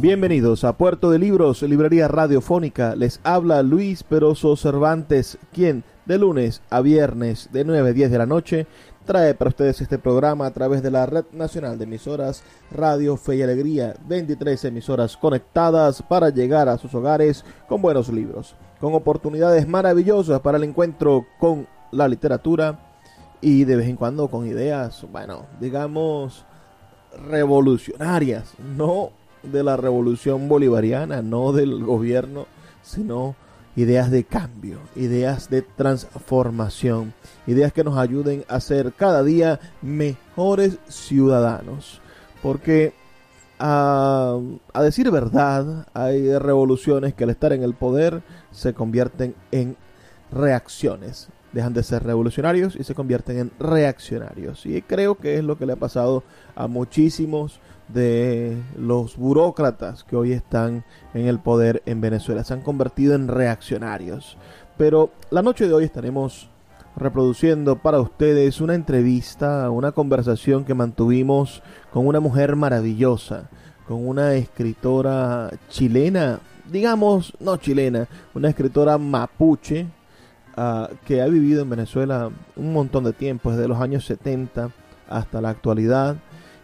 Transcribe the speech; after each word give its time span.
Bienvenidos 0.00 0.62
a 0.62 0.74
Puerto 0.74 1.10
de 1.10 1.18
Libros, 1.18 1.60
Librería 1.62 2.06
Radiofónica. 2.06 2.94
Les 2.94 3.18
habla 3.24 3.64
Luis 3.64 4.04
Peroso 4.04 4.54
Cervantes, 4.54 5.38
quien 5.52 5.82
de 6.06 6.18
lunes 6.18 6.62
a 6.70 6.82
viernes 6.82 7.48
de 7.52 7.64
9 7.64 7.90
a 7.90 7.92
10 7.92 8.10
de 8.12 8.18
la 8.18 8.26
noche 8.26 8.68
trae 9.06 9.34
para 9.34 9.48
ustedes 9.48 9.80
este 9.80 9.98
programa 9.98 10.46
a 10.46 10.52
través 10.52 10.84
de 10.84 10.92
la 10.92 11.04
Red 11.04 11.24
Nacional 11.32 11.78
de 11.78 11.84
Emisoras 11.84 12.44
Radio 12.70 13.16
Fe 13.16 13.38
y 13.38 13.42
Alegría, 13.42 13.96
23 14.06 14.66
emisoras 14.66 15.16
conectadas 15.16 16.00
para 16.00 16.30
llegar 16.30 16.68
a 16.68 16.78
sus 16.78 16.94
hogares 16.94 17.44
con 17.68 17.82
buenos 17.82 18.08
libros, 18.08 18.54
con 18.78 18.94
oportunidades 18.94 19.66
maravillosas 19.66 20.38
para 20.42 20.58
el 20.58 20.64
encuentro 20.64 21.26
con 21.40 21.66
la 21.90 22.06
literatura 22.06 22.78
y 23.40 23.64
de 23.64 23.74
vez 23.74 23.88
en 23.88 23.96
cuando 23.96 24.28
con 24.28 24.46
ideas, 24.46 25.04
bueno, 25.10 25.46
digamos 25.58 26.44
revolucionarias, 27.28 28.54
no 28.76 29.17
de 29.42 29.62
la 29.62 29.76
revolución 29.76 30.48
bolivariana, 30.48 31.22
no 31.22 31.52
del 31.52 31.84
gobierno, 31.84 32.46
sino 32.82 33.36
ideas 33.76 34.10
de 34.10 34.24
cambio, 34.24 34.78
ideas 34.96 35.50
de 35.50 35.62
transformación, 35.62 37.14
ideas 37.46 37.72
que 37.72 37.84
nos 37.84 37.96
ayuden 37.96 38.44
a 38.48 38.60
ser 38.60 38.92
cada 38.92 39.22
día 39.22 39.60
mejores 39.82 40.78
ciudadanos. 40.88 42.00
Porque 42.42 42.92
a, 43.58 44.40
decir 44.82 45.10
verdad, 45.10 45.86
hay 45.94 46.36
revoluciones 46.38 47.14
que 47.14 47.24
al 47.24 47.30
estar 47.30 47.52
en 47.52 47.62
el 47.62 47.74
poder 47.74 48.22
se 48.50 48.74
convierten 48.74 49.34
en 49.50 49.76
reacciones. 50.32 51.28
Dejan 51.52 51.72
de 51.72 51.82
ser 51.82 52.04
revolucionarios 52.04 52.76
y 52.76 52.84
se 52.84 52.94
convierten 52.94 53.38
en 53.38 53.50
reaccionarios. 53.58 54.66
Y 54.66 54.82
creo 54.82 55.16
que 55.16 55.38
es 55.38 55.44
lo 55.44 55.56
que 55.56 55.66
le 55.66 55.72
ha 55.72 55.76
pasado 55.76 56.22
a 56.54 56.66
muchísimos 56.66 57.60
de 57.88 58.56
los 58.76 59.16
burócratas 59.16 60.04
que 60.04 60.16
hoy 60.16 60.32
están 60.32 60.84
en 61.14 61.26
el 61.26 61.38
poder 61.38 61.82
en 61.86 62.00
Venezuela. 62.00 62.44
Se 62.44 62.54
han 62.54 62.60
convertido 62.60 63.14
en 63.14 63.28
reaccionarios. 63.28 64.36
Pero 64.76 65.10
la 65.30 65.42
noche 65.42 65.66
de 65.66 65.74
hoy 65.74 65.84
estaremos 65.84 66.50
reproduciendo 66.96 67.76
para 67.76 68.00
ustedes 68.00 68.60
una 68.60 68.74
entrevista, 68.74 69.70
una 69.70 69.92
conversación 69.92 70.64
que 70.64 70.74
mantuvimos 70.74 71.62
con 71.92 72.06
una 72.06 72.20
mujer 72.20 72.56
maravillosa, 72.56 73.48
con 73.86 74.06
una 74.06 74.34
escritora 74.34 75.50
chilena, 75.68 76.40
digamos, 76.70 77.32
no 77.40 77.56
chilena, 77.56 78.06
una 78.34 78.48
escritora 78.48 78.98
mapuche 78.98 79.86
uh, 80.56 80.94
que 81.04 81.22
ha 81.22 81.26
vivido 81.26 81.62
en 81.62 81.70
Venezuela 81.70 82.30
un 82.56 82.72
montón 82.72 83.04
de 83.04 83.12
tiempo, 83.12 83.50
desde 83.50 83.68
los 83.68 83.80
años 83.80 84.04
70 84.04 84.70
hasta 85.08 85.40
la 85.40 85.50
actualidad 85.50 86.16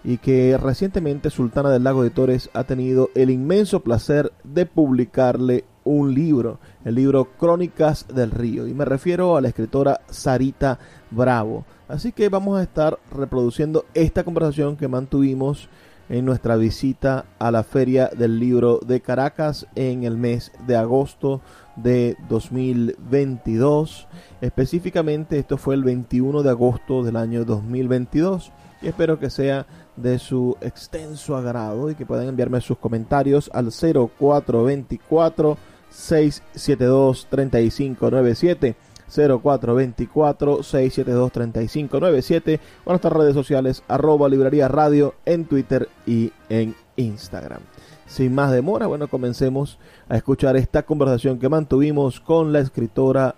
y 0.05 0.19
que 0.19 0.57
recientemente 0.59 1.31
Sultana 1.31 1.71
del 1.71 1.83
Lago 1.85 2.03
de 2.03 2.11
Torres 2.11 2.51
ha 2.53 2.65
tenido 2.65 3.11
el 3.15 3.31
inmenso 3.31 3.81
placer 3.81 4.33
de 4.45 4.67
publicarle 4.67 5.65
un 5.83 6.15
libro, 6.15 6.61
el 6.85 6.95
libro 6.95 7.31
Crónicas 7.39 8.07
del 8.09 8.31
Río, 8.31 8.67
y 8.67 8.75
me 8.75 8.85
refiero 8.85 9.37
a 9.37 9.41
la 9.41 9.49
escritora 9.49 10.03
Sarita 10.09 10.79
Bravo. 11.11 11.65
Así 11.89 12.13
que 12.13 12.29
vamos 12.29 12.59
a 12.59 12.63
estar 12.63 12.99
reproduciendo 13.11 13.87
esta 13.95 14.25
conversación 14.25 14.77
que 14.77 14.89
mantuvimos 14.89 15.69
en 16.09 16.25
nuestra 16.25 16.57
visita 16.57 17.25
a 17.39 17.51
la 17.51 17.63
Feria 17.63 18.11
del 18.17 18.39
Libro 18.39 18.79
de 18.87 19.01
Caracas 19.01 19.67
en 19.75 20.05
el 20.05 20.17
mes 20.17 20.53
de 20.67 20.77
agosto 20.77 21.41
de 21.77 22.17
2022. 22.29 24.07
Específicamente 24.41 25.39
esto 25.39 25.57
fue 25.57 25.75
el 25.75 25.85
21 25.85 26.43
de 26.43 26.51
agosto 26.51 27.03
del 27.03 27.17
año 27.17 27.45
2022 27.45 28.53
y 28.83 28.89
espero 28.89 29.19
que 29.19 29.31
sea 29.31 29.67
de 29.97 30.19
su 30.19 30.57
extenso 30.61 31.37
agrado 31.37 31.91
y 31.91 31.95
que 31.95 32.07
puedan 32.07 32.29
enviarme 32.29 32.61
sus 32.61 32.79
comentarios 32.79 33.51
al 33.53 33.71
0424 33.71 35.57
672 35.91 37.27
3597 37.31 38.77
0424 39.09 40.63
672 40.63 41.33
3597 41.33 42.61
o 42.85 42.91
nuestras 42.91 43.13
redes 43.13 43.35
sociales 43.35 43.83
arroba 43.89 44.29
librería 44.29 44.69
radio 44.69 45.15
en 45.25 45.45
Twitter 45.45 45.89
y 46.07 46.33
en 46.49 46.75
Instagram. 46.97 47.61
Sin 48.07 48.35
más 48.35 48.53
demora, 48.53 48.87
bueno, 48.87 49.09
comencemos 49.09 49.79
a 50.09 50.17
escuchar 50.17 50.57
esta 50.57 50.83
conversación 50.83 51.39
que 51.39 51.49
mantuvimos 51.49 52.21
con 52.21 52.53
la 52.53 52.61
escritora 52.61 53.35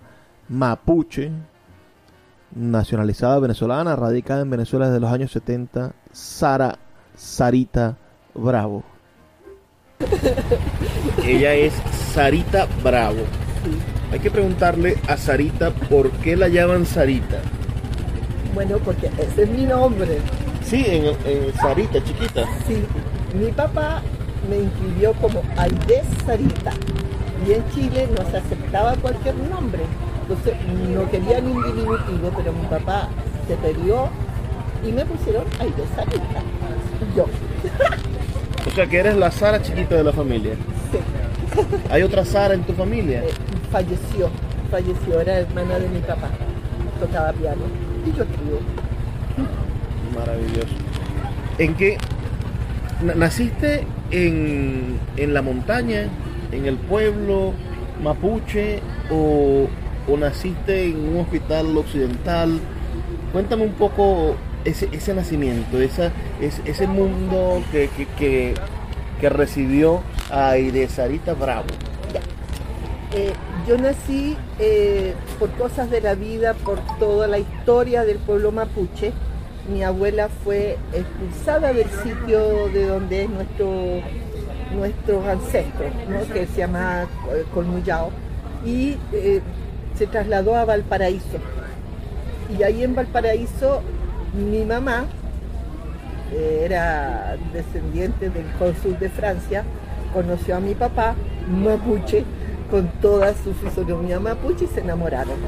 mapuche, 0.49 1.31
nacionalizada 2.56 3.39
venezolana, 3.39 3.94
radicada 3.97 4.41
en 4.41 4.50
Venezuela 4.50 4.87
desde 4.87 5.00
los 5.00 5.12
años 5.12 5.31
70, 5.31 5.93
Sara 6.11 6.78
Sarita 7.15 7.97
Bravo. 8.34 8.83
Ella 11.25 11.55
es 11.55 11.75
Sarita 12.12 12.67
Bravo. 12.83 13.21
Hay 14.11 14.21
que 14.21 14.31
preguntarle 14.31 14.97
a 15.09 15.17
Sarita 15.17 15.71
por 15.71 16.11
qué 16.11 16.37
la 16.37 16.49
llaman 16.49 16.87
Sarita. 16.87 17.39
Bueno, 18.55 18.78
porque 18.78 19.11
ese 19.19 19.43
es 19.43 19.50
mi 19.50 19.67
nombre. 19.67 20.19
Sí, 20.62 20.84
en, 20.87 21.53
Sarita, 21.55 22.03
chiquita. 22.03 22.44
Sí, 22.67 22.83
mi 23.38 23.50
papá 23.53 24.00
me 24.49 24.61
inscribió 24.61 25.12
como 25.15 25.43
Aide 25.59 26.03
Sarita. 26.25 26.73
Y 27.47 27.53
en 27.53 27.69
Chile 27.71 28.09
no 28.17 28.31
se 28.31 28.38
aceptaba 28.38 28.94
cualquier 28.97 29.34
nombre. 29.50 29.83
Entonces 30.28 30.54
no 30.92 31.09
querían 31.09 31.47
un 31.47 31.62
diminutivo, 31.62 32.32
pero 32.37 32.53
mi 32.53 32.66
papá 32.66 33.09
se 33.47 33.54
peleó 33.56 34.09
y 34.84 34.91
me 34.91 35.04
pusieron 35.04 35.44
ahí 35.60 35.72
de 35.76 35.87
Sarita. 35.94 36.42
Yo. 37.14 37.26
O 38.66 38.70
sea 38.75 38.87
que 38.87 38.98
eres 38.98 39.16
la 39.16 39.31
Sara 39.31 39.62
chiquita 39.62 39.94
de 39.94 40.03
la 40.03 40.12
familia. 40.12 40.54
Sí. 40.91 40.98
¿Hay 41.91 42.03
otra 42.03 42.25
Sara 42.25 42.54
en 42.54 42.64
tu 42.64 42.72
familia? 42.72 43.22
Eh, 43.22 43.31
falleció, 43.70 44.28
falleció, 44.69 45.20
era 45.20 45.38
hermana 45.38 45.78
de 45.78 45.88
mi 45.88 46.00
papá. 46.00 46.28
Tocaba 46.98 47.32
piano 47.32 47.62
y 48.04 48.12
yo 48.16 48.25
escribo. 48.25 48.58
Maravilloso. 50.12 50.75
¿En 51.58 51.75
qué? 51.75 51.98
¿Naciste 53.14 53.87
en, 54.10 54.99
en 55.17 55.34
la 55.34 55.43
montaña, 55.43 56.08
en 56.50 56.67
el 56.67 56.76
pueblo 56.76 57.52
mapuche 58.02 58.81
o 59.11 59.69
o 60.08 60.17
naciste 60.17 60.87
en 60.87 61.08
un 61.08 61.20
hospital 61.20 61.76
occidental. 61.76 62.61
Cuéntame 63.32 63.64
un 63.64 63.73
poco 63.73 64.37
ese, 64.64 64.88
ese 64.93 65.14
nacimiento, 65.14 65.81
esa, 65.81 66.12
ese, 66.41 66.87
mundo 66.87 67.62
que, 67.70 67.88
que, 68.19 68.55
que, 69.20 69.29
recibió 69.29 70.03
a 70.31 70.55
Bravo. 71.38 71.67
Eh, 73.12 73.32
yo 73.67 73.79
nací 73.79 74.37
eh, 74.58 75.14
por 75.38 75.50
cosas 75.53 75.91
de 75.91 76.00
la 76.00 76.14
vida, 76.14 76.55
por 76.55 76.79
toda 76.99 77.26
la 77.26 77.38
historia 77.38 78.05
del 78.05 78.19
pueblo 78.19 78.52
mapuche. 78.52 79.12
Mi 79.73 79.82
abuela 79.82 80.29
fue 80.44 80.79
expulsada 80.93 81.73
del 81.73 81.88
sitio 81.91 82.69
de 82.69 82.87
donde 82.87 83.25
es 83.25 83.31
nuestro, 83.31 83.73
nuestros 84.75 85.26
ancestros, 85.26 85.93
que 86.32 86.47
se 86.47 86.59
llama 86.59 87.09
eh, 87.32 87.44
Colmuyao. 87.52 88.11
Y 88.64 88.97
se 89.96 90.06
trasladó 90.06 90.56
a 90.56 90.64
Valparaíso. 90.64 91.38
Y 92.56 92.62
ahí 92.62 92.84
en 92.84 92.94
Valparaíso 92.94 93.82
mi 94.34 94.64
mamá 94.64 95.06
era 96.34 97.37
descendiente 97.52 98.31
del 98.31 98.46
cónsul 98.58 98.98
de 98.98 99.08
Francia, 99.08 99.64
conoció 100.12 100.56
a 100.56 100.60
mi 100.60 100.75
papá, 100.75 101.14
mapuche, 101.48 102.25
con 102.70 102.88
toda 103.00 103.32
su 103.34 103.54
fisonomía 103.54 104.19
mapuche 104.19 104.64
y 104.64 104.69
se 104.69 104.81
enamoraron. 104.81 105.38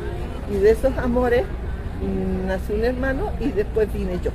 Y 0.51 0.57
de 0.59 0.71
esos 0.71 0.97
amores 0.99 1.43
mm, 1.43 2.47
nació 2.47 2.77
un 2.77 2.85
hermano 2.85 3.33
y 3.41 3.51
después 3.51 3.93
vine 3.93 4.21
yo, 4.23 4.31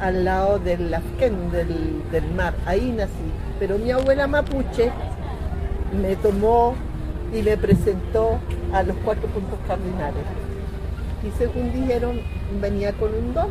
al 0.00 0.24
lado 0.24 0.58
del 0.58 0.92
Afken, 0.92 1.50
del, 1.50 2.02
del 2.12 2.30
mar, 2.34 2.54
ahí 2.66 2.92
nací. 2.92 3.10
Pero 3.58 3.78
mi 3.78 3.90
abuela 3.90 4.26
mapuche 4.26 4.90
me 6.00 6.14
tomó 6.16 6.74
y 7.32 7.42
me 7.42 7.56
presentó 7.56 8.38
a 8.72 8.82
los 8.82 8.96
cuatro 9.04 9.28
puntos 9.28 9.58
cardinales. 9.66 10.24
Y 11.26 11.38
según 11.38 11.72
dijeron, 11.72 12.20
venía 12.60 12.92
con 12.92 13.14
un 13.14 13.34
don. 13.34 13.48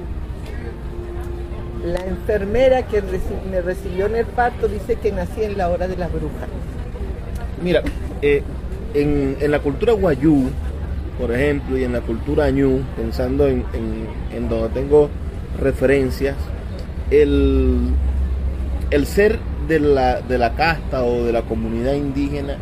La 1.86 2.06
enfermera 2.06 2.86
que 2.88 3.02
me 3.50 3.62
recibió 3.62 4.08
en 4.08 4.18
el 4.18 4.26
parto 4.26 4.68
dice 4.68 4.96
que 4.96 5.12
nací 5.12 5.44
en 5.44 5.58
la 5.58 5.70
hora 5.70 5.88
de 5.88 5.96
las 5.96 6.12
brujas. 6.12 6.50
Mira, 7.64 7.84
eh, 8.22 8.44
en, 8.94 9.38
la 9.50 9.60
cultura 9.60 9.94
guayú, 9.94 10.50
por 11.18 11.32
ejemplo, 11.32 11.78
y 11.78 11.84
en 11.84 11.94
la 11.94 12.02
cultura 12.02 12.46
añú, 12.46 12.82
pensando 12.98 13.48
en, 13.48 13.64
donde 14.50 14.70
tengo 14.70 15.10
referencias, 15.60 16.36
el, 17.12 17.78
el 18.92 19.06
ser 19.06 19.40
de 19.68 19.80
la, 19.80 20.22
de 20.22 20.38
la 20.38 20.56
casta 20.56 21.04
o 21.04 21.24
de 21.24 21.32
la 21.32 21.44
comunidad 21.44 21.94
indígena 21.94 22.58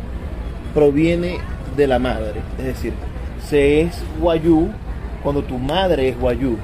proviene 0.78 1.38
de 1.76 1.88
la 1.88 1.98
madre. 1.98 2.40
Es 2.56 2.66
decir, 2.66 2.92
se 3.44 3.80
es 3.80 4.00
guayú 4.20 4.68
cuando 5.24 5.42
tu 5.42 5.58
madre 5.58 6.10
es 6.10 6.20
guayú. 6.20 6.56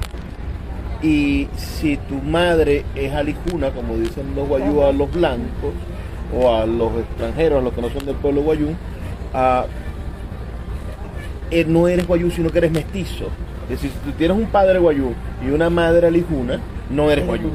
Y 1.03 1.49
si 1.57 1.97
tu 1.97 2.15
madre 2.21 2.85
es 2.95 3.11
alijuna, 3.11 3.71
como 3.71 3.97
dicen 3.97 4.33
los 4.33 4.47
guayú 4.47 4.83
a 4.83 4.93
los 4.93 5.11
blancos 5.11 5.73
o 6.33 6.55
a 6.55 6.65
los 6.65 6.93
extranjeros, 6.97 7.59
a 7.59 7.61
los 7.61 7.73
que 7.73 7.81
no 7.81 7.89
son 7.89 8.05
del 8.05 8.15
pueblo 8.15 8.41
guayú, 8.43 8.69
eh, 11.51 11.65
no 11.67 11.89
eres 11.89 12.07
guayú, 12.07 12.31
sino 12.31 12.49
que 12.49 12.59
eres 12.59 12.71
mestizo. 12.71 13.25
Es 13.63 13.81
decir, 13.81 13.91
si 13.91 13.97
tú 14.09 14.17
tienes 14.17 14.37
un 14.37 14.45
padre 14.45 14.79
guayú 14.79 15.11
y 15.45 15.49
una 15.49 15.69
madre 15.69 16.07
alijuna, 16.07 16.61
no 16.89 17.11
eres 17.11 17.27
guayú. 17.27 17.51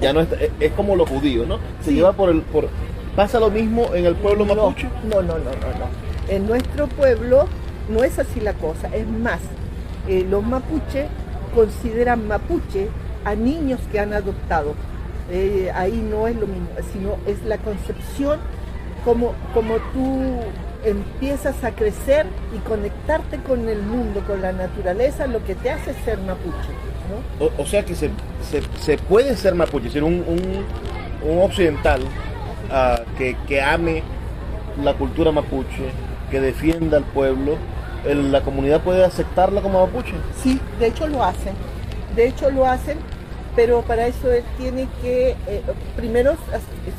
ya, 0.00 0.12
no 0.12 0.22
es, 0.22 0.28
es, 0.58 0.72
como 0.72 0.96
los 0.96 1.08
judíos, 1.08 1.46
¿no? 1.46 1.60
Se 1.82 1.94
lleva 1.94 2.14
por 2.14 2.30
el... 2.30 2.40
Por, 2.40 2.68
¿Pasa 3.16 3.40
lo 3.40 3.50
mismo 3.50 3.94
en 3.94 4.04
el 4.04 4.14
pueblo 4.14 4.44
mapuche? 4.44 4.88
No, 5.04 5.22
no, 5.22 5.38
no, 5.38 5.50
no, 5.50 5.68
no. 5.78 5.88
En 6.28 6.46
nuestro 6.46 6.86
pueblo 6.86 7.48
no 7.88 8.04
es 8.04 8.18
así 8.18 8.40
la 8.40 8.52
cosa. 8.52 8.88
Es 8.94 9.08
más, 9.08 9.40
eh, 10.06 10.26
los 10.28 10.44
mapuches 10.44 11.06
consideran 11.54 12.28
mapuche 12.28 12.88
a 13.24 13.34
niños 13.34 13.80
que 13.90 14.00
han 14.00 14.12
adoptado. 14.12 14.74
Eh, 15.30 15.72
ahí 15.74 16.06
no 16.10 16.28
es 16.28 16.36
lo 16.36 16.46
mismo, 16.46 16.68
sino 16.92 17.16
es 17.26 17.42
la 17.44 17.56
concepción 17.56 18.38
como, 19.04 19.32
como 19.54 19.76
tú 19.94 20.40
empiezas 20.84 21.64
a 21.64 21.72
crecer 21.72 22.26
y 22.54 22.58
conectarte 22.68 23.38
con 23.38 23.68
el 23.68 23.82
mundo, 23.82 24.22
con 24.26 24.42
la 24.42 24.52
naturaleza, 24.52 25.26
lo 25.26 25.42
que 25.44 25.54
te 25.54 25.70
hace 25.70 25.94
ser 26.04 26.18
mapuche. 26.18 26.70
O, 27.58 27.64
sea 27.64 27.84
que 27.84 27.94
se, 27.94 28.10
se, 28.80 28.98
puede 28.98 29.36
ser 29.36 29.54
mapuche, 29.54 29.90
ser 29.90 30.02
un, 30.02 30.24
un, 30.26 31.38
occidental 31.40 32.00
ah, 32.70 33.00
que, 33.18 33.36
que, 33.48 33.62
ame 33.62 34.02
la 34.82 34.94
cultura 34.94 35.32
mapuche, 35.32 35.90
que 36.30 36.40
defienda 36.40 36.98
al 36.98 37.04
pueblo, 37.04 37.56
la 38.04 38.42
comunidad 38.42 38.82
puede 38.82 39.04
aceptarla 39.04 39.60
como 39.60 39.84
mapuche. 39.84 40.14
Sí, 40.42 40.60
de 40.78 40.88
hecho 40.88 41.06
lo 41.08 41.24
hacen. 41.24 41.54
De 42.14 42.28
hecho 42.28 42.50
lo 42.50 42.66
hacen, 42.66 42.98
pero 43.54 43.82
para 43.82 44.06
eso 44.06 44.32
él 44.32 44.44
tiene 44.58 44.88
que, 45.02 45.30
eh, 45.46 45.62
primero 45.96 46.36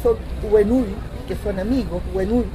son 0.04 0.18
huenul, 0.52 0.88
que 1.28 1.36
son 1.36 1.60
amigos, 1.60 2.02
huenul, 2.14 2.46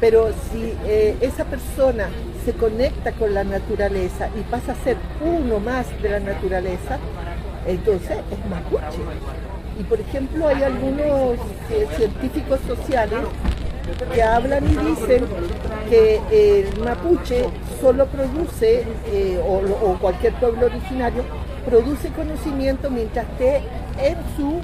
pero 0.00 0.30
si 0.50 0.74
eh, 0.84 1.16
esa 1.20 1.44
persona 1.44 2.08
se 2.44 2.52
conecta 2.52 3.12
con 3.12 3.34
la 3.34 3.44
naturaleza 3.44 4.28
y 4.38 4.42
pasa 4.42 4.72
a 4.72 4.84
ser 4.84 4.96
uno 5.20 5.60
más 5.60 5.86
de 6.02 6.08
la 6.08 6.20
naturaleza, 6.20 6.98
entonces 7.66 8.18
es 8.30 8.50
mapuche. 8.50 8.98
Y 9.78 9.82
por 9.84 10.00
ejemplo 10.00 10.48
hay 10.48 10.62
algunos 10.62 11.38
eh, 11.70 11.86
científicos 11.96 12.60
sociales 12.66 13.20
que 14.14 14.22
hablan 14.22 14.64
y 14.64 14.76
dicen 14.76 15.24
que 15.88 16.20
el 16.30 16.78
mapuche 16.84 17.46
solo 17.80 18.06
produce, 18.06 18.84
eh, 19.06 19.40
o, 19.44 19.98
cualquier 19.98 20.34
pueblo 20.34 20.66
originario, 20.66 21.24
produce 21.66 22.10
conocimiento 22.10 22.90
mientras 22.90 23.26
esté 23.30 23.62
en 24.00 24.16
su 24.36 24.60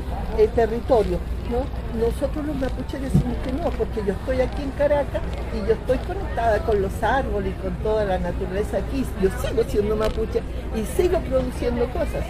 territorio. 0.55 1.19
¿no? 1.51 1.65
Nosotros 1.99 2.45
los 2.45 2.57
mapuches 2.57 3.01
decimos 3.01 3.37
que 3.45 3.53
no, 3.53 3.71
porque 3.71 4.03
yo 4.07 4.13
estoy 4.13 4.41
aquí 4.41 4.63
en 4.63 4.71
Caracas 4.73 5.23
y 5.55 5.67
yo 5.67 5.75
estoy 5.75 5.99
conectada 5.99 6.59
con 6.61 6.83
los 6.83 7.03
árboles 7.03 7.55
y 7.59 7.63
con 7.63 7.75
toda 7.77 8.05
la 8.05 8.19
naturaleza 8.19 8.79
aquí. 8.79 9.05
Yo 9.23 9.31
sigo 9.41 9.63
siendo 9.65 9.97
mapuche 9.97 10.43
y 10.77 10.85
sigo 10.85 11.19
produciendo 11.21 11.87
cosas. 11.87 12.25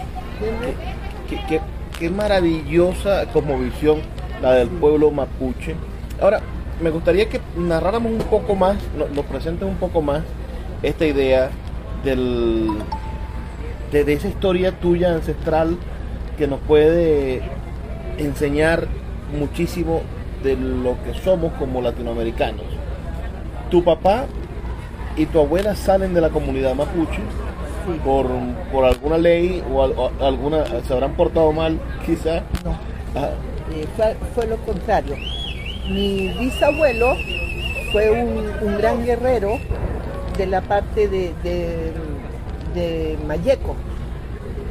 Qué, 1.29 1.61
maravillosa 2.07 3.25
como 3.33 3.59
visión 3.59 3.99
la 4.41 4.53
del 4.53 4.69
pueblo 4.69 5.11
mapuche. 5.11 5.75
Ahora, 6.21 6.39
me 6.81 6.89
gustaría 6.91 7.27
que 7.27 7.41
narráramos 7.57 8.11
un 8.13 8.19
poco 8.19 8.55
más, 8.55 8.77
nos, 9.13 9.25
presentes 9.25 9.67
un 9.67 9.75
poco 9.75 10.01
más 10.01 10.23
esta 10.81 11.05
idea 11.05 11.49
del, 12.05 12.67
de, 13.91 14.05
de 14.05 14.13
esa 14.13 14.29
historia 14.29 14.71
tuya 14.71 15.13
ancestral 15.13 15.77
que 16.37 16.47
nos 16.47 16.59
puede 16.61 17.41
enseñar 18.17 18.87
muchísimo 19.37 20.01
de 20.43 20.55
lo 20.55 20.95
que 21.03 21.13
somos 21.21 21.51
como 21.53 21.81
latinoamericanos. 21.81 22.63
Tu 23.69 23.83
papá 23.83 24.25
y 25.17 25.25
tu 25.25 25.39
abuela 25.39 25.75
salen 25.75 26.13
de 26.13 26.21
la 26.21 26.29
comunidad 26.29 26.75
mapuche 26.75 27.21
por, 28.03 28.27
por, 28.71 28.85
alguna 28.85 29.17
ley 29.17 29.63
o, 29.71 30.11
alguna 30.21 30.65
se 30.81 30.93
habrán 30.93 31.13
portado 31.13 31.51
mal 31.51 31.79
quizá. 32.05 32.43
No. 32.63 32.71
Eh, 33.73 33.85
fue, 34.33 34.47
lo 34.47 34.57
contrario. 34.57 35.15
Mi 35.89 36.29
bisabuelo 36.39 37.15
fue 37.91 38.09
un, 38.11 38.77
gran 38.77 39.03
guerrero 39.03 39.59
de 40.37 40.45
la 40.47 40.61
parte 40.61 41.07
de, 41.07 41.33
de, 41.43 41.91
de 42.75 43.17
Mayeco. 43.27 43.75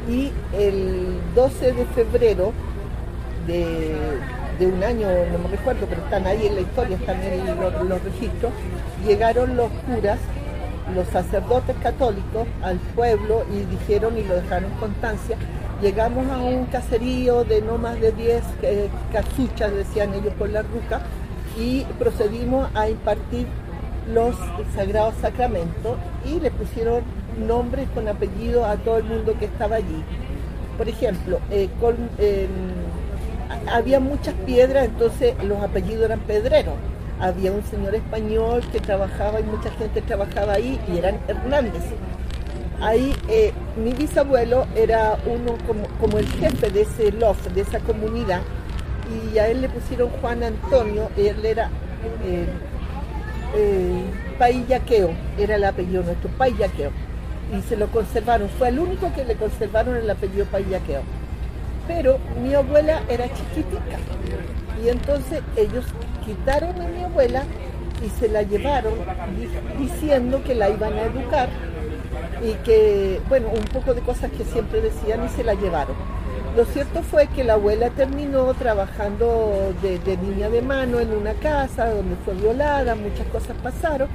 Y 0.09 0.31
el 0.57 1.19
12 1.35 1.73
de 1.73 1.85
febrero 1.85 2.51
de, 3.45 3.95
de 4.59 4.67
un 4.67 4.83
año, 4.83 5.07
no 5.31 5.39
me 5.39 5.47
recuerdo, 5.49 5.85
pero 5.89 6.01
están 6.01 6.27
ahí 6.27 6.45
en 6.45 6.55
la 6.55 6.61
historia, 6.61 6.97
están 6.97 7.21
en 7.23 7.45
los, 7.89 8.03
registros, 8.03 8.51
llegaron 9.07 9.55
los 9.55 9.69
curas, 9.87 10.19
los 10.93 11.07
sacerdotes 11.07 11.75
católicos 11.81 12.47
al 12.63 12.77
pueblo 12.95 13.43
y 13.51 13.65
dijeron 13.65 14.17
y 14.17 14.23
lo 14.23 14.35
dejaron 14.35 14.71
constancia, 14.79 15.37
llegamos 15.81 16.29
a 16.29 16.37
un 16.37 16.65
caserío 16.65 17.43
de 17.43 17.61
no 17.61 17.77
más 17.77 17.99
de 17.99 18.11
10 18.11 18.43
eh, 18.61 18.89
casuchas, 19.11 19.73
decían 19.73 20.13
ellos 20.13 20.33
por 20.37 20.49
la 20.49 20.61
ruca, 20.61 21.01
y 21.57 21.83
procedimos 21.97 22.69
a 22.75 22.89
impartir 22.89 23.47
los 24.13 24.35
sagrados 24.75 25.15
sacramentos 25.21 25.97
y 26.25 26.39
le 26.39 26.51
pusieron 26.51 27.03
nombres 27.47 27.87
con 27.93 28.07
apellido 28.07 28.65
a 28.65 28.77
todo 28.77 28.97
el 28.97 29.03
mundo 29.03 29.35
que 29.37 29.45
estaba 29.45 29.75
allí. 29.77 30.03
Por 30.77 30.87
ejemplo, 30.87 31.39
eh, 31.51 31.69
con, 31.79 31.95
había 33.71 33.99
muchas 33.99 34.33
piedras, 34.45 34.85
entonces 34.85 35.35
los 35.43 35.61
apellidos 35.61 36.05
eran 36.05 36.19
pedreros. 36.21 36.75
Había 37.19 37.51
un 37.51 37.63
señor 37.63 37.95
español 37.95 38.63
que 38.71 38.79
trabajaba 38.79 39.41
y 39.41 39.43
mucha 39.43 39.71
gente 39.71 40.01
trabajaba 40.01 40.53
ahí 40.53 40.79
y 40.87 40.97
eran 40.97 41.19
Hernández. 41.27 41.83
Ahí 42.81 43.13
eh, 43.27 43.51
mi 43.75 43.91
bisabuelo 43.91 44.65
era 44.73 45.17
uno 45.25 45.57
como, 45.99 46.17
el 46.17 46.27
jefe 46.27 46.69
de 46.69 46.81
ese 46.83 47.11
loft, 47.11 47.47
de 47.47 47.61
esa 47.61 47.79
comunidad, 47.79 48.41
y 49.33 49.37
a 49.37 49.49
él 49.49 49.61
le 49.61 49.69
pusieron 49.69 50.09
Juan 50.21 50.43
Antonio, 50.43 51.09
él 51.17 51.45
era 51.45 51.69
eh, 52.23 52.45
eh, 53.57 54.03
Paillaqueo, 54.37 55.11
era 55.37 55.55
el 55.55 55.65
apellido 55.65 56.03
nuestro, 56.03 56.29
Paillaqueo, 56.37 56.91
y 57.53 57.61
se 57.63 57.75
lo 57.75 57.87
conservaron, 57.87 58.47
fue 58.47 58.69
el 58.69 58.79
único 58.79 59.11
que 59.13 59.25
le 59.25 59.35
conservaron 59.35 59.97
el 59.97 60.09
apellido 60.09 60.45
Paillaqueo. 60.45 61.01
Pero 61.85 62.17
mi 62.41 62.53
abuela 62.53 63.01
era 63.09 63.25
chiquitita 63.25 63.97
y 64.83 64.89
entonces 64.89 65.41
ellos 65.55 65.85
quitaron 66.25 66.81
a 66.81 66.87
mi 66.87 67.03
abuela 67.03 67.43
y 68.05 68.09
se 68.19 68.29
la 68.29 68.43
llevaron 68.43 68.93
diciendo 69.77 70.41
que 70.43 70.55
la 70.55 70.69
iban 70.69 70.93
a 70.93 71.03
educar 71.03 71.49
y 72.41 72.53
que, 72.63 73.19
bueno, 73.27 73.49
un 73.49 73.65
poco 73.65 73.93
de 73.93 74.01
cosas 74.01 74.31
que 74.31 74.45
siempre 74.45 74.81
decían 74.81 75.25
y 75.25 75.29
se 75.29 75.43
la 75.43 75.53
llevaron. 75.53 75.95
Lo 76.55 76.65
cierto 76.65 77.03
fue 77.03 77.27
que 77.27 77.43
la 77.43 77.53
abuela 77.53 77.89
terminó 77.89 78.53
trabajando 78.53 79.73
de, 79.81 79.99
de 79.99 80.17
niña 80.17 80.49
de 80.49 80.61
mano 80.61 80.99
en 80.99 81.11
una 81.11 81.33
casa 81.33 81.89
donde 81.89 82.15
fue 82.23 82.33
violada, 82.33 82.95
muchas 82.95 83.27
cosas 83.27 83.55
pasaron. 83.61 84.07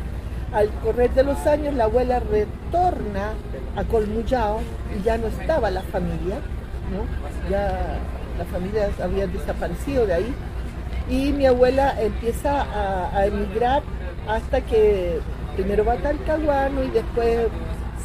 Al 0.52 0.70
correr 0.82 1.10
de 1.12 1.24
los 1.24 1.46
años 1.46 1.74
la 1.74 1.84
abuela 1.84 2.20
retorna 2.20 3.32
a 3.76 3.84
Colmullao 3.84 4.60
y 4.96 5.02
ya 5.02 5.18
no 5.18 5.26
estaba 5.26 5.70
la 5.70 5.82
familia 5.82 6.36
ya 7.50 7.98
la 8.38 8.44
familia 8.46 8.90
había 9.02 9.26
desaparecido 9.26 10.06
de 10.06 10.14
ahí 10.14 10.34
Y 11.08 11.32
mi 11.32 11.46
abuela 11.46 12.00
empieza 12.00 12.62
a, 13.12 13.26
emigrar 13.26 13.82
hasta 14.28 14.60
que 14.62 15.18
primero 15.54 15.84
va 15.84 15.94
a 15.94 15.96
Talcahuano 15.96 16.82
y 16.82 16.90
después 16.90 17.48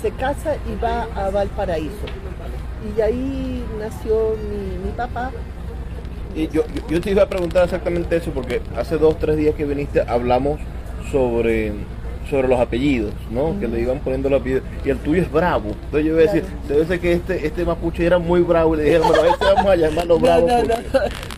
se 0.01 0.11
casa 0.11 0.55
y 0.55 0.75
va 0.83 1.07
a 1.15 1.29
Valparaíso. 1.29 2.05
Y 2.97 3.01
ahí 3.01 3.65
nació 3.79 4.35
mi, 4.83 4.91
papá. 4.91 5.31
Y 6.35 6.47
yo, 6.49 6.63
yo, 6.89 7.01
te 7.01 7.11
iba 7.11 7.23
a 7.23 7.29
preguntar 7.29 7.63
exactamente 7.63 8.17
eso 8.17 8.31
porque 8.31 8.61
hace 8.77 8.97
dos, 8.97 9.17
tres 9.17 9.37
días 9.37 9.55
que 9.55 9.65
viniste 9.65 10.01
hablamos 10.01 10.59
sobre 11.11 11.73
sobre 12.29 12.47
los 12.47 12.59
apellidos, 12.59 13.13
¿no? 13.31 13.59
Que 13.59 13.67
le 13.67 13.81
iban 13.81 13.99
poniendo 13.99 14.29
los 14.29 14.41
apellidos. 14.41 14.63
Y 14.85 14.89
el 14.89 14.97
tuyo 14.99 15.21
es 15.21 15.31
bravo. 15.31 15.69
Entonces 15.69 16.05
yo 16.05 16.13
iba 16.13 16.19
a 16.19 16.33
decir, 16.33 16.45
debe 16.67 16.85
ser 16.85 16.99
que 16.99 17.13
este, 17.13 17.47
este 17.47 17.65
mapuche 17.65 18.05
era 18.05 18.19
muy 18.19 18.41
bravo 18.41 18.75
y 18.75 18.77
le 18.77 18.83
dijeron, 18.83 19.07
bueno, 19.07 19.23
este 19.25 19.45
vamos 19.45 19.71
a 19.71 19.75
llamarlo 19.75 20.19
bravo. 20.19 20.47
No, 20.47 20.63
no, 20.63 20.75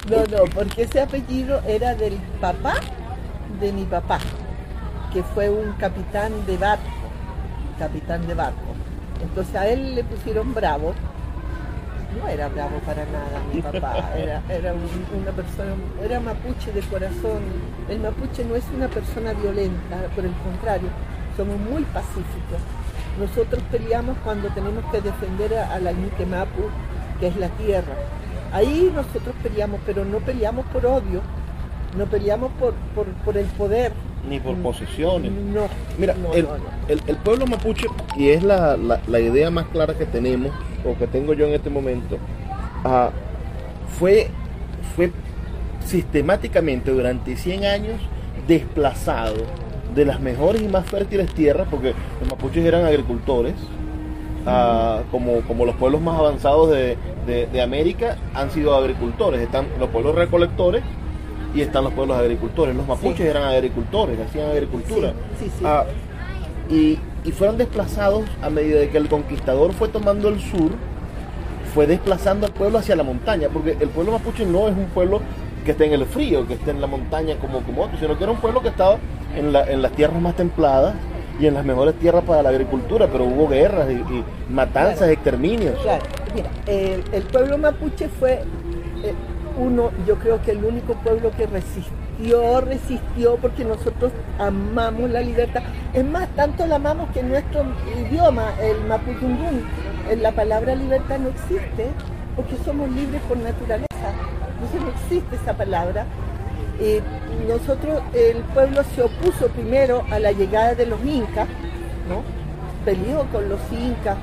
no, 0.09 0.37
no, 0.37 0.43
porque 0.53 0.83
ese 0.83 1.01
apellido 1.01 1.61
era 1.67 1.95
del 1.95 2.13
papá 2.39 2.75
de 3.59 3.71
mi 3.71 3.83
papá, 3.83 4.19
que 5.13 5.23
fue 5.23 5.49
un 5.49 5.73
capitán 5.73 6.31
de 6.45 6.57
barco, 6.57 6.83
capitán 7.77 8.27
de 8.27 8.33
barco. 8.33 8.59
Entonces 9.21 9.55
a 9.55 9.67
él 9.67 9.95
le 9.95 10.03
pusieron 10.03 10.53
bravo 10.53 10.93
no 12.17 12.27
era 12.27 12.47
bravo 12.49 12.79
para 12.85 13.05
nada 13.05 13.41
mi 13.53 13.61
papá, 13.61 14.11
era, 14.17 14.41
era 14.49 14.73
una 14.73 15.31
persona, 15.31 15.73
era 16.03 16.19
mapuche 16.19 16.71
de 16.71 16.81
corazón. 16.81 17.41
El 17.89 17.99
mapuche 17.99 18.43
no 18.45 18.55
es 18.55 18.63
una 18.75 18.87
persona 18.87 19.33
violenta, 19.33 19.97
por 20.15 20.25
el 20.25 20.33
contrario, 20.43 20.89
somos 21.37 21.57
muy 21.59 21.83
pacíficos. 21.83 22.59
Nosotros 23.19 23.61
peleamos 23.71 24.17
cuando 24.23 24.49
tenemos 24.49 24.83
que 24.91 25.01
defender 25.01 25.57
a, 25.57 25.79
la 25.79 25.91
Ñique 25.91 26.25
Mapu, 26.25 26.63
que 27.19 27.27
es 27.27 27.35
la 27.35 27.49
tierra. 27.49 27.93
Ahí 28.53 28.91
nosotros 28.93 29.35
peleamos, 29.43 29.79
pero 29.85 30.05
no 30.05 30.19
peleamos 30.19 30.65
por 30.67 30.85
odio, 30.85 31.21
no 31.97 32.05
peleamos 32.05 32.51
por, 32.53 32.73
por, 32.95 33.37
el 33.37 33.45
poder. 33.47 33.91
Ni 34.27 34.39
por 34.39 34.55
posesiones. 34.57 35.31
No. 35.31 35.67
Mira, 35.97 36.15
el, 36.87 37.17
pueblo 37.17 37.47
mapuche, 37.47 37.87
y 38.15 38.29
es 38.29 38.43
la, 38.43 38.77
la 38.77 39.19
idea 39.19 39.49
más 39.49 39.65
clara 39.67 39.93
que 39.93 40.05
tenemos, 40.05 40.51
o 40.85 40.97
que 40.97 41.07
tengo 41.07 41.33
yo 41.33 41.47
en 41.47 41.53
este 41.53 41.69
momento, 41.69 42.17
fue, 43.97 44.27
fue 44.95 45.11
sistemáticamente 45.85 46.91
durante 46.91 47.35
100 47.35 47.65
años 47.65 48.01
desplazado 48.47 49.45
de 49.93 50.05
las 50.05 50.19
mejores 50.19 50.61
y 50.61 50.67
más 50.67 50.85
fértiles 50.85 51.33
tierras, 51.33 51.67
porque 51.69 51.93
los 52.19 52.29
mapuches 52.29 52.65
eran 52.65 52.85
agricultores, 52.85 53.53
como, 55.11 55.41
como 55.41 55.65
los 55.65 55.75
pueblos 55.75 56.01
más 56.01 56.17
avanzados 56.17 56.69
de, 56.69 57.61
América 57.61 58.17
han 58.33 58.51
sido 58.51 58.75
agricultores, 58.75 59.41
están 59.41 59.67
los 59.79 59.89
pueblos 59.89 60.15
recolectores 60.15 60.83
y 61.53 61.61
están 61.61 61.83
los 61.83 61.93
pueblos 61.93 62.17
agricultores. 62.17 62.75
Los 62.75 62.87
mapuches 62.87 63.21
eran 63.21 63.43
agricultores, 63.43 64.19
hacían 64.19 64.49
agricultura. 64.49 65.13
Ah, 65.63 65.85
y, 66.69 66.97
y 67.23 67.31
fueron 67.31 67.57
desplazados 67.57 68.23
a 68.41 68.49
medida 68.49 68.79
de 68.79 68.89
que 68.89 68.97
el 68.97 69.07
conquistador 69.07 69.73
fue 69.73 69.87
tomando 69.87 70.29
el 70.29 70.39
sur, 70.39 70.71
fue 71.73 71.87
desplazando 71.87 72.47
al 72.47 72.53
pueblo 72.53 72.79
hacia 72.79 72.95
la 72.95 73.03
montaña, 73.03 73.47
porque 73.51 73.77
el 73.79 73.89
pueblo 73.89 74.13
mapuche 74.13 74.45
no 74.45 74.67
es 74.67 74.75
un 74.75 74.87
pueblo 74.87 75.21
que 75.63 75.71
esté 75.71 75.85
en 75.85 75.93
el 75.93 76.05
frío, 76.05 76.47
que 76.47 76.55
esté 76.55 76.71
en 76.71 76.81
la 76.81 76.87
montaña 76.87 77.35
como, 77.37 77.61
como 77.61 77.83
otro, 77.83 77.97
sino 77.99 78.17
que 78.17 78.23
era 78.23 78.33
un 78.33 78.39
pueblo 78.39 78.61
que 78.61 78.69
estaba 78.69 78.97
en, 79.35 79.51
las 79.53 79.91
tierras 79.93 80.21
más 80.21 80.35
templadas 80.35 80.95
y 81.39 81.47
en 81.47 81.53
las 81.53 81.63
mejores 81.63 81.95
tierras 81.95 82.23
para 82.23 82.43
la 82.43 82.49
agricultura, 82.49 83.07
pero 83.11 83.25
hubo 83.25 83.47
guerras 83.47 83.87
y, 83.89 84.23
matanzas, 84.51 85.09
exterminios. 85.09 85.79
Claro, 85.81 86.03
mira, 86.35 86.49
el, 86.65 87.23
pueblo 87.23 87.57
mapuche 87.57 88.09
fue 88.09 88.43
eh, 89.03 89.13
uno, 89.57 89.91
yo 90.07 90.15
creo 90.15 90.41
que 90.41 90.51
el 90.51 90.63
único 90.63 90.93
pueblo 90.95 91.31
que 91.37 91.45
resistió, 91.45 91.93
resistió, 92.61 93.37
porque 93.37 93.65
nosotros 93.65 94.11
amamos 94.39 95.09
la 95.09 95.21
libertad. 95.21 95.63
Es 95.93 96.05
más, 96.05 96.27
tanto 96.35 96.65
la 96.65 96.75
amamos 96.75 97.09
que 97.11 97.23
nuestro 97.23 97.63
idioma, 98.07 98.53
el 98.61 98.81
mapudungún, 98.85 99.65
la 100.19 100.31
palabra 100.31 100.75
libertad 100.75 101.19
no 101.19 101.29
existe, 101.29 101.87
porque 102.35 102.55
somos 102.63 102.89
libres 102.91 103.21
por 103.27 103.37
naturaleza. 103.37 103.87
Entonces 104.53 104.81
no 104.81 104.89
existe 104.89 105.35
esa 105.35 105.53
palabra. 105.53 106.05
Eh, 106.79 107.01
nosotros, 107.47 108.01
el 108.13 108.37
pueblo 108.53 108.83
se 108.95 109.01
opuso 109.01 109.47
primero 109.49 110.03
a 110.11 110.19
la 110.19 110.31
llegada 110.31 110.75
de 110.75 110.85
los 110.85 111.03
incas, 111.05 111.47
¿no? 112.09 112.23
Peleó 112.85 113.25
con 113.31 113.47
los 113.49 113.59
incas, 113.71 114.17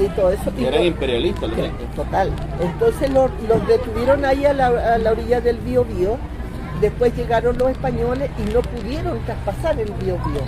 y 0.00 0.08
todo 0.08 0.30
eso. 0.30 0.52
Y 0.58 0.64
eran 0.64 0.84
imperialistas, 0.84 1.50
Total. 1.94 2.30
Entonces 2.60 3.10
los, 3.10 3.30
detuvieron 3.66 4.24
ahí 4.24 4.44
a 4.44 4.52
la, 4.52 5.10
orilla 5.10 5.40
del 5.40 5.58
Bío 5.58 5.84
Bío. 5.84 6.16
Después 6.84 7.16
llegaron 7.16 7.56
los 7.56 7.70
españoles 7.70 8.28
y 8.38 8.52
no 8.52 8.60
pudieron 8.60 9.18
traspasar 9.20 9.80
el 9.80 9.90
Bío 9.92 10.18
Bío. 10.18 10.44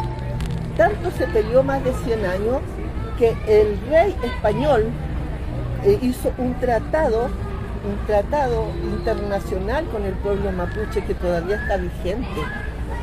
Tanto 0.76 1.11
se 1.12 1.26
peleó 1.28 1.62
más 1.62 1.83
de 1.83 1.95
100 2.05 2.26
años 2.26 2.59
que 3.19 3.35
el 3.49 3.81
rey 3.88 4.14
español 4.23 4.85
eh, 5.87 5.99
hizo 6.02 6.31
un 6.37 6.52
tratado, 6.61 7.31
un 7.88 8.07
tratado 8.07 8.66
internacional 8.85 9.87
con 9.87 10.05
el 10.05 10.12
pueblo 10.16 10.52
mapuche 10.52 11.02
que 11.07 11.14
todavía 11.14 11.57
está 11.57 11.78
vigente. 11.78 12.43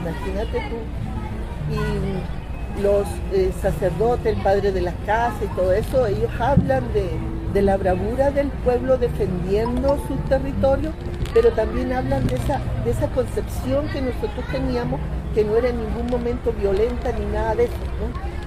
Imagínate 0.02 0.70
tú. 0.70 1.74
Y 1.74 2.84
los 2.84 3.08
eh, 3.32 3.52
sacerdotes, 3.60 4.28
el 4.38 4.44
padre 4.44 4.72
de 4.72 4.82
las 4.82 4.94
casas 5.08 5.42
y 5.42 5.56
todo 5.56 5.74
eso, 5.74 6.06
ellos 6.06 6.30
hablan 6.40 6.84
de, 6.94 7.62
la 7.63 7.78
bravura 7.78 8.30
del 8.30 8.50
pueblo 8.50 9.00
defendiendo 9.00 9.98
sus 10.08 10.24
territorios, 10.30 10.94
pero 11.34 11.52
también 11.54 11.92
hablan 11.94 12.25
de 12.28 12.36
esa, 12.36 12.60
de 12.84 12.92
esa 12.92 13.10
concepción 13.10 13.88
que 13.90 14.02
nosotros 14.02 14.46
teníamos, 14.52 15.00
que 15.34 15.44
no 15.44 15.56
era 15.56 15.70
en 15.70 15.78
ningún 15.78 16.08
momento 16.08 16.54
violenta 16.54 17.12
ni 17.12 17.25
nada 17.25 17.56
de 17.56 17.66
eso, 17.66 17.75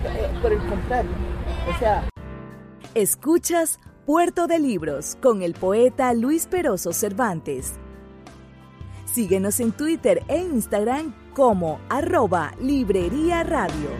eh, 0.04 0.38
por 0.40 0.52
el 0.52 0.58
contrario. 0.66 1.10
O 1.68 1.78
sea... 1.78 2.08
Escuchas 2.94 3.80
Puerto 4.06 4.46
de 4.46 4.60
Libros 4.60 5.18
con 5.20 5.42
el 5.42 5.54
poeta 5.54 6.14
Luis 6.14 6.46
Peroso 6.46 6.92
Cervantes. 6.92 7.74
Síguenos 9.04 9.58
en 9.60 9.72
Twitter 9.72 10.22
e 10.28 10.38
Instagram 10.38 11.12
como 11.34 11.80
arroba 11.88 12.52
Librería 12.60 13.42
Radio. 13.42 13.90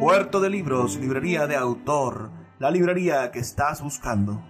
Puerto 0.00 0.40
de 0.40 0.50
Libros, 0.50 0.96
librería 0.96 1.46
de 1.46 1.56
autor, 1.56 2.30
la 2.58 2.70
librería 2.70 3.30
que 3.30 3.38
estás 3.38 3.82
buscando. 3.82 4.49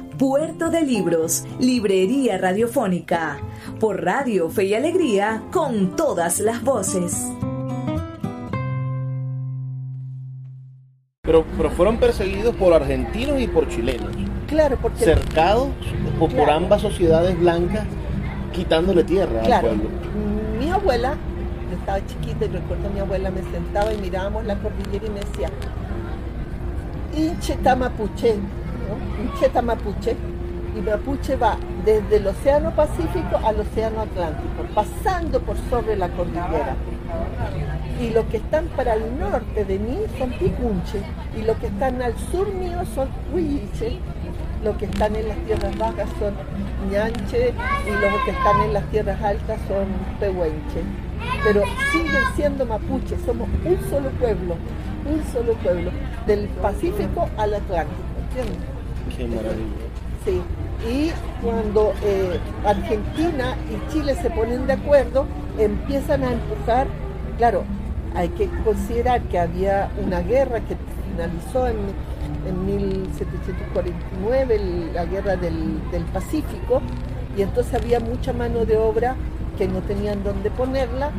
Puerto 0.21 0.69
de 0.69 0.83
Libros, 0.83 1.45
Librería 1.59 2.37
Radiofónica, 2.37 3.39
por 3.79 4.05
Radio 4.05 4.51
Fe 4.51 4.65
y 4.65 4.75
Alegría, 4.75 5.41
con 5.51 5.95
todas 5.95 6.39
las 6.39 6.61
voces. 6.61 7.27
Pero, 11.23 11.43
pero 11.57 11.71
fueron 11.71 11.97
perseguidos 11.97 12.55
por 12.55 12.71
argentinos 12.71 13.41
y 13.41 13.47
por 13.47 13.67
chilenos. 13.67 14.11
Claro, 14.45 14.77
porque... 14.79 15.03
Cercados 15.03 15.69
por, 16.19 16.51
ambas 16.51 16.83
sociedades 16.83 17.39
blancas, 17.39 17.87
quitándole 18.53 19.03
tierra 19.03 19.41
al 19.41 19.61
pueblo. 19.61 19.89
Mi 20.59 20.69
abuela 20.69 21.15
estaba 21.73 22.05
chiquita 22.05 22.45
y 22.45 22.49
recuerdo 22.49 22.89
a 22.89 22.91
mi 22.91 22.99
abuela 22.99 23.31
me 23.31 23.41
sentaba 23.51 23.91
y 23.91 23.97
mirábamos 23.97 24.45
la 24.45 24.55
cordillera 24.59 25.03
y 25.03 25.09
me 25.09 25.19
decía, 25.21 25.49
Inche 27.17 27.57
mapuche, 27.75 28.35
¿no? 28.91 29.23
Inche 29.23 29.61
mapuche, 29.61 30.15
y 30.75 30.81
mapuche 30.81 31.35
va 31.35 31.57
desde 31.85 32.17
el 32.17 32.27
Océano 32.27 32.71
Pacífico 32.71 33.39
al 33.43 33.59
Océano 33.59 34.01
Atlántico, 34.01 34.63
pasando 34.73 35.41
por 35.41 35.57
sobre 35.69 35.95
la 35.95 36.09
cordillera. 36.09 36.75
Y 37.99 38.09
los 38.09 38.25
que 38.25 38.37
están 38.37 38.65
para 38.75 38.93
el 38.93 39.19
norte 39.19 39.65
de 39.65 39.79
mí 39.79 39.97
son 40.17 40.31
Picunche, 40.31 41.01
y 41.37 41.43
los 41.43 41.57
que 41.57 41.67
están 41.67 42.01
al 42.01 42.17
sur 42.31 42.51
mío 42.53 42.79
son 42.95 43.09
Huilliche, 43.33 43.99
los 44.63 44.77
que 44.77 44.85
están 44.85 45.15
en 45.15 45.27
las 45.27 45.37
tierras 45.39 45.77
bajas 45.77 46.09
son 46.19 46.33
Ñanche, 46.89 47.53
y 47.87 47.91
los 47.91 48.23
que 48.25 48.31
están 48.31 48.61
en 48.61 48.73
las 48.73 48.83
tierras 48.85 49.21
altas 49.21 49.59
son 49.67 49.87
Pehuenche. 50.19 50.83
Pero 51.43 51.63
siguen 51.91 52.23
siendo 52.35 52.65
mapuches, 52.65 53.19
somos 53.25 53.47
un 53.65 53.89
solo 53.89 54.09
pueblo, 54.11 54.55
un 55.05 55.23
solo 55.31 55.53
pueblo, 55.55 55.91
del 56.25 56.47
Pacífico 56.61 57.29
al 57.37 57.55
Atlántico. 57.55 58.70
Qué 59.17 59.25
maravilla. 59.27 59.87
Sí, 60.25 60.41
y 60.87 61.11
cuando 61.43 61.93
eh, 62.03 62.39
Argentina 62.65 63.55
y 63.69 63.91
Chile 63.91 64.15
se 64.21 64.29
ponen 64.29 64.67
de 64.67 64.73
acuerdo, 64.73 65.25
empiezan 65.57 66.23
a 66.23 66.33
empujar, 66.33 66.87
claro, 67.37 67.63
hay 68.15 68.29
que 68.29 68.47
considerar 68.63 69.21
que 69.23 69.39
había 69.39 69.89
una 70.03 70.19
guerra 70.21 70.59
que 70.61 70.75
finalizó 71.11 71.67
en, 71.67 71.77
en 72.47 72.65
1749, 72.65 74.55
el- 74.55 74.93
la 74.93 75.05
guerra 75.05 75.35
del, 75.35 75.79
del 75.91 76.03
Pacífico, 76.05 76.81
y 77.37 77.41
entonces 77.41 77.73
había 77.73 77.99
mucha 77.99 78.33
mano 78.33 78.65
de 78.65 78.77
obra 78.77 79.15
que 79.57 79.67
no 79.67 79.79
tenían 79.81 80.23
dónde 80.23 80.49
ponerla 80.51 81.11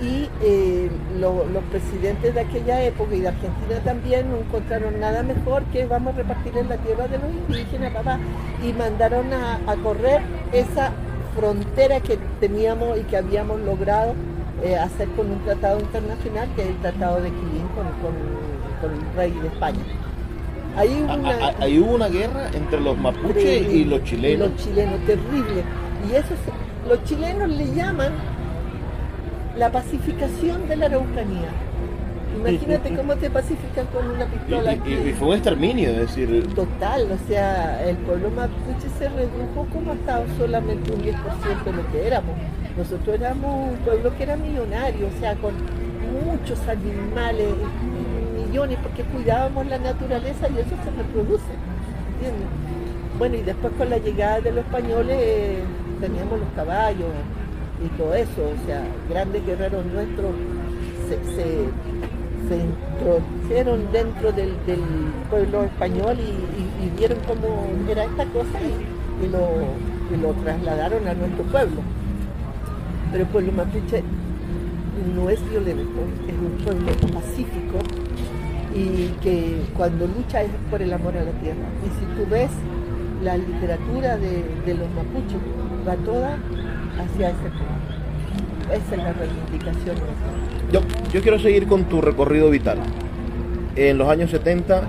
y 0.00 0.28
eh, 0.42 0.90
lo- 1.18 1.44
los 1.52 1.62
presidentes 1.64 2.32
de 2.34 2.40
aquella 2.40 2.84
época 2.84 3.14
y 3.16 3.20
de 3.20 3.28
Argentina 3.28 3.80
también 3.84 4.30
no 4.30 4.36
encontraron 4.38 5.00
nada 5.00 5.22
mejor 5.22 5.64
que 5.72 5.86
vamos 5.86 6.14
a 6.14 6.18
repartir 6.18 6.56
en 6.56 6.68
la 6.68 6.76
tierra 6.76 7.08
de 7.08 7.18
los 7.18 7.30
indígenas, 7.48 7.92
papá, 7.92 8.18
y 8.64 8.72
mandaron 8.72 9.32
a, 9.32 9.56
a 9.66 9.76
correr 9.76 10.20
esa 10.52 10.92
frontera 11.36 12.00
que 12.00 12.18
teníamos 12.40 12.98
y 12.98 13.02
que 13.02 13.16
habíamos 13.16 13.60
logrado 13.60 14.14
eh, 14.62 14.76
hacer 14.76 15.08
con 15.10 15.30
un 15.30 15.38
tratado 15.44 15.80
internacional 15.80 16.48
que 16.56 16.62
es 16.62 16.68
el 16.68 16.76
Tratado 16.78 17.20
de 17.20 17.30
Quilín 17.30 17.66
con, 17.74 17.86
con- 18.00 18.58
con 18.80 18.92
el 18.92 19.16
rey 19.16 19.30
de 19.32 19.48
España. 19.48 19.78
Ahí 20.76 21.02
hubo 21.02 21.12
Ah, 21.12 21.16
una- 21.16 21.46
ah, 21.48 21.54
Ahí 21.60 21.78
hubo 21.80 21.94
una 21.94 22.08
guerra 22.08 22.48
entre 22.54 22.80
los 22.80 22.96
mapuches 22.96 23.68
y 23.72 23.84
los 23.84 24.02
chilenos. 24.04 24.48
Y 24.48 24.50
los 24.52 24.64
chilenos, 24.64 25.00
terrible. 25.06 25.62
Y 26.08 26.14
eso 26.14 26.28
se- 26.28 26.88
los 26.88 27.02
chilenos 27.04 27.48
le 27.48 27.74
llaman 27.74 28.12
la 29.58 29.70
pacificación 29.72 30.68
de 30.68 30.76
la 30.76 30.86
Araucanía. 30.86 31.48
Imagínate 32.38 32.94
cómo 32.94 33.16
te 33.16 33.30
pacifican 33.30 33.86
con 33.86 34.08
una 34.10 34.26
pistola. 34.26 34.72
y- 34.74 34.80
y- 34.92 35.08
y 35.08 35.12
fue 35.12 35.28
un 35.28 35.34
exterminio, 35.34 35.90
es 35.90 35.96
decir, 35.96 36.46
Total, 36.54 37.08
o 37.10 37.18
sea, 37.28 37.84
el 37.84 37.96
pueblo 37.96 38.30
mapuche 38.30 38.88
se 38.98 39.08
redujo 39.08 39.66
como 39.72 39.92
hasta 39.92 40.22
solamente 40.38 40.92
un 40.92 41.02
10% 41.02 41.64
de 41.64 41.72
lo 41.72 41.90
que 41.90 42.06
éramos. 42.06 42.36
Nosotros 42.76 43.16
éramos 43.16 43.70
un 43.72 43.76
pueblo 43.78 44.16
que 44.16 44.22
era 44.22 44.36
millonario, 44.36 45.08
o 45.08 45.20
sea, 45.20 45.34
con 45.36 45.52
muchos 46.24 46.60
animales, 46.68 47.48
millones, 48.46 48.78
porque 48.82 49.02
cuidábamos 49.02 49.66
la 49.66 49.78
naturaleza 49.78 50.48
y 50.48 50.58
eso 50.58 50.76
se 50.84 50.90
reproduce. 50.96 51.44
¿entiendes? 52.14 52.48
Bueno, 53.18 53.34
y 53.36 53.42
después 53.42 53.72
con 53.76 53.90
la 53.90 53.98
llegada 53.98 54.40
de 54.40 54.52
los 54.52 54.64
españoles 54.64 55.16
eh, 55.20 55.58
teníamos 56.00 56.38
los 56.38 56.48
caballos 56.54 57.08
y 57.84 57.88
todo 57.96 58.14
eso, 58.14 58.42
o 58.42 58.66
sea, 58.66 58.82
grandes 59.08 59.44
guerreros 59.46 59.84
nuestros 59.86 60.32
se, 61.08 61.16
se- 61.34 61.68
se 62.48 62.56
introdujeron 62.56 63.92
dentro 63.92 64.32
del, 64.32 64.52
pueblo 65.30 65.64
español 65.64 66.16
y, 66.18 66.98
vieron 66.98 67.18
cómo 67.26 67.66
era 67.88 68.04
esta 68.04 68.24
cosa 68.26 68.58
y, 68.62 69.24
y 69.24 69.28
lo, 69.28 69.48
lo 70.22 70.32
trasladaron 70.42 71.06
a 71.06 71.14
nuestro 71.14 71.44
pueblo. 71.44 71.80
Pero 73.12 73.24
el 73.24 73.28
pueblo 73.30 73.52
mapuche 73.52 74.02
no 75.14 75.28
es 75.30 75.38
violento, 75.50 76.00
es 76.26 76.34
un 76.34 76.64
pueblo 76.64 76.86
pacífico 77.14 77.78
y 78.74 79.08
que 79.22 79.62
cuando 79.76 80.06
lucha 80.06 80.42
es 80.42 80.50
por 80.70 80.80
el 80.82 80.92
amor 80.92 81.16
a 81.16 81.24
la 81.24 81.32
tierra. 81.32 81.66
Y 81.86 81.88
si 82.00 82.06
tú 82.20 82.28
ves 82.30 82.50
la 83.22 83.36
literatura 83.36 84.16
de, 84.16 84.44
de 84.66 84.74
los 84.74 84.88
mapuches, 84.90 85.38
va 85.86 85.94
toda 86.04 86.38
hacia 86.98 87.30
ese 87.30 87.48
punto. 87.50 88.72
Esa 88.72 88.94
es 88.94 89.02
la 89.02 89.12
reivindicación 89.12 89.96
yo, 90.72 90.80
yo 91.12 91.22
quiero 91.22 91.38
seguir 91.38 91.66
con 91.66 91.84
tu 91.84 92.02
recorrido 92.02 92.50
vital. 92.50 92.78
En 93.74 93.96
los 93.96 94.08
años 94.08 94.30
70 94.30 94.82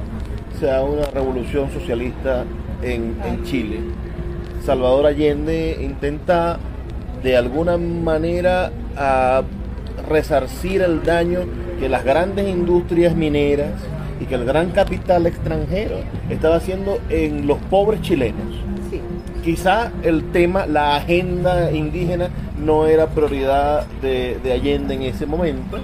se 0.60 0.66
da 0.66 0.84
una 0.84 1.06
revolución 1.08 1.72
socialista 1.72 2.44
en, 2.82 3.16
en 3.24 3.44
Chile. 3.44 3.80
Salvador 4.66 5.06
Allende 5.06 5.78
intenta 5.82 6.60
de 7.24 7.38
alguna 7.38 7.78
manera 7.78 8.72
resarcir 10.08 10.82
el 10.82 11.04
daño 11.04 11.42
que 11.80 11.88
las 11.88 12.04
grandes 12.04 12.48
industrias 12.48 13.16
mineras 13.16 13.72
y 14.20 14.26
que 14.26 14.36
el 14.36 14.44
gran 14.44 14.72
capital 14.72 15.28
extranjero 15.28 15.96
estaba 16.30 16.58
haciendo 16.58 17.00
en 17.10 17.48
los 17.48 17.58
pobres 17.70 18.02
chilenos. 18.02 18.70
Quizá 19.54 19.92
el 20.04 20.26
tema, 20.26 20.68
la 20.68 20.96
agenda 20.98 21.72
indígena 21.72 22.30
no 22.64 22.86
era 22.86 23.08
prioridad 23.08 23.84
de, 24.00 24.38
de 24.44 24.52
Allende 24.54 24.94
en 24.94 25.02
ese 25.02 25.26
momento, 25.26 25.80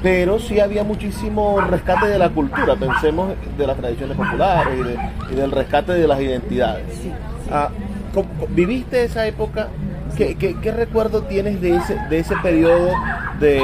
pero 0.00 0.38
sí 0.38 0.60
había 0.60 0.84
muchísimo 0.84 1.60
rescate 1.60 2.06
de 2.06 2.20
la 2.20 2.28
cultura, 2.28 2.76
pensemos 2.76 3.32
de 3.58 3.66
las 3.66 3.76
tradiciones 3.78 4.16
populares 4.16 4.74
y, 4.78 4.82
de- 4.84 4.98
y 5.32 5.34
del 5.34 5.50
rescate 5.50 5.94
de 5.94 6.06
las 6.06 6.20
identidades. 6.20 6.84
sí, 7.02 7.08
sí. 7.08 7.50
Ah, 7.50 7.70
¿cómo- 8.14 8.28
¿Viviste 8.50 9.02
esa 9.02 9.26
época? 9.26 9.66
¿Qué, 10.16 10.36
qué, 10.36 10.54
qué 10.60 10.70
recuerdo 10.70 11.22
tienes 11.22 11.60
de 11.60 11.74
ese, 11.78 11.96
de 12.08 12.18
ese 12.20 12.36
periodo 12.36 12.90
de, 13.40 13.60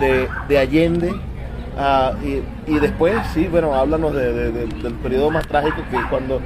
de, 0.00 0.28
de 0.48 0.58
Allende? 0.58 1.12
Ah, 1.80 2.12
y, 2.24 2.42
y 2.68 2.80
después, 2.80 3.14
sí, 3.32 3.46
bueno, 3.48 3.72
háblanos 3.72 4.12
de- 4.16 4.32
de- 4.32 4.50
de- 4.50 4.66
del 4.82 4.94
periodo 4.94 5.30
más 5.30 5.46
trágico 5.46 5.76
que 5.92 5.96
es 5.96 6.04
cuando 6.10 6.40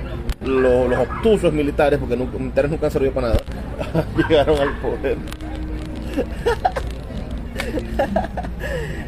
lo- 0.44 0.88
los 0.88 0.98
obtusos 0.98 1.52
militares, 1.52 1.98
porque 1.98 2.16
nunca, 2.16 2.38
militares 2.38 2.70
nunca 2.70 2.86
han 2.86 2.92
servido 2.92 3.12
para 3.12 3.28
nada, 3.28 3.40
llegaron 4.28 4.58
al 4.58 4.72
poder. 4.78 5.16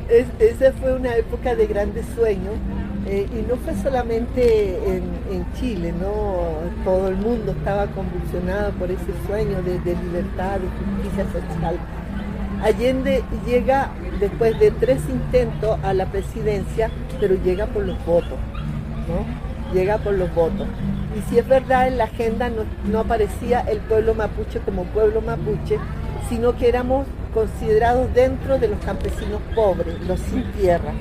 Es- 0.09 0.27
esa 0.38 0.73
fue 0.73 0.94
una 0.94 1.14
época 1.16 1.55
de 1.55 1.66
grandes 1.66 2.05
sueños 2.14 2.55
eh, 3.07 3.27
y 3.33 3.51
no 3.51 3.57
fue 3.57 3.75
solamente 3.83 4.79
en, 4.87 5.05
Chile, 5.59 5.92
¿no? 6.01 6.37
Todo 6.85 7.09
el 7.09 7.16
mundo 7.16 7.53
estaba 7.53 7.87
convulsionado 7.87 8.73
por 8.73 8.90
ese 8.90 9.12
sueño 9.27 9.62
de, 9.62 9.79
de 9.81 9.94
libertad, 10.03 10.59
de 10.59 10.68
justicia 11.03 11.25
social. 11.33 11.77
Allende 12.62 13.23
llega 13.47 13.90
después 14.20 14.59
de 14.59 14.70
tres 14.73 15.01
intentos 15.09 15.79
a 15.83 15.92
la 15.94 16.07
presidencia, 16.07 16.90
pero 17.20 17.35
llega 17.44 17.66
por 17.66 17.85
los 17.85 18.05
votos, 18.05 18.38
¿no? 19.09 19.75
Llega 19.75 19.99
por 19.99 20.14
los 20.14 20.33
votos. 20.35 20.66
Y 21.16 21.22
si 21.31 21.38
es 21.38 21.46
verdad, 21.46 21.87
en 21.87 21.98
la 21.98 22.05
agenda 22.05 22.50
no, 22.90 22.98
aparecía 22.98 23.61
el 23.61 23.79
pueblo 23.79 24.14
mapuche 24.14 24.59
como 24.61 24.85
pueblo 24.85 25.20
mapuche, 25.20 25.79
sino 26.29 26.57
que 26.57 26.68
éramos 26.68 27.07
considerados 27.33 28.12
dentro 28.14 28.59
de 28.59 28.68
los 28.68 28.79
campesinos 28.81 29.40
pobres, 29.55 30.00
los 30.09 30.18
sin 30.20 30.44
tierra, 30.53 30.92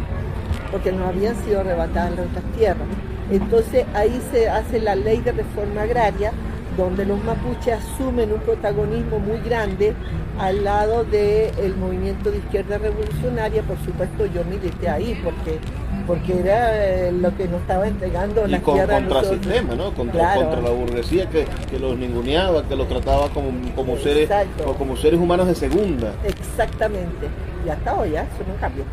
porque 0.71 0.91
nos 0.91 1.09
habían 1.09 1.35
sido 1.43 1.61
arrebatadas 1.61 2.15
nuestras 2.15 2.43
tierras. 2.55 2.87
Entonces 3.31 3.85
ahí 3.95 4.21
se 4.31 4.49
hace 4.49 4.79
la 4.79 4.95
ley 4.95 5.19
de 5.21 5.31
reforma 5.31 5.83
agraria, 5.83 6.31
donde 6.77 7.05
los 7.05 7.23
mapuches 7.23 7.75
asumen 7.75 8.33
un 8.33 8.39
protagonismo 8.41 9.19
muy 9.19 9.39
grande 9.39 9.93
al 10.39 10.63
lado 10.63 11.03
del 11.03 11.75
movimiento 11.77 12.31
de 12.31 12.37
izquierda 12.37 12.77
revolucionaria. 12.77 13.61
Por 13.63 13.77
supuesto, 13.79 14.25
yo 14.25 14.43
milité 14.45 14.89
ahí 14.89 15.19
porque, 15.23 15.59
porque 16.05 16.39
era 16.39 16.85
eh, 16.85 17.11
lo 17.11 17.35
que 17.35 17.47
nos 17.47 17.61
estaba 17.61 17.87
entregando 17.87 18.47
Y 18.47 18.51
la 18.51 18.61
con, 18.61 18.77
contra 18.77 18.99
nosotros. 18.99 19.27
sistema, 19.43 19.75
¿no? 19.75 19.93
Contra, 19.93 20.19
Claro. 20.19 20.41
contra 20.41 20.61
la 20.61 20.69
burguesía 20.69 21.29
que, 21.29 21.45
que 21.69 21.79
los 21.79 21.97
ninguneaba, 21.97 22.63
que 22.67 22.75
los 22.75 22.87
trataba 22.87 23.29
como, 23.29 23.49
como, 23.75 23.97
seres, 23.97 24.29
o 24.65 24.73
como 24.73 24.95
seres 24.97 25.19
humanos 25.19 25.47
de 25.47 25.55
segunda. 25.55 26.13
Exactamente. 26.23 27.27
Y 27.65 27.69
hasta 27.69 27.93
hoy, 27.95 28.15
¿ah? 28.15 28.25
eso 28.33 28.43
no 28.47 28.59
cambió. 28.59 28.83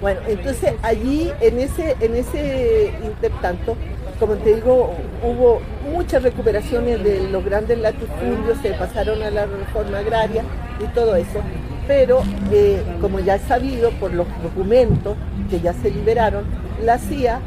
Bueno, 0.00 0.20
entonces 0.28 0.74
allí, 0.82 1.30
en 1.40 1.58
ese, 1.60 1.96
en 2.00 2.14
ese 2.16 2.92
intertanto, 3.04 3.76
como 4.20 4.34
te 4.34 4.54
digo, 4.54 4.94
hubo 5.22 5.60
muchas 5.92 6.22
recuperaciones 6.22 7.02
de 7.04 7.28
los 7.30 7.44
grandes 7.44 7.78
latifundios, 7.78 8.58
se 8.62 8.70
pasaron 8.72 9.22
a 9.22 9.30
la 9.30 9.46
reforma 9.46 9.98
agraria 9.98 10.42
y 10.82 10.86
todo 10.94 11.16
eso. 11.16 11.40
Pero, 11.86 12.22
eh, 12.52 12.82
como 13.00 13.20
ya 13.20 13.36
es 13.36 13.42
sabido 13.42 13.90
por 13.92 14.12
los 14.12 14.26
documentos 14.42 15.16
que 15.48 15.60
ya 15.60 15.72
se 15.72 15.90
liberaron, 15.90 16.44
la 16.84 16.98
CIA 16.98 17.40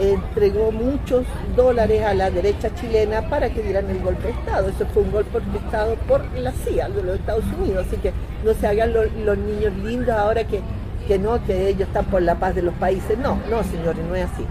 entregó 0.00 0.72
muchos 0.72 1.24
dólares 1.54 2.02
a 2.02 2.12
la 2.12 2.30
derecha 2.30 2.74
chilena 2.74 3.28
para 3.30 3.48
que 3.50 3.62
dieran 3.62 3.88
el 3.88 4.00
golpe 4.00 4.24
de 4.28 4.32
Estado. 4.34 4.68
Eso 4.68 4.84
fue 4.92 5.02
un 5.04 5.12
golpe 5.12 5.36
orquestado 5.38 5.94
por 6.08 6.22
la 6.36 6.52
CIA 6.52 6.88
de 6.88 7.02
los 7.02 7.14
Estados 7.16 7.44
Unidos. 7.58 7.86
Así 7.86 7.96
que 7.98 8.12
no 8.44 8.52
se 8.54 8.66
hagan 8.66 8.92
lo- 8.92 9.04
los 9.04 9.38
niños 9.38 9.72
lindos 9.84 10.14
ahora 10.14 10.44
que, 10.44 10.60
que 11.06 11.18
no, 11.18 11.42
que 11.44 11.68
ellos 11.68 11.86
están 11.88 12.04
por 12.06 12.20
la 12.22 12.34
paz 12.34 12.54
de 12.54 12.62
los 12.62 12.74
países. 12.74 13.16
No, 13.18 13.38
no, 13.48 13.62
señores, 13.62 14.04
no 14.08 14.14
es 14.16 14.24
así. 14.24 14.44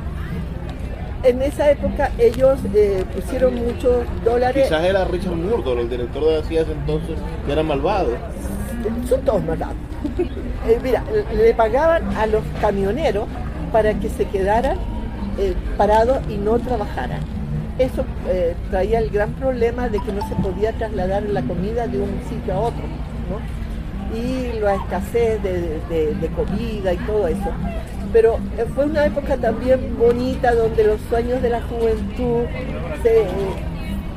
en 1.24 1.42
esa 1.42 1.70
época 1.72 2.12
ellos 2.20 2.60
eh, 2.74 3.04
pusieron 3.14 3.56
muchos 3.56 4.04
dólares. 4.24 4.68
Quizás 4.68 4.86
era 4.86 5.06
Richard 5.06 5.36
Murdoch, 5.36 5.78
el 5.80 5.90
director 5.90 6.24
de 6.24 6.38
la 6.40 6.44
CIA 6.48 6.62
entonces, 6.62 7.18
que 7.46 7.52
era 7.52 7.62
malvado. 7.64 8.12
Son 9.08 9.22
todos 9.22 9.44
malvados. 9.44 9.76
Eh, 10.68 10.80
mira, 10.82 11.04
le 11.36 11.54
pagaban 11.54 12.16
a 12.18 12.26
los 12.26 12.44
camioneros 12.60 13.28
para 13.72 13.94
que 13.94 14.10
se 14.10 14.26
quedaran 14.26 14.78
eh, 15.38 15.54
parados 15.78 16.20
y 16.28 16.38
no 16.38 16.58
trabajaran. 16.58 17.20
Eso 17.78 18.04
traía 18.72 18.98
el 18.98 19.12
gran 19.12 19.34
problema 19.34 19.90
de 19.90 20.00
que 20.00 20.12
no 20.12 20.28
se 20.28 20.34
podía 20.36 20.72
trasladar 20.72 21.22
la 21.24 21.44
comida 21.44 21.86
de 21.86 22.00
un 22.00 22.20
sitio 22.28 22.56
a 22.56 22.60
otro, 22.62 22.82
¿no? 23.30 24.18
Y 24.18 24.60
la 24.60 24.74
escasez 24.74 25.44
de 25.44 26.30
comida 26.36 26.94
y 26.94 26.98
todo 26.98 27.28
eso 27.28 27.52
pero 28.16 28.40
eh, 28.58 28.66
fue 28.74 28.86
una 28.86 29.06
época 29.06 29.36
también 29.36 29.98
bonita 30.00 30.56
donde 30.56 30.86
los 30.86 31.02
sueños 31.10 31.42
de 31.42 31.50
la 31.50 31.62
juventud 31.64 32.46
se, 33.04 33.26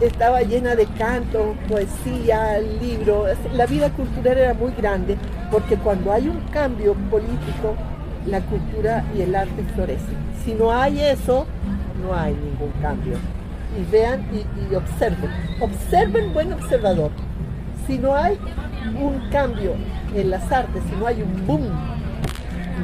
estaba 0.00 0.42
llena 0.42 0.74
de 0.76 0.86
cantos, 0.86 1.56
poesía, 1.68 2.58
libros. 2.80 3.30
La 3.54 3.66
vida 3.66 3.90
cultural 3.90 4.38
era 4.38 4.54
muy 4.54 4.72
grande 4.72 5.16
porque 5.50 5.76
cuando 5.76 6.12
hay 6.12 6.28
un 6.28 6.40
cambio 6.52 6.94
político, 7.10 7.74
la 8.26 8.40
cultura 8.42 9.04
y 9.16 9.22
el 9.22 9.34
arte 9.34 9.62
florecen. 9.74 10.16
Si 10.44 10.54
no 10.54 10.72
hay 10.72 11.00
eso, 11.00 11.46
no 12.02 12.14
hay 12.14 12.34
ningún 12.34 12.72
cambio. 12.80 13.16
Y 13.78 13.90
vean 13.90 14.24
y, 14.32 14.72
y 14.72 14.74
observen. 14.74 15.30
Observen 15.60 16.32
buen 16.32 16.52
observador. 16.52 17.10
Si 17.86 17.98
no 17.98 18.14
hay 18.14 18.38
un 19.00 19.30
cambio 19.30 19.74
en 20.14 20.30
las 20.30 20.50
artes, 20.50 20.82
si 20.88 20.96
no 20.96 21.06
hay 21.06 21.22
un 21.22 21.46
boom 21.46 21.68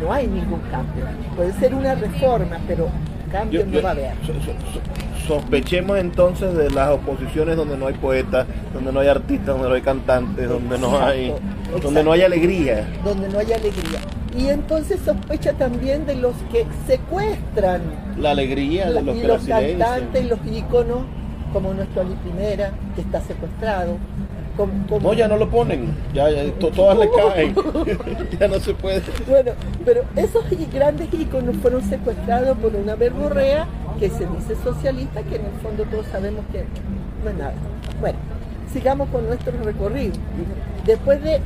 no 0.00 0.12
hay 0.12 0.26
ningún 0.26 0.60
cambio. 0.70 1.04
Puede 1.36 1.52
ser 1.54 1.74
una 1.74 1.94
reforma, 1.94 2.58
pero 2.66 2.88
cambio 3.30 3.64
no 3.66 3.82
va 3.82 3.90
a 3.90 3.92
haber. 3.92 4.12
Sospechemos 5.26 5.98
entonces 5.98 6.54
de 6.54 6.70
las 6.70 6.90
oposiciones 6.90 7.56
donde 7.56 7.76
no 7.76 7.86
hay 7.86 7.94
poetas, 7.94 8.46
donde 8.72 8.92
no 8.92 9.00
hay 9.00 9.08
artistas, 9.08 9.46
donde 9.46 9.68
no 9.68 9.74
hay 9.74 9.82
cantantes, 9.82 10.48
donde 10.48 10.78
no 10.78 10.98
hay 10.98 11.34
donde 11.82 12.04
no 12.04 12.12
hay 12.12 12.22
alegría. 12.22 12.88
Donde 13.04 13.28
no 13.28 13.38
hay 13.38 13.52
alegría. 13.52 14.00
Y 14.36 14.48
entonces 14.48 15.00
sospecha 15.04 15.52
también 15.52 16.06
de 16.06 16.16
los 16.16 16.34
que 16.50 16.66
secuestran 16.86 17.82
la 18.18 18.32
alegría 18.32 18.90
de 18.90 19.02
los, 19.02 19.16
y 19.16 19.22
los 19.22 19.44
cantantes, 19.44 20.26
los 20.26 20.38
íconos, 20.46 21.02
como 21.52 21.72
nuestro 21.72 22.02
Ali 22.02 22.14
Primera, 22.16 22.72
que 22.94 23.00
está 23.00 23.20
secuestrado, 23.20 23.96
no, 25.02 25.12
ya 25.14 25.26
no 25.26 25.36
lo 25.36 25.50
ponen, 25.50 25.94
ya, 26.12 26.28
todas 26.58 26.98
le 26.98 27.10
caen, 27.10 27.54
ya 28.40 28.48
no 28.48 28.58
se 28.60 28.72
puede. 28.74 29.02
Bueno, 29.28 29.52
pero 29.84 30.02
esos 30.16 30.44
grandes 30.72 31.12
íconos 31.12 31.56
fueron 31.56 31.82
secuestrados 31.82 32.56
por 32.58 32.74
una 32.74 32.94
verborrea 32.94 33.66
que 33.98 34.08
se 34.10 34.26
dice 34.26 34.56
socialista, 34.62 35.22
que 35.22 35.36
en 35.36 35.44
el 35.46 35.60
fondo 35.62 35.84
todos 35.84 36.06
sabemos 36.06 36.44
que 36.52 36.64
no 37.22 37.30
es 37.30 37.36
nada. 37.36 37.54
Bueno, 38.00 38.18
sigamos 38.72 39.08
con 39.08 39.26
nuestro 39.26 39.52
recorrido. 39.62 40.14
Después 40.84 41.22
de, 41.22 41.40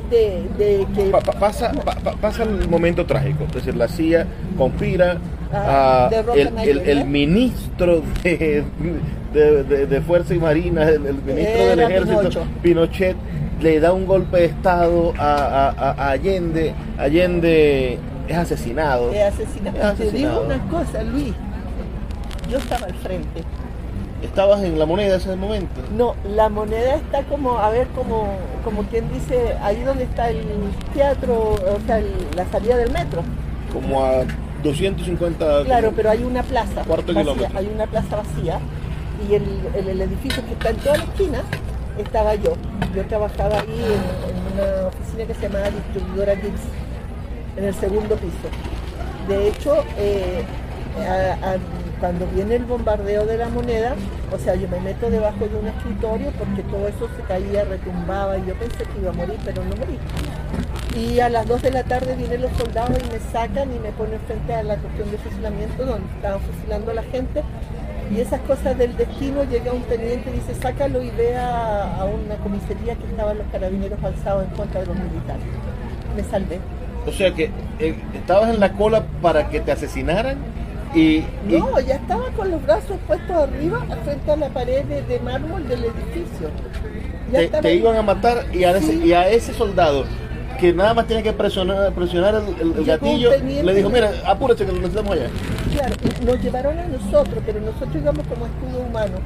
que... 0.57 1.11
pasa, 1.39 1.71
pasa 2.19 2.43
el 2.43 2.67
momento 2.67 3.05
trágico, 3.05 3.45
es 3.45 3.53
decir, 3.53 3.75
la 3.75 3.87
CIA 3.87 4.27
conspira 4.57 5.17
ah, 5.53 6.09
a 6.11 6.33
el, 6.35 7.05
ministro 7.05 8.01
de, 8.23 8.65
de, 9.33 10.01
Fuerza 10.01 10.33
y 10.33 10.39
Marina, 10.39 10.89
el, 10.89 10.99
ministro 10.99 11.67
del 11.67 11.79
Ejército, 11.79 12.43
Pinochet. 12.61 13.15
le 13.61 13.79
da 13.79 13.93
un 13.93 14.05
golpe 14.05 14.37
de 14.39 14.45
Estado 14.45 15.13
a, 15.17 16.09
Allende. 16.09 16.73
Allende 16.97 17.97
es 18.27 18.37
asesinado. 18.37 19.13
Es 19.13 19.33
asesinado. 19.33 19.93
Te 19.93 20.11
digo 20.11 20.41
una 20.41 20.59
cosa, 20.67 21.01
Luis. 21.03 21.33
Yo 22.49 22.57
estaba 22.57 22.87
al 22.87 22.95
frente 22.95 23.43
¿Estabas 24.23 24.61
en 24.63 24.77
la 24.77 24.85
moneda 24.85 25.15
ese 25.15 25.33
momento? 25.35 25.81
No, 25.95 26.15
la 26.25 26.49
moneda 26.49 26.95
está 26.95 27.23
como, 27.23 27.57
a 27.57 27.69
ver, 27.69 27.87
como, 27.89 28.27
como 28.65 28.83
quien 28.83 29.09
dice, 29.13 29.55
ahí 29.61 29.81
donde 29.81 30.03
está 30.03 30.29
el 30.29 30.43
teatro, 30.93 31.53
o 31.53 31.79
sea, 31.85 32.01
la 32.35 32.45
salida 32.51 32.75
del 32.75 32.91
metro. 32.91 33.23
Como 33.71 34.03
a 34.03 34.25
250... 34.61 35.63
Claro, 35.63 35.93
pero 35.95 36.09
hay 36.09 36.23
una 36.23 36.43
plaza. 36.43 36.83
Cuarto 36.83 37.13
kilómetro. 37.13 37.57
Hay 37.57 37.71
una 37.73 37.87
plaza 37.87 38.17
vacía 38.17 38.59
y 39.29 39.35
el, 39.35 39.43
el, 39.73 40.01
edificio 40.01 40.45
que 40.45 40.51
está 40.51 40.69
en 40.71 40.77
toda 40.77 40.97
la 40.97 41.03
esquina 41.03 41.41
estaba 41.97 42.35
yo. 42.35 42.53
Yo 42.93 43.05
trabajaba 43.05 43.61
ahí 43.61 43.85
en, 43.85 44.53
una 44.53 44.87
oficina 44.87 45.25
que 45.27 45.33
se 45.33 45.41
llamaba 45.43 45.69
Distribuidora 45.69 46.35
Gibbs, 46.35 46.61
en 47.55 47.63
el 47.63 47.73
segundo 47.75 48.15
piso. 48.15 48.49
De 49.29 49.47
hecho, 49.47 49.75
eh, 49.97 50.43
cuando 51.99 52.25
viene 52.27 52.55
el 52.55 52.65
bombardeo 52.65 53.25
de 53.25 53.37
la 53.37 53.49
moneda, 53.49 53.95
o 54.31 54.37
sea, 54.37 54.55
yo 54.55 54.67
me 54.69 54.79
meto 54.79 55.09
debajo 55.09 55.47
de 55.47 55.55
un 55.57 55.67
escritorio 55.67 56.31
porque 56.37 56.63
todo 56.63 56.87
eso 56.87 57.09
se 57.15 57.23
caía, 57.23 57.65
retumbaba 57.65 58.37
y 58.37 58.45
yo 58.45 58.53
pensé 58.55 58.85
que 58.85 58.99
iba 59.01 59.11
a 59.11 59.13
morir, 59.13 59.37
pero 59.43 59.63
no 59.63 59.75
morí. 59.75 59.97
Y 60.95 61.19
a 61.19 61.29
las 61.29 61.47
2 61.47 61.61
de 61.61 61.71
la 61.71 61.83
tarde 61.83 62.15
vienen 62.15 62.41
los 62.41 62.51
soldados 62.53 62.97
y 62.97 63.11
me 63.11 63.19
sacan 63.31 63.73
y 63.73 63.79
me 63.79 63.91
ponen 63.91 64.19
frente 64.21 64.53
a 64.53 64.63
la 64.63 64.77
cuestión 64.77 65.11
de 65.11 65.17
fusilamiento 65.17 65.85
donde 65.85 66.07
estaban 66.15 66.39
fusilando 66.41 66.91
a 66.91 66.93
la 66.95 67.03
gente. 67.03 67.43
Y 68.11 68.21
esas 68.21 68.39
cosas 68.41 68.75
del 68.77 68.97
destino, 68.97 69.43
llega 69.43 69.71
un 69.71 69.83
teniente 69.83 70.31
y 70.31 70.33
dice, 70.33 70.55
sácalo 70.55 71.03
y 71.03 71.11
ve 71.11 71.37
a, 71.37 72.05
una 72.05 72.35
comisaría 72.37 72.95
que 72.95 73.05
estaban 73.05 73.37
los 73.37 73.47
carabineros 73.51 74.03
alzados 74.03 74.45
en 74.45 74.55
contra 74.55 74.81
de 74.81 74.87
los 74.87 74.95
militares. 74.95 75.43
Me 76.15 76.23
salvé. 76.23 76.59
O 77.05 77.11
sea 77.11 77.33
que 77.33 77.51
eh, 77.79 77.95
estabas 78.15 78.53
en 78.53 78.59
la 78.59 78.73
cola 78.73 79.03
para 79.21 79.49
que 79.49 79.59
te 79.59 79.71
asesinaran 79.71 80.37
no, 80.95 81.79
ya 81.79 81.95
estaba 81.95 82.29
con 82.31 82.51
los 82.51 82.63
brazos 82.63 82.97
puestos 83.07 83.31
arriba 83.35 83.85
frente 84.03 84.31
a 84.31 84.35
la 84.35 84.49
pared 84.49 84.83
de, 84.85 85.19
mármol 85.19 85.67
del 85.67 85.85
edificio. 85.85 86.49
te, 87.61 87.75
iban 87.75 87.95
a 87.95 88.01
matar 88.01 88.45
y 88.53 88.63
a, 88.63 88.75
ese, 88.75 88.93
y 88.95 89.13
a 89.13 89.29
ese 89.29 89.53
soldado 89.53 90.05
que 90.59 90.73
nada 90.73 90.93
más 90.93 91.07
tiene 91.07 91.23
que 91.23 91.31
presionar, 91.31 91.93
presionar 91.93 92.35
el, 92.35 92.85
gatillo, 92.85 93.31
le 93.41 93.73
dijo, 93.73 93.89
mira, 93.89 94.11
apúrate 94.25 94.65
que 94.65 94.71
lo 94.71 94.79
necesitamos 94.79 95.13
allá. 95.13 95.29
Claro, 95.71 95.95
nos 96.25 96.43
llevaron 96.43 96.77
a 96.77 96.85
nosotros, 96.85 97.43
pero 97.45 97.61
nosotros 97.61 97.95
íbamos 97.95 98.27
como 98.27 98.45
escudo 98.45 98.85
humano. 98.85 99.17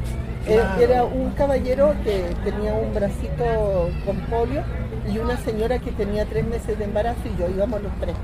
Eh, 0.45 0.61
era 0.79 1.05
un 1.05 1.31
caballero 1.31 1.95
que 2.03 2.25
tenía 2.43 2.73
un 2.73 2.93
bracito 2.93 3.89
con 4.05 4.17
polio 4.29 4.61
y 5.11 5.17
una 5.17 5.37
señora 5.37 5.79
que 5.79 5.91
tenía 5.91 6.25
tres 6.25 6.45
meses 6.45 6.77
de 6.77 6.85
embarazo 6.85 7.21
y 7.25 7.39
yo 7.39 7.49
íbamos 7.49 7.81
los 7.81 7.91
tres. 7.99 8.15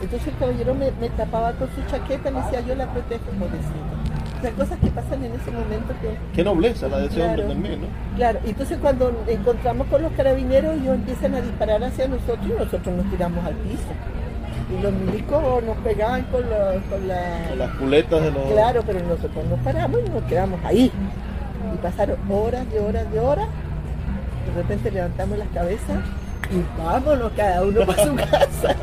Entonces 0.00 0.28
el 0.28 0.38
caballero 0.38 0.74
me, 0.74 0.90
tapaba 1.10 1.52
con 1.52 1.68
su 1.74 1.82
chaqueta, 1.90 2.30
me 2.30 2.40
decía, 2.42 2.60
yo 2.60 2.74
la 2.74 2.90
protejo, 2.90 3.24
pobrecito. 3.38 4.00
O 4.38 4.42
sea, 4.42 4.52
cosas 4.52 4.78
que 4.78 4.86
pasan 4.88 5.22
en 5.22 5.34
ese 5.34 5.50
momento 5.50 5.92
que... 6.00 6.16
Qué 6.34 6.42
nobleza 6.42 6.88
la 6.88 7.00
de 7.00 7.06
ese 7.06 7.22
hombre 7.22 7.42
también, 7.42 7.82
¿no? 7.82 7.86
Claro, 8.16 8.38
entonces 8.46 8.78
cuando 8.80 9.12
encontramos 9.26 9.86
con 9.88 10.02
los 10.02 10.12
carabineros, 10.12 10.76
ellos 10.76 10.94
empiezan 10.94 11.34
a 11.34 11.42
disparar 11.42 11.84
hacia 11.84 12.08
nosotros 12.08 12.46
y 12.46 12.58
nosotros 12.58 12.96
nos 12.96 13.10
tiramos 13.10 13.44
al 13.44 13.54
piso. 13.56 13.92
Y 14.74 14.82
los 14.82 14.92
milicos 14.92 15.62
nos 15.64 15.76
pegaban 15.78 16.22
con, 16.24 16.42
con, 16.42 17.08
las 17.08 17.70
culetas 17.76 18.22
de 18.22 18.30
los... 18.30 18.52
Claro, 18.52 18.82
pero 18.86 19.00
nosotros 19.00 19.44
nos 19.44 19.58
paramos 19.60 20.00
y 20.06 20.08
nos 20.08 20.22
quedamos 20.22 20.58
ahí. 20.64 20.90
Y 21.74 21.76
pasaron 21.82 22.16
horas 22.30 22.64
y 22.74 22.78
horas 22.78 23.12
de 23.12 23.20
horas. 23.20 23.48
De 24.46 24.62
repente 24.62 24.90
levantamos 24.90 25.36
las 25.36 25.48
cabezas 25.48 25.98
y 26.50 26.80
vámonos 26.82 27.32
cada 27.36 27.62
uno 27.62 27.84
para 27.84 28.04
su 28.04 28.16
casa. 28.16 28.76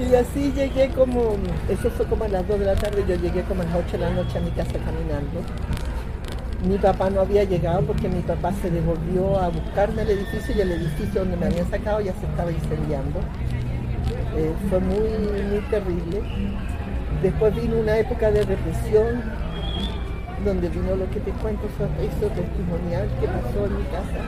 Y 0.00 0.14
así 0.14 0.50
llegué 0.56 0.88
como, 0.88 1.34
eso 1.68 1.90
fue 1.90 2.06
como 2.06 2.24
a 2.24 2.28
las 2.28 2.48
2 2.48 2.58
de 2.58 2.64
la 2.64 2.74
tarde, 2.74 3.04
yo 3.06 3.16
llegué 3.16 3.42
como 3.42 3.60
a 3.62 3.66
las 3.66 3.74
8 3.74 3.92
de 3.92 3.98
la 3.98 4.10
noche 4.10 4.38
a 4.38 4.40
mi 4.40 4.50
casa 4.50 4.72
caminando. 4.72 5.40
Mi 6.66 6.78
papá 6.78 7.10
no 7.10 7.20
había 7.20 7.44
llegado 7.44 7.82
porque 7.82 8.08
mi 8.08 8.20
papá 8.22 8.52
se 8.62 8.70
devolvió 8.70 9.38
a 9.38 9.48
buscarme 9.48 10.02
al 10.02 10.10
edificio 10.10 10.54
y 10.56 10.60
el 10.60 10.72
edificio 10.72 11.20
donde 11.20 11.36
me 11.36 11.46
habían 11.46 11.68
sacado 11.70 12.00
ya 12.00 12.14
se 12.14 12.26
estaba 12.26 12.50
incendiando. 12.50 13.20
Eh, 14.36 14.52
fue 14.70 14.80
muy, 14.80 14.98
muy 14.98 15.60
terrible. 15.70 16.22
Después 17.22 17.54
vino 17.54 17.76
una 17.78 17.98
época 17.98 18.30
de 18.30 18.44
represión, 18.44 19.22
donde 20.44 20.68
vino 20.70 20.96
lo 20.96 21.10
que 21.10 21.20
te 21.20 21.30
cuento, 21.32 21.66
eso 21.66 22.26
testimonial 22.34 23.06
que 23.20 23.26
pasó 23.26 23.66
en 23.66 23.76
mi 23.76 23.84
casa. 23.84 24.20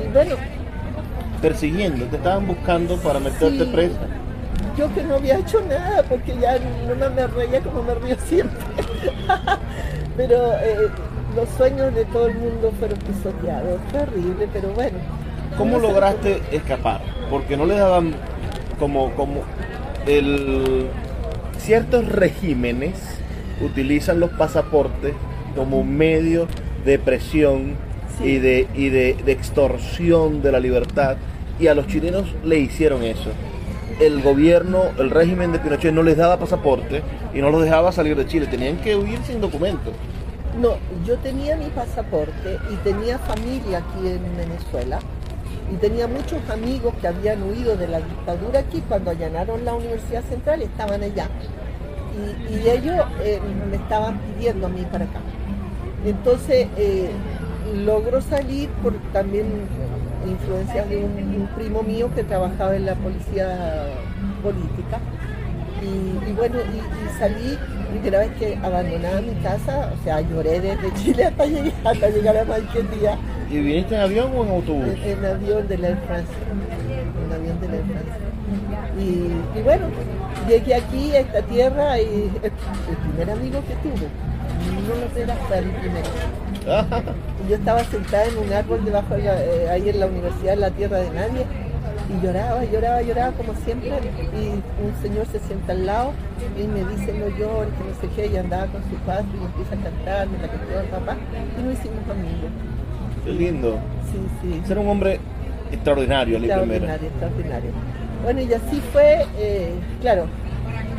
Y 0.00 0.12
bueno. 0.12 0.36
Persiguiendo, 1.42 2.04
te 2.06 2.16
estaban 2.16 2.46
buscando 2.46 2.96
para 2.98 3.18
meterte 3.18 3.66
presa 3.66 4.23
yo 4.76 4.92
que 4.94 5.02
no 5.02 5.16
había 5.16 5.38
hecho 5.38 5.60
nada, 5.60 6.02
porque 6.02 6.36
ya 6.40 6.58
no 6.58 7.10
me 7.10 7.26
reía 7.26 7.60
como 7.60 7.82
me 7.82 7.94
río 7.94 8.16
siempre. 8.26 8.58
pero 10.16 10.54
eh, 10.54 10.88
los 11.34 11.48
sueños 11.50 11.94
de 11.94 12.04
todo 12.06 12.26
el 12.26 12.34
mundo 12.34 12.72
fueron 12.78 12.98
pisoteados, 12.98 13.80
terrible, 13.92 14.48
pero 14.52 14.68
bueno. 14.70 14.98
¿Cómo 15.56 15.78
lograste 15.78 16.42
escapar? 16.50 17.00
Porque 17.30 17.56
no 17.56 17.66
le 17.66 17.76
daban 17.76 18.14
como, 18.78 19.10
como 19.12 19.42
el 20.06 20.88
ciertos 21.58 22.08
regímenes 22.08 23.20
utilizan 23.60 24.20
los 24.20 24.30
pasaportes 24.30 25.14
como 25.54 25.84
medio 25.84 26.48
de 26.84 26.98
presión 26.98 27.76
y, 28.22 28.38
de, 28.38 28.66
y 28.74 28.88
de 28.88 29.10
extorsión 29.26 30.42
de 30.42 30.52
la 30.52 30.60
libertad 30.60 31.16
y 31.60 31.68
a 31.68 31.74
los 31.74 31.86
chilenos 31.86 32.34
le 32.44 32.58
hicieron 32.58 33.04
eso 33.04 33.30
el 34.00 34.22
gobierno, 34.22 34.84
el 34.98 35.10
régimen 35.10 35.52
de 35.52 35.58
Pinochet 35.58 35.92
no 35.92 36.02
les 36.02 36.16
daba 36.16 36.38
pasaporte 36.38 37.02
y 37.32 37.40
no 37.40 37.50
los 37.50 37.62
dejaba 37.62 37.92
salir 37.92 38.16
de 38.16 38.26
Chile, 38.26 38.46
tenían 38.46 38.76
que 38.78 38.96
huir 38.96 39.18
sin 39.24 39.40
documentos. 39.40 39.92
No, 40.60 40.76
yo 41.04 41.16
tenía 41.18 41.56
mi 41.56 41.66
pasaporte 41.66 42.58
y 42.72 42.76
tenía 42.76 43.18
familia 43.18 43.78
aquí 43.78 44.08
en 44.08 44.36
Venezuela 44.36 45.00
y 45.72 45.76
tenía 45.76 46.06
muchos 46.06 46.38
amigos 46.50 46.94
que 47.00 47.08
habían 47.08 47.42
huido 47.42 47.76
de 47.76 47.88
la 47.88 47.98
dictadura 47.98 48.60
aquí 48.60 48.82
cuando 48.86 49.10
allanaron 49.10 49.64
la 49.64 49.74
Universidad 49.74 50.22
Central 50.24 50.62
estaban 50.62 51.02
allá. 51.02 51.28
Y, 52.48 52.68
ellos 52.68 52.94
eh, 53.22 53.40
me 53.68 53.76
estaban 53.76 54.18
pidiendo 54.20 54.66
a 54.66 54.70
mí 54.70 54.86
para 54.90 55.06
acá. 55.06 55.20
Entonces 56.04 56.68
eh, 56.76 57.10
logró 57.84 58.20
salir 58.20 58.68
por 58.82 58.94
también 59.12 59.46
influencias 60.26 60.88
de 60.88 60.96
un, 60.98 61.48
primo 61.56 61.82
mío 61.82 62.10
que 62.14 62.24
trabajaba 62.24 62.74
en 62.76 62.86
la 62.86 62.94
policía 62.94 63.86
política. 64.42 64.98
Y, 65.82 66.32
bueno, 66.32 66.56
y, 66.60 67.18
salí, 67.18 67.58
primera 67.90 68.20
vez 68.20 68.30
que 68.38 68.56
abandonaba 68.62 69.20
mi 69.20 69.34
casa, 69.42 69.92
o 69.92 70.02
sea, 70.02 70.20
lloré 70.22 70.60
desde 70.60 70.94
Chile 71.02 71.26
hasta 71.26 71.44
llegar, 71.44 71.72
hasta 71.84 72.08
llegar 72.08 72.36
a 72.38 72.44
día 72.44 73.18
¿Y 73.50 73.58
viniste 73.58 73.94
en 73.94 74.00
avión 74.00 74.32
o 74.34 74.44
en 74.44 74.50
autobús? 74.50 74.86
En, 75.04 75.24
avión 75.24 75.68
de 75.68 75.78
la 75.78 75.88
Air 75.88 75.98
France. 76.06 76.32
En 77.24 77.32
avión 77.32 77.60
de 77.60 77.68
la 77.68 77.74
Air 77.74 77.84
France. 77.84 78.34
Y, 78.98 79.62
bueno, 79.62 79.86
llegué 80.48 80.74
aquí 80.74 81.12
a 81.12 81.20
esta 81.20 81.42
tierra 81.42 82.00
y 82.00 82.30
el, 82.42 82.96
primer 82.96 83.30
amigo 83.30 83.60
que 83.66 83.74
tuve, 83.76 84.08
no 84.88 84.94
lo 84.94 85.22
era 85.22 85.34
hasta 85.34 85.58
el 85.58 85.70
primero. 85.70 86.08
y 87.44 87.50
yo 87.50 87.56
estaba 87.56 87.84
sentada 87.84 88.26
en 88.26 88.38
un 88.38 88.52
árbol 88.52 88.84
debajo, 88.84 89.14
eh, 89.16 89.68
ahí 89.70 89.88
en 89.88 90.00
la 90.00 90.06
universidad, 90.06 90.54
en 90.54 90.60
la 90.60 90.70
tierra 90.70 90.98
de 90.98 91.10
nadie, 91.10 91.46
y 92.08 92.24
lloraba, 92.24 92.64
lloraba, 92.64 93.02
lloraba 93.02 93.32
como 93.32 93.54
siempre, 93.64 93.90
y 93.90 94.48
un 94.84 95.02
señor 95.02 95.26
se 95.26 95.38
sienta 95.40 95.72
al 95.72 95.86
lado 95.86 96.12
y 96.58 96.66
me 96.66 96.84
dice 96.90 97.12
no 97.12 97.28
llores, 97.36 97.72
que 97.74 97.84
no 97.84 98.00
sé 98.00 98.08
qué, 98.14 98.26
y 98.32 98.36
andaba 98.36 98.66
con 98.66 98.82
su 98.84 98.96
padre 99.06 99.24
y 99.40 99.44
empieza 99.44 99.74
a 99.74 99.90
cantar, 99.90 100.28
me 100.28 100.38
la 100.38 100.48
cantó 100.48 100.80
el 100.80 100.86
papá, 100.86 101.16
y 101.58 101.62
nos 101.62 101.72
hicimos 101.74 102.08
amigos. 102.10 102.50
Qué 103.24 103.32
lindo. 103.32 103.78
Sí, 104.12 104.18
sí. 104.42 104.62
Ser 104.66 104.78
un 104.78 104.88
hombre 104.88 105.18
extraordinario, 105.72 106.36
Extraordinario, 106.38 107.08
extraordinario. 107.08 107.70
Bueno, 108.22 108.40
y 108.40 108.52
así 108.52 108.80
fue, 108.92 109.26
eh, 109.38 109.72
claro, 110.00 110.26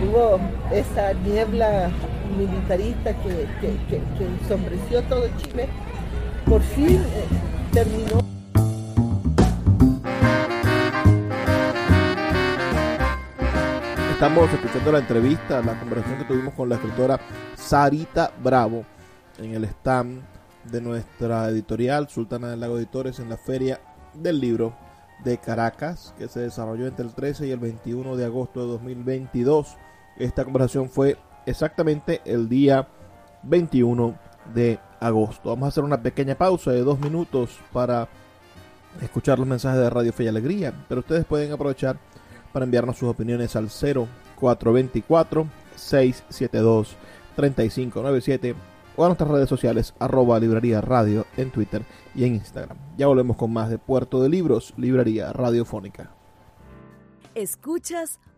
hubo 0.03 0.39
esa 0.71 1.13
niebla 1.13 1.89
militarista 2.37 3.13
que, 3.21 3.47
que, 3.61 4.01
ensombreció 4.23 5.01
todo 5.03 5.27
Chile. 5.37 5.67
Por 6.45 6.61
fin 6.61 6.97
eh, 6.97 7.25
terminó. 7.71 8.19
Estamos 14.13 14.51
escuchando 14.53 14.91
la 14.91 14.99
entrevista, 14.99 15.61
la 15.61 15.77
conversación 15.79 16.19
que 16.19 16.25
tuvimos 16.25 16.53
con 16.53 16.69
la 16.69 16.75
escritora 16.75 17.19
Sarita 17.55 18.31
Bravo 18.41 18.85
en 19.39 19.53
el 19.53 19.65
stand 19.65 20.23
de 20.71 20.81
nuestra 20.81 21.49
editorial 21.49 22.07
Sultana 22.09 22.49
del 22.49 22.61
Lago 22.61 22.77
Editores 22.77 23.19
en 23.19 23.29
la 23.29 23.37
Feria 23.37 23.81
del 24.13 24.39
Libro 24.39 24.73
de 25.23 25.37
Caracas, 25.37 26.13
que 26.17 26.27
se 26.27 26.39
desarrolló 26.39 26.87
entre 26.87 27.05
el 27.05 27.13
13 27.13 27.47
y 27.47 27.51
el 27.51 27.59
21 27.59 28.15
de 28.15 28.25
agosto 28.25 28.61
de 28.61 28.67
2022. 28.67 29.77
Esta 30.17 30.43
conversación 30.43 30.89
fue 30.89 31.17
exactamente 31.45 32.21
el 32.25 32.47
día 32.47 32.87
21 33.43 34.17
de 34.53 34.79
agosto. 34.99 35.49
Vamos 35.49 35.65
a 35.65 35.67
hacer 35.69 35.83
una 35.83 36.01
pequeña 36.01 36.35
pausa 36.35 36.71
de 36.71 36.81
dos 36.81 36.99
minutos 36.99 37.59
para 37.73 38.07
escuchar 39.01 39.39
los 39.39 39.47
mensajes 39.47 39.79
de 39.79 39.89
Radio 39.89 40.13
Fe 40.13 40.25
y 40.25 40.27
Alegría, 40.27 40.73
pero 40.87 41.01
ustedes 41.01 41.25
pueden 41.25 41.51
aprovechar 41.51 41.97
para 42.53 42.65
enviarnos 42.65 42.97
sus 42.97 43.09
opiniones 43.09 43.55
al 43.55 43.69
0424 43.69 45.47
672 45.75 46.95
3597 47.35 48.55
o 48.95 49.03
a 49.03 49.07
nuestras 49.07 49.29
redes 49.29 49.49
sociales 49.49 49.93
arroba 49.99 50.39
librería 50.39 50.79
radio 50.79 51.25
en 51.35 51.51
Twitter 51.51 51.83
y 52.13 52.23
en 52.23 52.35
Instagram. 52.35 52.77
Ya 52.97 53.07
volvemos 53.07 53.35
con 53.35 53.51
más 53.51 53.69
de 53.69 53.77
Puerto 53.77 54.21
de 54.23 54.29
Libros, 54.29 54.73
Librería 54.77 55.33
Radiofónica. 55.33 56.11
Escuchas 57.33 58.21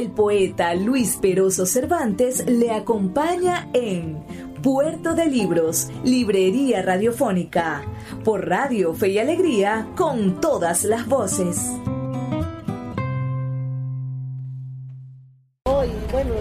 El 0.00 0.12
poeta 0.12 0.74
Luis 0.74 1.18
Peroso 1.20 1.66
Cervantes 1.66 2.46
le 2.46 2.70
acompaña 2.70 3.68
en 3.74 4.24
Puerto 4.62 5.14
de 5.14 5.26
Libros, 5.26 5.88
Librería 6.04 6.80
Radiofónica, 6.80 7.82
por 8.24 8.48
Radio 8.48 8.94
Fe 8.94 9.10
y 9.10 9.18
Alegría, 9.18 9.88
con 9.98 10.40
todas 10.40 10.84
las 10.84 11.06
voces. 11.06 11.70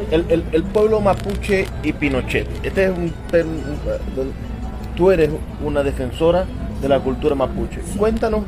El, 0.10 0.64
pueblo 0.72 1.02
mapuche 1.02 1.68
y 1.84 1.92
Pinochet. 1.92 2.48
Este 2.64 2.86
es 2.86 2.92
un, 2.92 3.14
tú 4.96 5.12
eres 5.12 5.32
una 5.62 5.84
defensora 5.84 6.46
de 6.82 6.88
la 6.88 7.02
cultura 7.02 7.36
mapuche. 7.36 7.82
Cuéntanos 7.98 8.46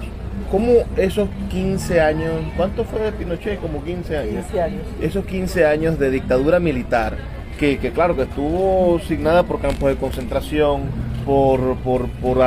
¿Cómo 0.52 0.74
esos 0.98 1.30
15 1.50 2.02
años, 2.02 2.34
cuánto 2.58 2.84
fue 2.84 3.00
de 3.00 3.14
Pinochet? 3.14 3.62
Como 3.62 3.82
15 3.82 4.18
años. 4.18 4.46
15 4.48 4.62
años. 4.62 4.82
Esos 5.02 5.26
15 5.26 5.66
años 5.66 5.98
de 5.98 6.12
dictadura 6.12 6.60
militar, 6.60 7.16
que, 7.58 7.78
claro, 7.94 8.18
que 8.18 8.24
estuvo 8.24 9.00
signada 9.08 9.44
por 9.44 9.62
campos 9.62 9.90
de 9.90 9.96
concentración, 9.96 10.82
por, 11.26 11.78
por, 11.78 12.10
por 12.10 12.40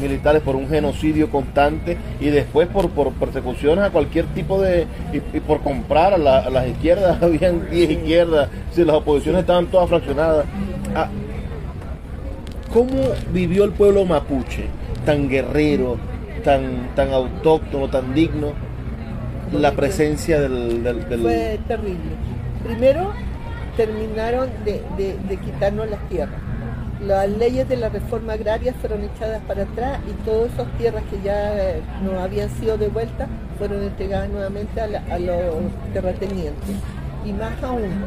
militares, 0.00 0.42
por 0.42 0.56
un 0.56 0.68
genocidio 0.68 1.30
constante 1.30 1.98
y 2.18 2.30
después 2.30 2.66
por, 2.66 2.90
por 2.90 3.12
persecuciones 3.12 3.84
a 3.84 3.90
cualquier 3.90 4.24
tipo 4.26 4.60
de... 4.60 4.86
y, 5.12 5.40
por 5.40 5.60
comprar 5.60 6.14
a, 6.14 6.18
las 6.18 6.66
izquierdas, 6.66 7.22
habían 7.22 7.70
10 7.70 7.90
izquierdas, 7.90 8.48
si 8.72 8.84
las 8.84 8.96
oposiciones 8.96 9.42
estaban 9.42 9.66
todas 9.66 9.88
fraccionadas. 9.88 10.46
Ah, 10.96 11.08
¿Cómo 12.72 12.90
vivió 13.32 13.64
el 13.64 13.70
pueblo 13.70 14.04
mapuche, 14.04 14.66
tan 15.04 15.28
guerrero, 15.28 15.96
tan, 16.42 16.94
tan 16.94 17.12
autóctono, 17.12 17.88
tan 17.88 18.14
digno, 18.14 18.52
la 19.52 19.72
presencia 19.72 20.40
del, 20.40 20.82
Fue 21.22 21.58
terrible. 21.66 22.10
Primero 22.64 23.12
terminaron 23.76 24.48
de, 24.64 25.38
quitarnos 25.44 25.88
las 25.88 26.00
tierras. 26.08 26.40
Las 27.00 27.28
leyes 27.28 27.68
de 27.68 27.76
la 27.76 27.88
reforma 27.88 28.32
agraria 28.32 28.74
fueron 28.74 29.04
echadas 29.04 29.40
para 29.46 29.62
atrás 29.62 30.00
y 30.08 30.12
todas 30.24 30.52
esas 30.52 30.66
tierras 30.78 31.04
que 31.08 31.22
ya 31.22 31.56
eh, 31.56 31.80
no 32.02 32.18
habían 32.18 32.50
sido 32.50 32.76
devueltas 32.76 33.28
fueron 33.56 33.84
entregadas 33.84 34.28
nuevamente 34.30 34.80
a, 34.80 35.18
los 35.18 35.70
terratenientes. 35.92 36.74
Y 37.24 37.32
más 37.32 37.62
aún, 37.62 38.04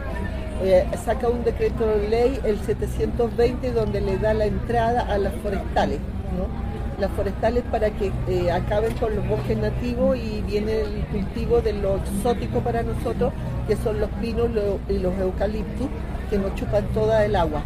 eh, 0.64 0.86
saca 1.06 1.30
un 1.30 1.44
decreto 1.44 1.86
de 1.86 2.10
ley, 2.10 2.40
el 2.44 2.60
720, 2.60 3.72
donde 3.72 4.02
le 4.02 4.18
da 4.18 4.34
la 4.34 4.46
entrada 4.46 5.02
a 5.02 5.18
las 5.18 5.34
forestales. 5.36 6.00
¿no? 6.38 6.71
Las 7.02 7.12
forestales 7.12 7.64
para 7.72 7.90
que 7.90 8.12
eh, 8.30 8.52
acaben 8.52 8.94
con 8.96 9.14
los 9.16 9.28
bosques 9.28 9.58
nativos 9.58 10.16
y 10.18 10.42
viene 10.44 10.82
el 10.82 11.04
cultivo 11.12 11.60
de 11.60 11.74
lo 11.74 11.98
exótico 11.98 12.60
para 12.60 12.84
nosotros, 12.84 13.34
que 13.68 13.76
son 13.76 14.00
los 14.00 14.10
pinos 14.22 14.50
y 14.88 15.00
los 15.00 15.18
eucaliptus, 15.20 15.88
que 16.30 16.38
nos 16.38 16.54
chupan 16.56 16.86
toda 16.94 17.26
el 17.26 17.36
agua. 17.36 17.64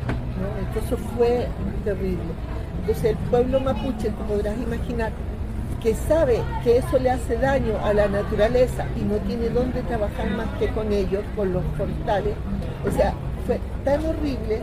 Entonces 0.59 0.97
fue 1.15 1.47
terrible. 1.83 2.33
Entonces 2.79 3.03
el 3.03 3.17
pueblo 3.29 3.59
mapuche, 3.59 4.09
te 4.09 4.23
podrás 4.27 4.57
imaginar, 4.57 5.11
que 5.83 5.93
sabe 5.93 6.39
que 6.63 6.77
eso 6.77 6.97
le 6.97 7.11
hace 7.11 7.37
daño 7.37 7.77
a 7.83 7.93
la 7.93 8.07
naturaleza 8.07 8.85
y 8.95 9.01
no 9.01 9.17
tiene 9.17 9.49
dónde 9.49 9.81
trabajar 9.81 10.31
más 10.31 10.47
que 10.57 10.69
con 10.69 10.91
ellos, 10.93 11.23
con 11.35 11.51
los 11.51 11.63
forestales. 11.77 12.35
O 12.87 12.91
sea, 12.91 13.13
fue 13.45 13.59
tan 13.83 14.03
horrible, 14.05 14.61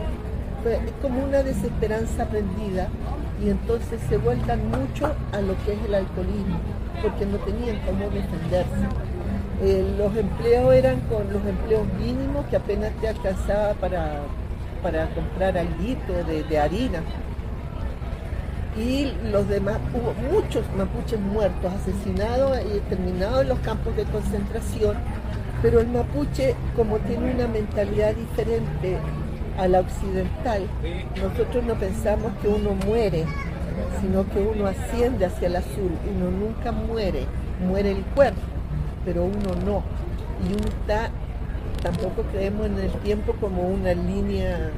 fue 0.63 0.79
como 1.01 1.23
una 1.23 1.43
desesperanza 1.43 2.25
prendida 2.25 2.89
y 3.43 3.49
entonces 3.49 3.99
se 4.07 4.17
vuelcan 4.17 4.69
mucho 4.69 5.13
a 5.33 5.41
lo 5.41 5.53
que 5.65 5.73
es 5.73 5.79
el 5.85 5.95
alcoholismo, 5.95 6.59
porque 7.01 7.25
no 7.25 7.37
tenían 7.39 7.79
cómo 7.85 8.09
defenderse. 8.09 8.87
Eh, 9.61 9.95
los 9.97 10.15
empleos 10.15 10.73
eran 10.73 11.01
con 11.01 11.31
los 11.31 11.45
empleos 11.45 11.85
mínimos 11.99 12.45
que 12.47 12.55
apenas 12.55 12.91
te 13.01 13.09
alcanzaba 13.09 13.73
para, 13.73 14.21
para 14.81 15.09
comprar 15.09 15.57
alguito 15.57 16.13
de, 16.25 16.43
de 16.43 16.59
harina. 16.59 17.01
Y 18.77 19.11
los 19.31 19.47
demás, 19.49 19.77
hubo 19.93 20.13
muchos 20.31 20.63
mapuches 20.77 21.19
muertos, 21.19 21.71
asesinados 21.73 22.57
y 22.73 22.79
terminados 22.89 23.41
en 23.41 23.49
los 23.49 23.59
campos 23.59 23.95
de 23.95 24.05
concentración, 24.05 24.95
pero 25.61 25.81
el 25.81 25.87
mapuche, 25.87 26.55
como 26.75 26.97
tiene 26.99 27.35
una 27.35 27.47
mentalidad 27.47 28.15
diferente 28.15 28.97
a 29.57 29.67
la 29.67 29.81
occidental, 29.81 30.67
nosotros 31.21 31.63
no 31.63 31.75
pensamos 31.75 32.31
que 32.41 32.47
uno 32.47 32.73
muere, 32.85 33.25
sino 34.01 34.27
que 34.29 34.39
uno 34.39 34.67
asciende 34.67 35.25
hacia 35.25 35.47
el 35.47 35.55
azul, 35.55 35.91
uno 36.15 36.31
nunca 36.31 36.71
muere, 36.71 37.25
muere 37.65 37.91
el 37.91 38.03
cuerpo, 38.15 38.41
pero 39.05 39.23
uno 39.23 39.55
no. 39.65 39.83
Y 40.47 40.53
uno 40.53 40.67
está, 40.67 41.09
tampoco 41.81 42.23
creemos 42.31 42.65
en 42.67 42.79
el 42.79 42.91
tiempo 43.01 43.33
como 43.39 43.67
una 43.67 43.93
línea 43.93 44.71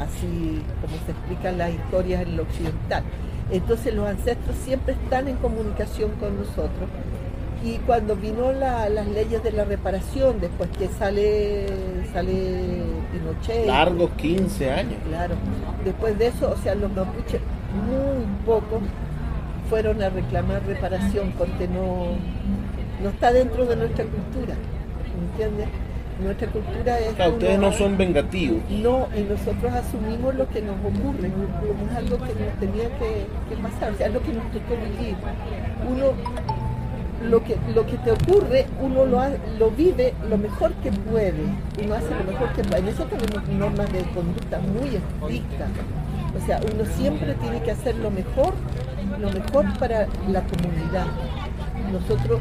así 0.00 0.62
como 0.80 0.96
se 1.04 1.12
explican 1.12 1.58
las 1.58 1.70
historias 1.70 2.22
en 2.22 2.36
lo 2.36 2.42
occidental. 2.44 3.04
Entonces 3.50 3.94
los 3.94 4.08
ancestros 4.08 4.56
siempre 4.56 4.94
están 4.94 5.28
en 5.28 5.36
comunicación 5.36 6.12
con 6.12 6.36
nosotros 6.38 6.88
y 7.62 7.76
cuando 7.78 8.16
vino 8.16 8.52
las 8.52 9.06
leyes 9.08 9.42
de 9.42 9.52
la 9.52 9.64
reparación, 9.64 10.40
después 10.40 10.70
que 10.78 10.88
sale, 10.88 11.66
sale 12.12 12.82
Pinochet. 13.12 13.66
Largos 13.66 14.10
15 14.12 14.70
años. 14.70 14.94
Claro. 15.06 15.34
Después 15.84 16.18
de 16.18 16.28
eso, 16.28 16.50
o 16.50 16.56
sea, 16.62 16.74
los 16.74 16.90
mapuches 16.92 17.40
muy 17.86 18.24
pocos 18.46 18.80
fueron 19.68 20.02
a 20.02 20.08
reclamar 20.08 20.64
reparación 20.66 21.32
porque 21.36 21.68
no, 21.68 22.16
no 23.02 23.10
está 23.10 23.32
dentro 23.32 23.66
de 23.66 23.76
nuestra 23.76 24.04
cultura. 24.04 24.54
¿Entiendes? 25.32 25.68
Nuestra 26.22 26.48
cultura 26.48 26.98
es... 26.98 27.14
Claro, 27.14 27.32
ustedes 27.32 27.58
no 27.58 27.72
son 27.72 27.96
vengativos. 27.96 28.58
No, 28.70 29.08
y 29.16 29.20
nosotros 29.22 29.72
asumimos 29.72 30.34
lo 30.34 30.48
que 30.48 30.60
nos 30.60 30.76
ocurre, 30.76 31.28
es 31.28 31.96
algo 31.96 32.18
que 32.18 32.34
nos 32.34 32.54
tenía 32.58 32.88
que, 32.98 33.26
que 33.48 33.62
pasar, 33.62 33.92
o 33.92 33.96
sea, 33.96 34.06
es 34.06 34.12
lo 34.12 34.22
que 34.22 34.32
nos 34.32 34.44
tocó 34.50 34.76
vivir. 34.76 35.16
Uno 35.88 36.12
lo 37.22 37.42
que, 37.44 37.56
lo 37.74 37.86
que 37.86 37.98
te 37.98 38.12
ocurre, 38.12 38.66
uno 38.80 39.04
lo, 39.04 39.22
lo 39.58 39.70
vive 39.70 40.14
lo 40.28 40.38
mejor 40.38 40.72
que 40.74 40.90
puede, 40.90 41.44
uno 41.82 41.94
hace 41.94 42.10
lo 42.14 42.24
mejor 42.24 42.52
que 42.52 42.64
puede. 42.64 42.90
Eso 42.90 43.04
tenemos 43.04 43.46
normas 43.48 43.92
de 43.92 44.02
conducta 44.14 44.58
muy 44.58 44.96
estrictas. 44.96 45.68
O 46.36 46.46
sea, 46.46 46.60
uno 46.72 46.84
siempre 46.96 47.34
tiene 47.34 47.60
que 47.62 47.72
hacer 47.72 47.96
lo 47.96 48.10
mejor, 48.10 48.54
lo 49.18 49.30
mejor 49.30 49.66
para 49.78 50.06
la 50.28 50.42
comunidad. 50.42 51.06
Nosotros 51.92 52.40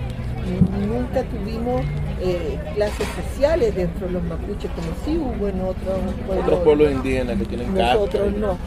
nunca 0.87 1.23
tuvimos 1.23 1.81
eh, 2.21 2.59
clases 2.75 3.07
sociales 3.07 3.75
dentro 3.75 4.07
de 4.07 4.13
los 4.13 4.23
mapuches, 4.23 4.69
como 4.71 4.87
sí 5.05 5.17
hubo 5.17 5.47
en 5.47 5.61
otros 5.61 5.99
pueblos. 6.25 6.45
Otros 6.45 6.59
pueblos 6.61 6.91
indígenas 6.91 7.37
que 7.37 7.45
tienen 7.45 7.73
Nosotros 7.73 8.33
no. 8.33 8.57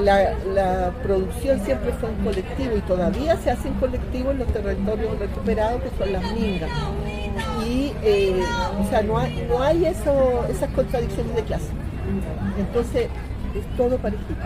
La, 0.00 0.34
la, 0.54 0.92
producción 1.02 1.64
siempre 1.64 1.92
fue 1.92 2.10
en 2.10 2.16
colectivo 2.16 2.76
y 2.76 2.80
todavía 2.80 3.36
se 3.36 3.50
hace 3.50 3.68
en 3.68 3.74
colectivo 3.74 4.30
en 4.30 4.38
los 4.40 4.48
territorios 4.48 5.18
recuperados 5.18 5.82
que 5.82 5.90
son 5.98 6.12
las 6.12 6.32
mingas. 6.32 6.70
Y, 7.66 7.92
eh, 8.02 8.42
o 8.78 8.88
sea, 8.90 9.02
no 9.02 9.18
hay, 9.18 9.46
no 9.48 9.62
hay 9.62 9.86
eso, 9.86 10.44
esas 10.50 10.70
contradicciones 10.70 11.34
de 11.34 11.42
clase. 11.44 11.68
Entonces, 12.58 13.08
es 13.54 13.76
todo 13.76 13.96
parecido. 13.98 14.36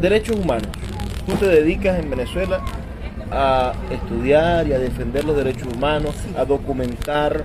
Derechos 0.00 0.36
humanos. 0.36 0.68
Tú 1.26 1.32
te 1.34 1.46
dedicas 1.46 1.98
en 1.98 2.10
Venezuela 2.10 2.60
a 3.30 3.72
estudiar 3.90 4.66
y 4.66 4.72
a 4.72 4.78
defender 4.78 5.24
los 5.24 5.36
derechos 5.36 5.68
humanos, 5.74 6.14
a 6.36 6.44
documentar 6.44 7.44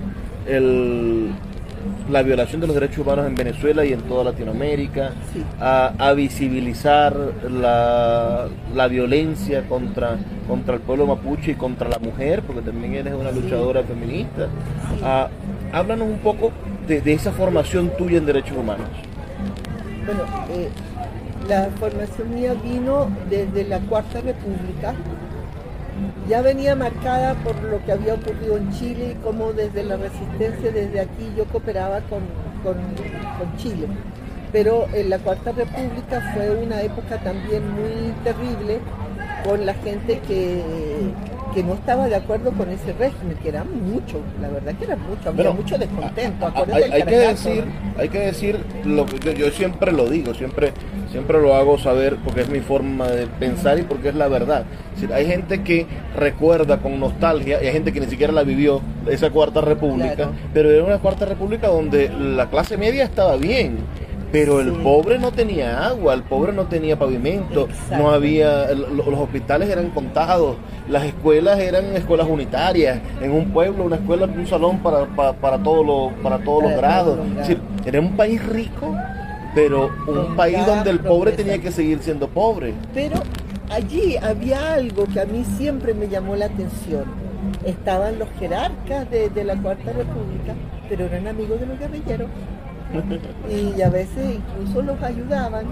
la 2.10 2.22
violación 2.22 2.60
de 2.60 2.66
los 2.66 2.74
derechos 2.74 2.98
humanos 2.98 3.26
en 3.26 3.34
Venezuela 3.34 3.84
y 3.84 3.92
en 3.92 4.02
toda 4.02 4.24
Latinoamérica, 4.24 5.12
a, 5.60 6.12
visibilizar 6.14 7.16
la, 7.50 8.48
violencia 8.88 9.62
contra, 9.68 10.16
contra 10.48 10.74
el 10.74 10.80
pueblo 10.80 11.06
mapuche 11.06 11.52
y 11.52 11.54
contra 11.54 11.88
la 11.88 11.98
mujer, 11.98 12.42
porque 12.42 12.62
también 12.62 12.94
eres 12.94 13.14
una 13.14 13.30
luchadora 13.30 13.82
feminista. 13.82 14.48
háblanos 15.72 16.08
un 16.08 16.18
poco 16.18 16.52
de, 16.86 17.12
esa 17.12 17.32
formación 17.32 17.90
tuya 17.96 18.18
en 18.18 18.26
derechos 18.26 18.56
humanos. 18.56 18.88
Bueno, 20.04 20.22
eh, 20.50 20.68
la 21.48 21.68
formación 21.78 22.34
mía 22.34 22.54
vino 22.54 23.08
desde 23.28 23.64
la 23.64 23.78
Cuarta 23.80 24.20
República, 24.20 24.94
ya 26.28 26.42
venía 26.42 26.74
marcada 26.76 27.34
por 27.42 27.60
lo 27.62 27.84
que 27.84 27.92
había 27.92 28.14
ocurrido 28.14 28.56
en 28.56 28.72
Chile 28.72 29.12
y 29.12 29.22
cómo 29.22 29.52
desde 29.52 29.82
la 29.84 29.96
resistencia, 29.96 30.70
desde 30.70 31.00
aquí 31.00 31.32
yo 31.36 31.44
cooperaba 31.46 32.00
con, 32.02 32.22
Chile. 33.56 33.88
Pero 34.52 34.86
en 34.92 35.10
la 35.10 35.18
Cuarta 35.18 35.50
República 35.52 36.32
fue 36.32 36.50
una 36.50 36.80
época 36.82 37.18
también 37.18 37.68
muy 37.74 38.12
terrible 38.22 38.78
con 39.44 39.66
la 39.66 39.74
gente 39.74 40.20
que, 40.20 40.62
que 41.54 41.62
no 41.62 41.74
estaba 41.74 42.08
de 42.08 42.16
acuerdo 42.16 42.50
con 42.52 42.68
ese 42.70 42.92
régimen, 42.92 43.36
que 43.42 43.48
era 43.48 43.64
mucho, 43.64 44.20
la 44.40 44.48
verdad 44.48 44.74
que 44.74 44.84
era 44.84 44.96
mucho, 44.96 45.28
había 45.28 45.52
mucho 45.52 45.78
descontento. 45.78 46.52
Hay, 46.72 47.02
que 47.02 47.16
decir, 47.16 47.64
hay 47.98 48.08
que 48.08 48.18
decir 48.18 48.58
lo 48.84 49.06
que 49.06 49.34
yo, 49.34 49.50
siempre 49.50 49.92
lo 49.92 50.08
digo, 50.08 50.34
siempre, 50.34 50.72
siempre 51.10 51.40
lo 51.40 51.54
hago 51.54 51.78
saber 51.78 52.16
porque 52.24 52.42
es 52.42 52.48
mi 52.48 52.60
forma 52.60 53.08
de 53.08 53.26
pensar 53.26 53.78
y 53.78 53.82
porque 53.82 54.08
es 54.08 54.14
la 54.14 54.28
verdad. 54.28 54.64
hay 55.12 55.26
gente 55.26 55.62
que 55.62 55.86
recuerda 56.16 56.78
con 56.78 56.98
nostalgia 56.98 57.62
y 57.62 57.66
hay 57.66 57.72
gente 57.72 57.92
que 57.92 58.00
ni 58.00 58.06
siquiera 58.06 58.32
la 58.32 58.42
vivió 58.42 58.80
esa 59.08 59.30
cuarta 59.30 59.60
república, 59.60 60.30
pero 60.52 60.70
era 60.70 60.84
una 60.84 60.98
cuarta 60.98 61.26
república 61.26 61.68
donde 61.68 62.08
la 62.08 62.48
clase 62.48 62.76
media 62.76 63.04
estaba 63.04 63.36
bien 63.36 63.78
pero 64.32 64.60
el 64.60 64.72
pobre 64.72 65.18
no 65.18 65.30
tenía 65.30 65.86
agua, 65.86 66.14
el 66.14 66.22
pobre 66.22 66.52
no 66.54 66.64
tenía 66.64 66.98
pavimento, 66.98 67.68
no 67.90 68.10
había, 68.10 68.72
los 68.72 69.06
hospitales 69.06 69.68
eran 69.68 69.90
contados, 69.90 70.56
las 70.88 71.04
escuelas 71.04 71.60
eran 71.60 71.94
escuelas 71.94 72.26
unitarias, 72.26 72.98
en 73.20 73.30
un 73.30 73.52
pueblo 73.52 73.84
una 73.84 73.96
escuela, 73.96 74.24
un 74.24 74.46
salón 74.46 74.78
para, 74.78 75.04
para, 75.34 75.58
todos 75.58 75.86
los, 75.86 76.12
para 76.22 76.38
todos 76.38 76.62
los 76.62 76.72
grados. 76.72 77.18
Es 77.18 77.36
decir, 77.36 77.60
era 77.84 78.00
un 78.00 78.16
país 78.16 78.42
rico, 78.46 78.96
pero 79.54 79.90
un 80.06 80.34
país 80.34 80.64
donde 80.64 80.90
el 80.90 81.00
pobre 81.00 81.32
tenía 81.32 81.58
que 81.58 81.70
seguir 81.70 81.98
siendo 82.00 82.26
pobre. 82.26 82.72
Pero 82.94 83.16
allí 83.70 84.16
había 84.16 84.72
algo 84.72 85.04
que 85.12 85.20
a 85.20 85.26
mí 85.26 85.44
siempre 85.58 85.92
me 85.92 86.08
llamó 86.08 86.36
la 86.36 86.46
atención. 86.46 87.04
Estaban 87.66 88.18
los 88.18 88.28
jerarcas 88.38 89.10
de, 89.10 89.28
de 89.28 89.44
la 89.44 89.56
Cuarta 89.56 89.92
República, 89.92 90.54
pero 90.88 91.04
eran 91.04 91.26
amigos 91.26 91.60
de 91.60 91.66
los 91.66 91.78
guerrilleros 91.78 92.28
y 93.50 93.80
a 93.82 93.88
veces 93.88 94.36
incluso 94.36 94.82
los 94.82 95.02
ayudaban, 95.02 95.64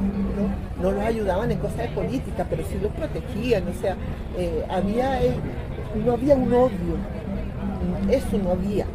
¿no? 0.81 0.83
los 0.91 1.05
ayudaban 1.05 1.51
en 1.51 1.59
cosas 1.59 1.79
de 1.79 1.89
política, 1.89 2.47
pero 2.49 2.63
sí 2.65 2.79
los 2.81 2.93
protegían, 2.93 3.69
o 3.69 3.75
sea, 3.81 3.97
eh, 4.39 4.65
había, 4.69 5.23
eh, 5.23 5.35
no 6.05 6.13
había 6.13 6.35
un 6.35 6.53
odio, 6.53 6.97
eso 8.11 8.39
no 8.43 8.53
había. 8.53 8.87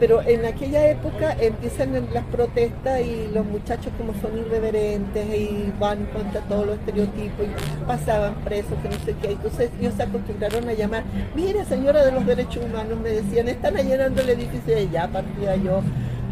Pero 0.00 0.22
en 0.22 0.44
aquella 0.46 0.88
época 0.88 1.36
empiezan 1.40 1.92
las 2.12 2.24
protestas 2.26 3.00
y 3.00 3.28
los 3.34 3.44
muchachos 3.44 3.92
como 3.98 4.14
son 4.20 4.38
irreverentes 4.38 5.26
y 5.36 5.72
van 5.80 6.04
contra 6.06 6.40
todos 6.42 6.66
los 6.66 6.76
estereotipos 6.76 7.46
y 7.46 7.84
pasaban 7.84 8.34
presos, 8.44 8.74
que 8.80 8.88
no 8.90 9.04
sé 9.04 9.16
qué. 9.20 9.32
Entonces 9.32 9.70
ellos 9.80 9.94
se 9.94 10.04
acostumbraron 10.04 10.68
a 10.68 10.72
llamar, 10.74 11.02
mire 11.34 11.64
señora 11.64 12.04
de 12.04 12.12
los 12.12 12.24
derechos 12.24 12.64
humanos, 12.64 12.96
me 13.00 13.08
decían, 13.08 13.48
están 13.48 13.76
allanando 13.76 14.22
el 14.22 14.28
edificio 14.30 14.80
y 14.80 14.88
ya 14.88 15.08
partía 15.08 15.56
yo 15.56 15.82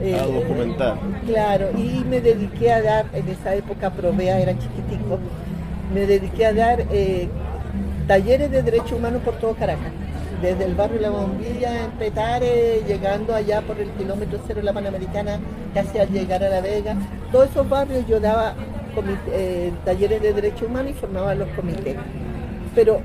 a 0.01 0.23
ah, 0.23 0.27
documentar. 0.27 0.99
Claro, 1.27 1.71
y 1.77 2.05
me 2.05 2.21
dediqué 2.21 2.73
a 2.73 2.83
dar, 2.83 3.07
en 3.13 3.29
esa 3.29 3.55
época 3.55 3.91
Provea 3.91 4.41
era 4.41 4.53
chiquitico, 4.59 5.19
me 5.93 6.07
dediqué 6.07 6.47
a 6.47 6.53
dar 6.53 6.85
eh, 6.91 7.29
talleres 8.07 8.51
de 8.51 8.63
derechos 8.63 8.93
humanos 8.93 9.23
por 9.23 9.35
todo 9.35 9.55
Caracas. 9.55 9.93
Desde 10.43 10.65
el 10.65 10.75
barrio 10.75 11.01
La 11.01 11.11
Bombilla 11.11 11.85
en 11.85 11.93
Petare, 11.93 12.83
llegando 12.87 13.35
allá 13.35 13.63
por 13.63 13.79
el 13.81 13.89
kilómetro 13.93 14.39
cero 14.47 14.61
de 14.61 14.65
la 14.65 14.75
Panamericana, 14.75 15.41
casi 15.73 15.99
al 15.99 16.11
llegar 16.11 16.45
a 16.45 16.51
La 16.51 16.61
Vega. 16.61 16.95
Todos 17.33 17.51
esos 17.51 17.67
barrios 17.67 18.07
yo 18.07 18.21
daba 18.21 18.55
eh, 19.33 19.73
talleres 19.85 20.21
de 20.21 20.35
derechos 20.35 20.69
humanos 20.69 20.91
y 20.91 20.95
formaba 20.95 21.35
los 21.35 21.49
comités. 21.51 21.97
Pero 22.75 23.01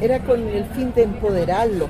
era 0.00 0.18
con 0.18 0.48
el 0.48 0.64
fin 0.66 0.92
de 0.94 1.04
empoderarlos, 1.04 1.88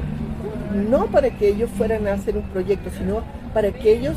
no 0.74 1.07
para 1.07 1.30
que 1.30 1.49
ellos 1.49 1.70
fueran 1.78 2.07
a 2.07 2.12
hacer 2.12 2.36
un 2.36 2.42
proyecto, 2.42 2.90
sino 2.99 3.22
para 3.55 3.70
que 3.72 3.92
ellos 3.92 4.14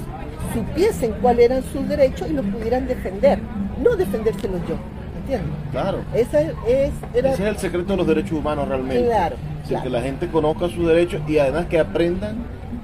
supiesen 0.54 1.14
cuáles 1.22 1.46
eran 1.46 1.64
sus 1.64 1.88
derechos 1.88 2.30
y 2.30 2.34
los 2.34 2.46
pudieran 2.46 2.88
defender, 2.88 3.40
no 3.84 3.96
defendérselos 3.96 4.62
yo. 4.68 4.76
entiende. 5.20 5.48
Claro. 5.72 6.00
Esa 6.14 6.42
es, 6.42 6.94
era... 7.14 7.34
Ese 7.34 7.44
es 7.44 7.50
el 7.50 7.58
secreto 7.58 7.94
de 7.94 7.98
los 7.98 8.08
derechos 8.08 8.34
humanos 8.34 8.68
realmente. 8.68 9.06
Claro, 9.06 9.36
claro. 9.68 9.84
Que 9.84 9.90
la 9.90 10.02
gente 10.02 10.28
conozca 10.28 10.70
sus 10.70 10.88
derechos 10.88 11.22
y 11.28 11.38
además 11.38 11.66
que 11.68 11.80
aprendan 11.80 12.38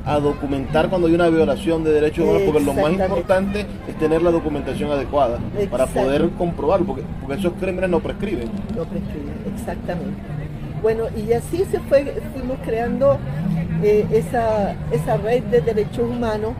a 0.05 0.19
documentar 0.19 0.89
cuando 0.89 1.07
hay 1.07 1.15
una 1.15 1.29
violación 1.29 1.83
de 1.83 1.91
derechos 1.91 2.25
humanos, 2.25 2.41
porque 2.45 2.63
lo 2.63 2.73
más 2.73 2.91
importante 2.91 3.65
es 3.87 3.97
tener 3.97 4.21
la 4.21 4.31
documentación 4.31 4.91
adecuada 4.91 5.39
para 5.71 5.85
poder 5.87 6.29
comprobarlo, 6.37 6.85
porque, 6.85 7.03
porque 7.21 7.39
esos 7.39 7.53
crímenes 7.53 7.89
no 7.89 8.01
prescriben. 8.01 8.49
No 8.75 8.83
prescribe, 8.83 9.31
exactamente. 9.55 10.19
Bueno, 10.81 11.05
y 11.15 11.31
así 11.31 11.63
se 11.71 11.79
fue, 11.79 12.21
fuimos 12.33 12.57
creando 12.65 13.17
eh, 13.81 14.05
esa, 14.11 14.75
esa 14.91 15.15
red 15.17 15.43
de 15.43 15.61
derechos 15.61 16.09
humanos. 16.09 16.53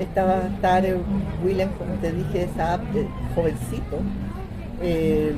Estaba 0.00 0.40
Tare 0.60 0.96
William, 1.44 1.68
como 1.78 1.92
te 2.00 2.10
dije, 2.10 2.44
esa 2.44 2.80
jovencito, 3.34 3.98
eh, 4.82 5.32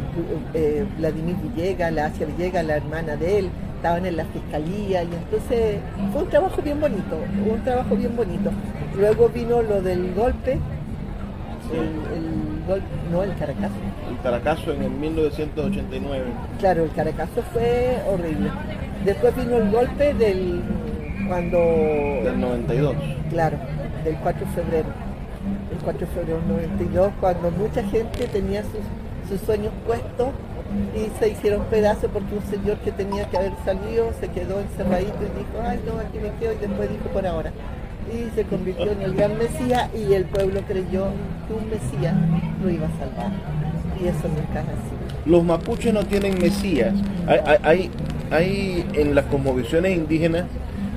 eh, 0.55 0.87
Vladimir 0.99 1.37
Villegas, 1.37 1.93
la 1.93 2.07
Asia 2.07 2.27
Villegas, 2.27 2.65
la 2.65 2.77
hermana 2.77 3.17
de 3.17 3.41
él, 3.41 3.51
estaban 3.77 4.07
en 4.07 4.17
la 4.17 4.25
fiscalía 4.27 5.03
y 5.03 5.09
entonces 5.13 5.81
fue 6.13 6.23
un 6.23 6.29
trabajo 6.31 6.63
bien 6.63 6.81
bonito, 6.81 7.19
un 7.53 7.65
trabajo 7.65 7.97
bien 7.97 8.15
bonito. 8.17 8.51
Luego 8.97 9.29
vino 9.29 9.63
lo 9.63 9.83
del 9.83 10.15
golpe, 10.15 10.53
el, 11.73 12.17
el 12.17 12.65
golpe, 12.69 12.87
no 13.11 13.25
el 13.25 13.35
Caracazo. 13.37 13.75
El 14.09 14.23
Caracazo 14.23 14.73
en 14.73 14.83
el 14.85 14.91
1989. 14.91 16.25
Claro, 16.61 16.85
el 16.85 16.91
Caracazo 16.93 17.43
fue 17.53 17.99
horrible. 18.09 18.51
Después 19.05 19.35
vino 19.35 19.57
el 19.57 19.71
golpe 19.73 20.15
del 20.15 20.63
cuando 21.27 21.59
del 21.59 22.41
92. 22.41 22.95
claro, 23.31 23.57
del 24.05 24.17
4 24.17 24.47
de 24.47 24.53
febrero. 24.53 24.89
El 25.73 25.79
4 25.79 26.07
de 26.07 26.13
febrero 26.13 26.39
del 26.39 26.49
92, 26.49 27.13
cuando 27.21 27.51
mucha 27.51 27.83
gente 27.85 28.27
tenía 28.29 28.63
sus, 28.63 29.41
sueños 29.47 29.73
puestos 29.87 30.29
y 30.95 31.09
se 31.19 31.31
hicieron 31.31 31.65
pedazos 31.65 32.11
porque 32.13 32.35
un 32.35 32.43
señor 32.43 32.77
que 32.79 32.93
tenía 32.93 33.25
que 33.31 33.39
haber 33.39 33.53
salido 33.65 34.13
se 34.21 34.29
quedó 34.29 34.61
encerradito 34.61 35.17
y 35.21 35.39
dijo, 35.39 35.67
ay 35.67 35.81
no, 35.87 35.99
aquí 35.99 36.19
me 36.19 36.31
quedo 36.39 36.53
y 36.53 36.57
después 36.57 36.91
dijo 36.91 37.05
por 37.15 37.27
ahora. 37.27 37.51
Y 38.13 38.35
se 38.35 38.45
convirtió 38.45 38.93
en 38.93 39.01
el 39.01 39.15
gran 39.15 39.39
Mesías 39.39 39.89
y 39.95 40.13
el 40.13 40.27
pueblo 40.27 40.61
creyó 40.67 41.07
que 41.49 41.55
un 41.55 41.71
Mesías 41.71 42.15
lo 42.63 42.69
iba 42.69 42.87
a 42.87 42.99
salvar. 42.99 43.33
Y 44.03 44.09
eso 44.09 44.29
nunca 44.29 44.61
es 44.61 44.69
así. 44.69 45.03
Los 45.25 45.45
mapuches 45.45 45.95
no 45.95 46.05
tienen 46.05 46.39
mesías. 46.41 46.95
Hay, 47.63 47.91
hay, 48.31 48.87
en 48.95 49.15
las 49.15 49.25
cosmovisiones 49.27 49.97
indígenas, 49.97 50.45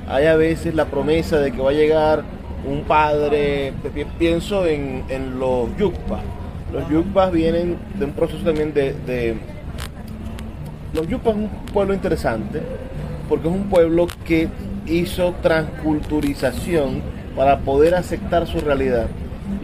hay 0.08 0.26
a 0.26 0.36
veces 0.36 0.74
la 0.74 0.86
promesa 0.86 1.38
de 1.38 1.52
que 1.52 1.60
va 1.62 1.70
a 1.70 1.74
llegar 1.74 2.24
un 2.66 2.82
padre. 2.82 3.72
Pi- 3.94 4.04
Pienso 4.18 4.66
en, 4.66 5.04
en 5.08 5.38
los 5.38 5.74
yucpas. 5.76 6.20
Los 6.72 6.88
yucpas 6.90 7.32
vienen 7.32 7.76
de 7.98 8.04
un 8.06 8.12
proceso 8.12 8.44
también 8.44 8.74
de, 8.74 8.92
de- 9.06 9.36
Los 10.94 11.06
yucpas 11.08 11.34
es 11.36 11.42
un 11.42 11.48
pueblo 11.72 11.94
interesante 11.94 12.60
porque 13.28 13.48
es 13.48 13.54
un 13.54 13.64
pueblo 13.64 14.06
que 14.24 14.48
hizo 14.86 15.34
transculturización 15.42 17.02
para 17.36 17.58
poder 17.58 17.94
aceptar 17.94 18.46
su 18.46 18.60
realidad. 18.60 19.06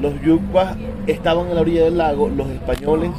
Los 0.01 0.21
yucpas 0.23 0.77
estaban 1.07 1.49
en 1.49 1.55
la 1.55 1.61
orilla 1.61 1.85
del 1.85 1.99
lago, 1.99 2.29
los 2.29 2.49
españoles 2.51 3.11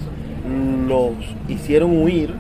los 0.87 1.11
hicieron 1.47 2.01
huir 2.01 2.33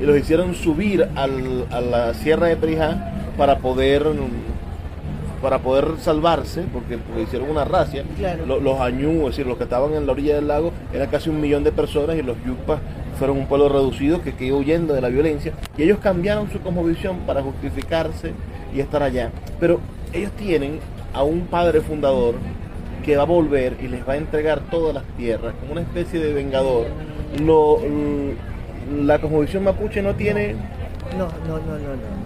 y 0.00 0.04
los 0.04 0.18
hicieron 0.18 0.54
subir 0.54 1.08
al- 1.14 1.66
a 1.70 1.80
la 1.80 2.14
sierra 2.14 2.46
de 2.48 2.56
Perijá 2.56 3.12
para 3.36 3.58
poder 3.58 4.04
para 5.46 5.60
poder 5.60 5.92
salvarse, 6.00 6.64
porque, 6.72 6.98
porque 6.98 7.22
hicieron 7.22 7.48
una 7.48 7.64
racia. 7.64 8.02
Claro. 8.18 8.44
Lo- 8.46 8.58
Los 8.58 8.80
añú, 8.80 9.20
es 9.20 9.36
decir, 9.36 9.46
los 9.46 9.56
que 9.56 9.62
estaban 9.62 9.94
en 9.94 10.04
la 10.04 10.10
orilla 10.10 10.34
del 10.34 10.48
lago, 10.48 10.72
eran 10.92 11.08
casi 11.08 11.30
un 11.30 11.40
millón 11.40 11.62
de 11.62 11.70
personas 11.70 12.16
y 12.16 12.22
los 12.22 12.36
yucpas 12.44 12.80
fueron 13.16 13.36
un 13.38 13.46
pueblo 13.46 13.68
reducido 13.68 14.22
que 14.22 14.34
quedó 14.34 14.56
huyendo 14.58 14.92
de 14.92 15.00
la 15.00 15.08
violencia. 15.08 15.52
Y 15.78 15.84
ellos 15.84 16.00
cambiaron 16.02 16.50
su 16.50 16.58
cosmovisión 16.60 17.18
para 17.28 17.42
justificarse 17.42 18.32
y 18.74 18.80
estar 18.80 19.04
allá. 19.04 19.30
Pero 19.60 19.78
ellos 20.12 20.32
tienen 20.32 20.80
a 21.14 21.22
un 21.22 21.42
padre 21.42 21.80
fundador 21.80 22.34
que 23.04 23.16
va 23.16 23.22
a 23.22 23.26
volver 23.26 23.76
y 23.80 23.86
les 23.86 24.00
va 24.06 24.14
a 24.14 24.16
entregar 24.16 24.58
todas 24.68 24.94
las 24.96 25.04
tierras 25.16 25.54
como 25.60 25.70
una 25.74 25.82
especie 25.82 26.18
de 26.18 26.32
vengador. 26.32 26.86
Lo, 27.40 27.78
la 29.00 29.20
cosmovisión 29.20 29.62
mapuche 29.62 30.02
no 30.02 30.12
tiene 30.16 30.54
No, 31.16 31.26
no, 31.46 31.58
no, 31.58 31.78
no, 31.78 31.94
no. 31.94 32.25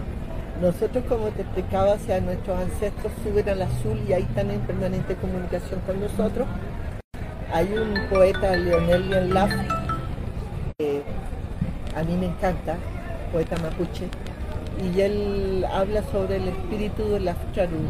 Nosotros, 0.60 1.02
como 1.08 1.28
te 1.28 1.40
explicaba, 1.40 1.94
o 1.94 1.98
sea, 1.98 2.20
nuestros 2.20 2.58
ancestros 2.58 3.10
suben 3.24 3.48
al 3.48 3.62
azul 3.62 3.98
y 4.06 4.12
ahí 4.12 4.22
están 4.24 4.50
en 4.50 4.60
permanente 4.60 5.14
comunicación 5.14 5.80
con 5.86 5.98
nosotros. 5.98 6.46
Hay 7.50 7.72
un 7.72 7.94
poeta, 8.10 8.54
Leonel 8.54 9.32
Laff, 9.32 9.50
que 10.76 11.02
a 11.96 12.02
mí 12.02 12.14
me 12.14 12.26
encanta, 12.26 12.76
poeta 13.32 13.56
mapuche, 13.56 14.08
y 14.84 15.00
él 15.00 15.66
habla 15.72 16.02
sobre 16.12 16.36
el 16.36 16.48
espíritu 16.48 17.08
de 17.08 17.20
la 17.20 17.34
Charú, 17.54 17.80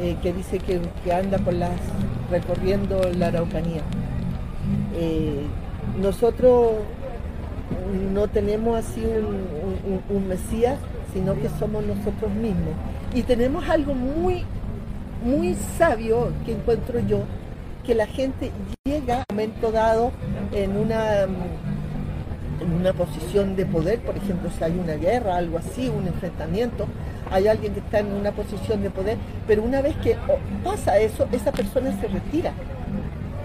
eh, 0.00 0.16
que 0.22 0.32
dice 0.32 0.60
que, 0.60 0.80
que 1.04 1.12
anda 1.12 1.36
por 1.36 1.52
las, 1.52 1.78
recorriendo 2.30 3.02
la 3.18 3.26
Araucanía. 3.26 3.82
Eh, 4.94 5.42
nosotros 6.00 6.72
no 8.14 8.28
tenemos 8.28 8.78
así 8.78 9.04
un 9.04 10.26
Mesías, 10.26 10.78
sino 11.12 11.34
que 11.34 11.48
somos 11.58 11.84
nosotros 11.84 12.30
mismos. 12.32 12.74
Y 13.14 13.22
tenemos 13.22 13.68
algo 13.68 13.94
muy, 13.94 14.44
muy 15.24 15.56
sabio 15.78 16.32
que 16.44 16.52
encuentro 16.52 17.00
yo, 17.00 17.20
que 17.84 17.94
la 17.94 18.06
gente 18.06 18.52
llega 18.84 19.16
a 19.16 19.24
un 19.30 19.36
momento 19.36 19.72
dado 19.72 20.12
en 20.52 20.76
una, 20.76 21.22
en 21.22 22.72
una 22.72 22.92
posición 22.92 23.56
de 23.56 23.66
poder, 23.66 24.00
por 24.00 24.16
ejemplo, 24.16 24.50
si 24.56 24.62
hay 24.62 24.78
una 24.78 24.94
guerra, 24.94 25.36
algo 25.36 25.58
así, 25.58 25.88
un 25.88 26.06
enfrentamiento, 26.06 26.86
hay 27.30 27.48
alguien 27.48 27.74
que 27.74 27.80
está 27.80 28.00
en 28.00 28.12
una 28.12 28.32
posición 28.32 28.82
de 28.82 28.90
poder, 28.90 29.16
pero 29.46 29.62
una 29.62 29.80
vez 29.82 29.96
que 29.96 30.16
pasa 30.64 30.98
eso, 30.98 31.28
esa 31.32 31.52
persona 31.52 31.98
se 32.00 32.08
retira 32.08 32.52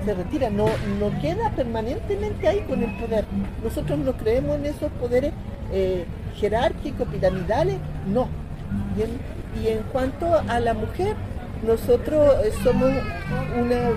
se 0.05 0.13
retira, 0.13 0.49
no, 0.49 0.67
no 0.99 1.19
queda 1.19 1.49
permanentemente 1.55 2.47
ahí 2.47 2.61
con 2.61 2.83
el 2.83 2.95
poder. 2.97 3.25
Nosotros 3.63 3.97
no 3.99 4.13
creemos 4.13 4.57
en 4.57 4.67
esos 4.67 4.91
poderes 4.93 5.33
eh, 5.73 6.05
jerárquicos, 6.35 7.07
piramidales, 7.07 7.77
no. 8.07 8.27
Y 9.61 9.67
en, 9.67 9.83
cuanto 9.91 10.27
a 10.47 10.59
la 10.59 10.73
mujer, 10.73 11.15
nosotros 11.65 12.35
eh, 12.43 12.51
somos 12.63 12.91
una 13.59 13.89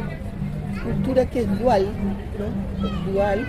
cultura 0.85 1.27
que 1.27 1.41
es 1.41 1.59
dual, 1.59 1.87
dual, 3.13 3.45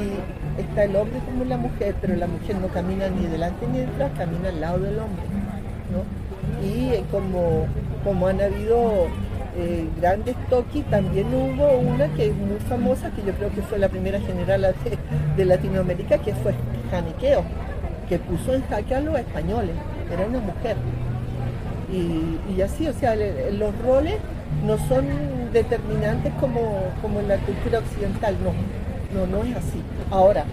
y 0.00 0.60
está 0.60 0.84
el 0.84 0.96
hombre 0.96 1.18
como 1.26 1.44
la 1.44 1.56
mujer, 1.56 1.94
pero 2.00 2.14
la 2.16 2.26
mujer 2.26 2.56
no 2.56 2.68
camina 2.68 3.08
ni 3.08 3.26
delante 3.26 3.66
ni 3.66 3.80
detrás, 3.80 4.12
camina 4.16 4.48
al 4.48 4.60
lado 4.60 4.78
del 4.78 4.98
hombre. 4.98 5.22
Y 6.64 6.94
eh, 6.94 7.04
como, 7.10 7.66
como 8.04 8.26
han 8.28 8.40
habido 8.40 9.08
eh, 9.56 9.86
grandes 10.00 10.36
toquis, 10.48 10.84
también 10.86 11.26
hubo 11.34 11.78
una 11.78 12.08
que 12.14 12.28
es 12.28 12.36
muy 12.36 12.56
famosa, 12.68 13.10
que 13.10 13.22
yo 13.22 13.32
creo 13.32 13.50
que 13.50 13.62
fue 13.62 13.78
la 13.78 13.88
primera 13.88 14.20
general 14.20 14.74
de 15.36 15.44
Latinoamérica, 15.44 16.18
que 16.18 16.34
fue 16.34 16.54
Janiqueo, 16.90 17.44
que 18.12 18.18
puso 18.18 18.52
en 18.52 18.62
jaque 18.68 18.94
a 18.94 19.00
los 19.00 19.18
españoles, 19.18 19.74
era 20.12 20.26
una 20.26 20.40
mujer. 20.40 20.76
Y, 21.90 22.60
así, 22.60 22.86
o 22.86 22.92
sea, 22.92 23.16
los 23.16 23.78
roles 23.78 24.16
no 24.66 24.76
son 24.86 25.06
determinantes 25.50 26.30
como, 26.38 26.90
como 27.00 27.20
en 27.20 27.28
la 27.28 27.38
cultura 27.38 27.78
occidental, 27.78 28.36
no, 28.44 28.52
no, 29.18 29.26
no 29.26 29.44
es 29.44 29.56
así. 29.56 29.80
Ahora, 30.10 30.44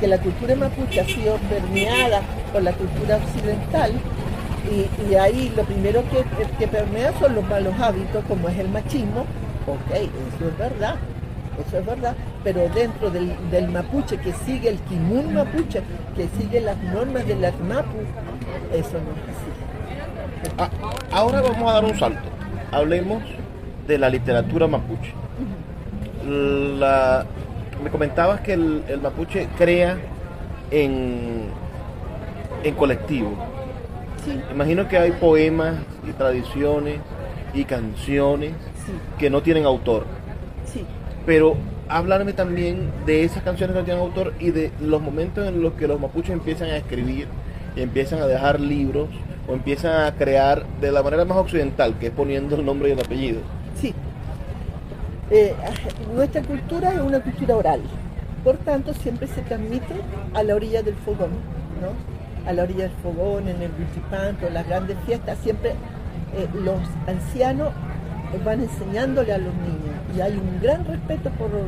que 0.00 0.08
la 0.08 0.18
cultura 0.18 0.56
mapuche 0.56 1.00
ha 1.00 1.04
sido 1.04 1.36
permeada 1.48 2.20
por 2.52 2.62
la 2.64 2.72
cultura 2.72 3.18
occidental, 3.18 3.92
y, 4.68 5.08
y 5.08 5.14
ahí 5.14 5.52
lo 5.56 5.62
primero 5.62 6.02
que, 6.10 6.24
que 6.58 6.66
permea 6.66 7.12
son 7.20 7.36
los 7.36 7.44
malos 7.48 7.74
hábitos, 7.78 8.24
como 8.26 8.48
es 8.48 8.58
el 8.58 8.70
machismo, 8.70 9.20
ok, 9.68 9.94
eso 9.94 10.48
es 10.48 10.58
verdad, 10.58 10.96
eso 11.64 11.78
es 11.78 11.86
verdad, 11.86 12.16
pero 12.48 12.66
dentro 12.70 13.10
del, 13.10 13.30
del 13.50 13.68
mapuche 13.68 14.16
que 14.16 14.32
sigue 14.32 14.70
el 14.70 14.78
kimun 14.78 15.34
mapuche, 15.34 15.82
que 16.16 16.28
sigue 16.40 16.62
las 16.62 16.78
normas 16.82 17.26
del 17.26 17.40
mapu, 17.40 17.98
eso 18.72 18.92
no 18.94 19.12
es 19.12 19.28
así. 19.34 20.54
Ah, 20.56 20.70
ahora 21.12 21.42
vamos 21.42 21.70
a 21.70 21.74
dar 21.74 21.84
un 21.84 21.98
salto. 21.98 22.26
Hablemos 22.72 23.22
de 23.86 23.98
la 23.98 24.08
literatura 24.08 24.66
mapuche. 24.66 25.12
La- 26.26 27.26
me 27.84 27.90
comentabas 27.90 28.40
que 28.40 28.54
el, 28.54 28.82
el 28.88 28.98
mapuche 29.02 29.46
crea 29.58 29.98
en, 30.70 31.50
en 32.64 32.74
colectivo. 32.76 33.32
Sí, 34.24 34.40
Imagino 34.50 34.88
que 34.88 34.96
hay 34.96 35.12
poemas 35.12 35.74
y 36.08 36.12
tradiciones 36.12 36.98
y 37.52 37.64
canciones 37.64 38.52
sí, 38.86 38.92
que 39.18 39.28
no 39.28 39.42
tienen 39.42 39.66
autor. 39.66 40.06
sí. 40.64 40.82
Pero 41.26 41.56
háblame 41.88 42.32
también 42.32 42.90
de 43.06 43.24
esas 43.24 43.42
canciones 43.42 43.74
que 43.74 43.80
no 43.80 43.84
tienen 43.84 44.02
autor 44.02 44.34
y 44.38 44.50
de 44.50 44.72
los 44.80 45.00
momentos 45.00 45.46
en 45.46 45.62
los 45.62 45.72
que 45.74 45.88
los 45.88 46.00
mapuches 46.00 46.30
empiezan 46.30 46.70
a 46.70 46.76
escribir 46.76 47.26
y 47.76 47.82
empiezan 47.82 48.20
a 48.20 48.26
dejar 48.26 48.60
libros 48.60 49.08
o 49.48 49.54
empiezan 49.54 50.04
a 50.04 50.14
crear 50.14 50.66
de 50.80 50.92
la 50.92 51.02
manera 51.02 51.24
más 51.24 51.38
occidental, 51.38 51.98
que 51.98 52.08
es 52.08 52.12
poniendo 52.12 52.56
el 52.56 52.64
nombre 52.64 52.90
y 52.90 52.92
el 52.92 53.00
apellido. 53.00 53.40
Sí. 53.80 53.94
Eh, 55.30 55.54
nuestra 56.14 56.42
cultura 56.42 56.92
es 56.92 57.00
una 57.00 57.20
cultura 57.20 57.56
oral. 57.56 57.80
Por 58.44 58.56
tanto, 58.58 58.94
siempre 58.94 59.26
se 59.26 59.42
transmite 59.42 59.94
a 60.34 60.42
la 60.42 60.54
orilla 60.54 60.82
del 60.82 60.94
fogón, 60.96 61.30
¿no? 61.80 62.48
A 62.48 62.52
la 62.52 62.62
orilla 62.62 62.84
del 62.84 62.96
fogón, 63.02 63.48
en 63.48 63.62
el 63.62 63.70
Wichipanto, 63.78 64.48
las 64.50 64.66
grandes 64.66 64.96
fiestas, 65.06 65.38
siempre 65.42 65.70
eh, 65.70 66.48
los 66.54 66.80
ancianos 67.06 67.72
van 68.44 68.60
enseñándole 68.60 69.32
a 69.32 69.38
los 69.38 69.54
niños 69.54 69.87
y 70.16 70.20
hay 70.20 70.32
un 70.32 70.60
gran 70.60 70.84
respeto 70.84 71.30
por 71.30 71.50
los 71.50 71.62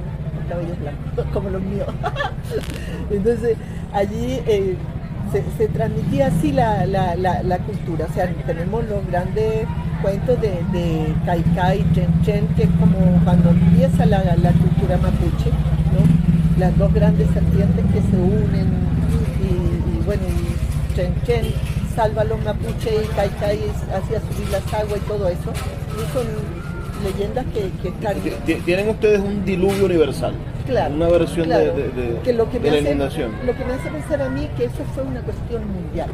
cabellos 0.48 0.78
blancos, 0.80 1.26
como 1.32 1.50
los 1.50 1.62
míos. 1.62 1.88
Entonces, 3.10 3.56
allí 3.92 4.40
eh, 4.46 4.76
se, 5.58 5.68
transmitía 5.68 6.26
así 6.28 6.52
la, 6.52 7.58
cultura, 7.66 8.06
o 8.10 8.14
sea, 8.14 8.32
tenemos 8.46 8.84
los 8.88 9.06
grandes 9.06 9.66
cuentos 10.02 10.40
de, 10.40 10.50
de 10.72 11.14
Kai 11.24 11.42
Kai, 11.54 11.86
Chen 11.92 12.22
Chen, 12.22 12.48
que 12.56 12.64
es 12.64 12.70
como 12.80 13.22
cuando 13.24 13.50
empieza 13.50 14.06
la, 14.06 14.22
cultura 14.22 14.96
mapuche, 14.96 15.50
las 16.58 16.76
dos 16.76 16.92
grandes 16.92 17.28
serpientes 17.30 17.84
que 17.86 18.00
se 18.00 18.16
unen 18.16 18.68
y, 19.40 20.04
bueno, 20.04 20.22
y 20.28 20.96
Chen 20.96 21.14
Chen 21.24 21.44
salva 21.94 22.22
a 22.22 22.24
los 22.24 22.42
mapuches 22.42 23.04
y 23.04 23.14
Kai 23.14 23.28
Kai 23.40 23.60
hacía 23.94 24.20
subir 24.20 24.48
las 24.50 24.74
aguas 24.74 24.96
y 24.96 25.08
todo 25.08 25.28
eso. 25.28 25.52
Y 25.96 26.12
son 26.12 26.59
leyendas 27.02 27.44
que, 27.46 27.70
que 28.44 28.54
Tienen 28.56 28.88
ustedes 28.88 29.20
un 29.20 29.44
diluvio 29.44 29.86
universal. 29.86 30.34
Claro, 30.66 30.94
una 30.94 31.08
versión 31.08 31.48
de, 31.48 32.18
que 32.22 32.32
lo 32.32 32.48
que 32.50 32.60
me 32.60 32.70
la 32.70 33.06
hace, 33.06 33.28
Lo 33.44 33.56
que 33.56 33.64
me 33.64 33.72
hace 33.74 33.90
pensar 33.90 34.22
a 34.22 34.28
mí 34.28 34.48
que 34.56 34.66
eso 34.66 34.84
fue 34.94 35.02
una 35.02 35.20
cuestión 35.22 35.62
mundial, 35.72 36.10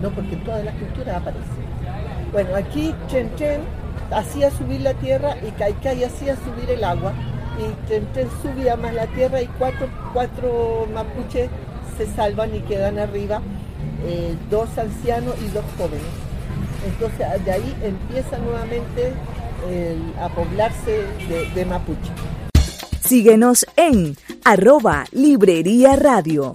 no 0.00 0.10
porque 0.10 0.34
en 0.34 0.44
todas 0.44 0.64
las 0.64 0.74
culturas 0.74 1.16
aparece. 1.16 1.44
Bueno, 2.32 2.56
aquí 2.56 2.94
Chen 3.08 3.30
Chen 3.36 3.60
hacía 4.10 4.50
subir 4.50 4.80
la 4.80 4.94
tierra 4.94 5.36
y 5.46 5.50
Kai 5.52 5.74
Kai 5.74 6.04
hacía 6.04 6.36
subir 6.36 6.70
el 6.70 6.82
agua 6.82 7.12
y 7.58 7.88
Chen 7.88 8.06
Chen 8.14 8.28
subía 8.42 8.76
más 8.76 8.94
la 8.94 9.06
tierra 9.08 9.42
y 9.42 9.46
cuatro, 9.58 9.88
cuatro 10.12 10.88
mapuches 10.94 11.48
se 11.98 12.06
salvan 12.06 12.54
y 12.54 12.60
quedan 12.60 12.98
arriba, 12.98 13.40
eh, 14.06 14.34
dos 14.50 14.76
ancianos 14.78 15.34
y 15.44 15.48
dos 15.48 15.64
jóvenes. 15.76 16.02
Entonces 16.86 17.44
de 17.44 17.52
ahí 17.52 17.76
empieza 17.82 18.38
nuevamente 18.38 19.12
a 20.20 20.28
poblarse 20.28 21.04
de, 21.28 21.50
de 21.54 21.64
mapuche. 21.64 22.10
Síguenos 23.00 23.66
en 23.76 24.16
arroba 24.44 25.04
Librería 25.12 25.96
Radio. 25.96 26.52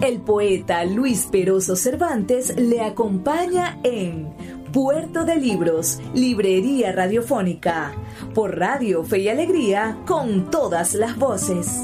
El 0.00 0.20
poeta 0.20 0.84
Luis 0.84 1.28
Peroso 1.30 1.76
Cervantes 1.76 2.54
le 2.56 2.82
acompaña 2.82 3.78
en 3.84 4.34
Puerto 4.72 5.24
de 5.24 5.36
Libros, 5.36 6.00
Librería 6.14 6.92
Radiofónica, 6.92 7.92
por 8.34 8.58
Radio 8.58 9.04
Fe 9.04 9.20
y 9.20 9.28
Alegría, 9.28 9.98
con 10.04 10.50
todas 10.50 10.94
las 10.94 11.16
voces. 11.16 11.80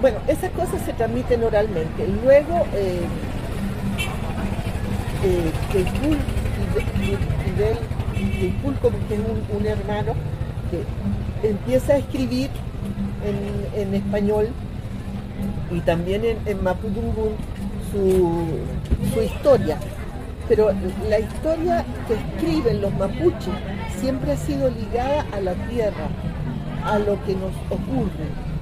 Bueno, 0.00 0.18
esas 0.26 0.50
cosas 0.52 0.83
transmiten 0.94 1.44
oralmente. 1.44 2.06
Luego, 2.22 2.66
eh, 2.74 3.00
eh, 5.24 5.52
como 8.80 8.96
que 9.08 9.14
es 9.14 9.20
un, 9.56 9.66
hermano 9.66 10.14
que 10.70 11.48
empieza 11.48 11.94
a 11.94 11.96
escribir 11.98 12.50
en, 13.74 13.94
español 13.94 14.48
y 15.70 15.80
también 15.80 16.24
en, 16.24 16.38
en 16.46 16.62
Mapudungun 16.62 17.32
su, 17.94 19.20
historia. 19.22 19.78
Pero 20.48 20.70
la 21.08 21.18
historia 21.18 21.84
que 22.06 22.14
escriben 22.14 22.82
los 22.82 22.92
mapuches 22.94 23.54
siempre 23.98 24.32
ha 24.32 24.36
sido 24.36 24.68
ligada 24.68 25.24
a 25.32 25.40
la 25.40 25.54
tierra, 25.68 26.08
a 26.84 26.98
lo 26.98 27.22
que 27.24 27.34
nos 27.34 27.54
ocurre. 27.70 28.53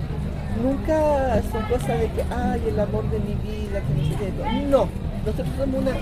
Nunca 0.60 1.42
son 1.50 1.62
cosas 1.62 2.00
de 2.00 2.10
que, 2.10 2.22
ay, 2.30 2.62
el 2.68 2.78
amor 2.78 3.08
de 3.10 3.18
mi 3.20 3.34
vida, 3.36 3.80
que 3.80 3.94
no 3.94 4.18
sé. 4.18 4.68
No, 4.68 4.88
nosotros 5.24 5.48
somos 5.56 5.80
una, 5.80 5.92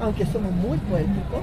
aunque 0.00 0.24
somos 0.26 0.52
muy 0.52 0.78
poéticos, 0.78 1.42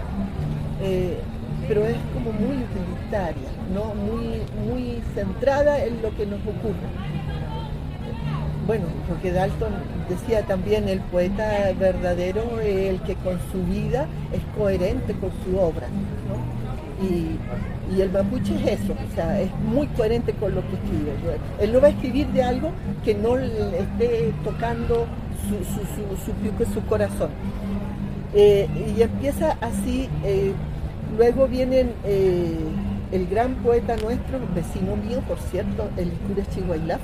eh, 0.81 1.19
pero 1.67 1.85
es 1.85 1.97
como 2.13 2.31
muy 2.31 2.57
utilitaria, 2.63 3.49
¿no? 3.73 3.93
muy, 3.93 4.41
muy 4.65 5.01
centrada 5.13 5.83
en 5.83 6.01
lo 6.01 6.15
que 6.15 6.25
nos 6.25 6.39
ocurre. 6.41 6.87
Bueno, 8.67 8.85
porque 9.07 9.31
Dalton 9.31 9.73
decía 10.09 10.41
también, 10.43 10.89
el 10.89 10.99
poeta 10.99 11.71
verdadero 11.79 12.59
es 12.61 12.89
el 12.89 13.01
que 13.01 13.15
con 13.15 13.39
su 13.51 13.63
vida 13.63 14.07
es 14.31 14.41
coherente 14.57 15.13
con 15.13 15.31
su 15.43 15.59
obra. 15.59 15.87
Y, 17.05 18.01
el 18.01 18.11
mapuche 18.11 18.55
es 18.55 18.81
eso, 18.81 18.93
o 18.93 19.15
sea, 19.15 19.39
es 19.39 19.49
muy 19.59 19.87
coherente 19.87 20.33
con 20.33 20.55
lo 20.55 20.61
que 20.61 20.75
escribe. 20.75 21.13
Él 21.59 21.71
no 21.71 21.79
va 21.79 21.87
a 21.87 21.91
escribir 21.91 22.27
de 22.27 22.43
algo 22.43 22.71
que 23.03 23.13
no 23.13 23.37
le 23.37 23.79
esté 23.79 24.33
tocando 24.43 25.05
su, 25.47 25.57
su, 25.63 26.65
su, 26.65 26.73
su 26.73 26.85
corazón. 26.87 27.29
Eh, 28.37 28.67
y 28.97 29.01
empieza 29.01 29.57
así, 29.61 30.09
eh, 30.25 30.51
luego 31.17 31.47
vienen 31.47 31.93
eh, 32.03 32.57
el 33.13 33.27
gran 33.27 33.55
poeta 33.55 33.95
nuestro, 33.95 34.39
vecino 34.53 34.97
mío, 34.97 35.21
por 35.25 35.39
cierto, 35.39 35.89
el 35.95 36.07
Icure 36.09 36.45
Chihuahua, 36.53 36.99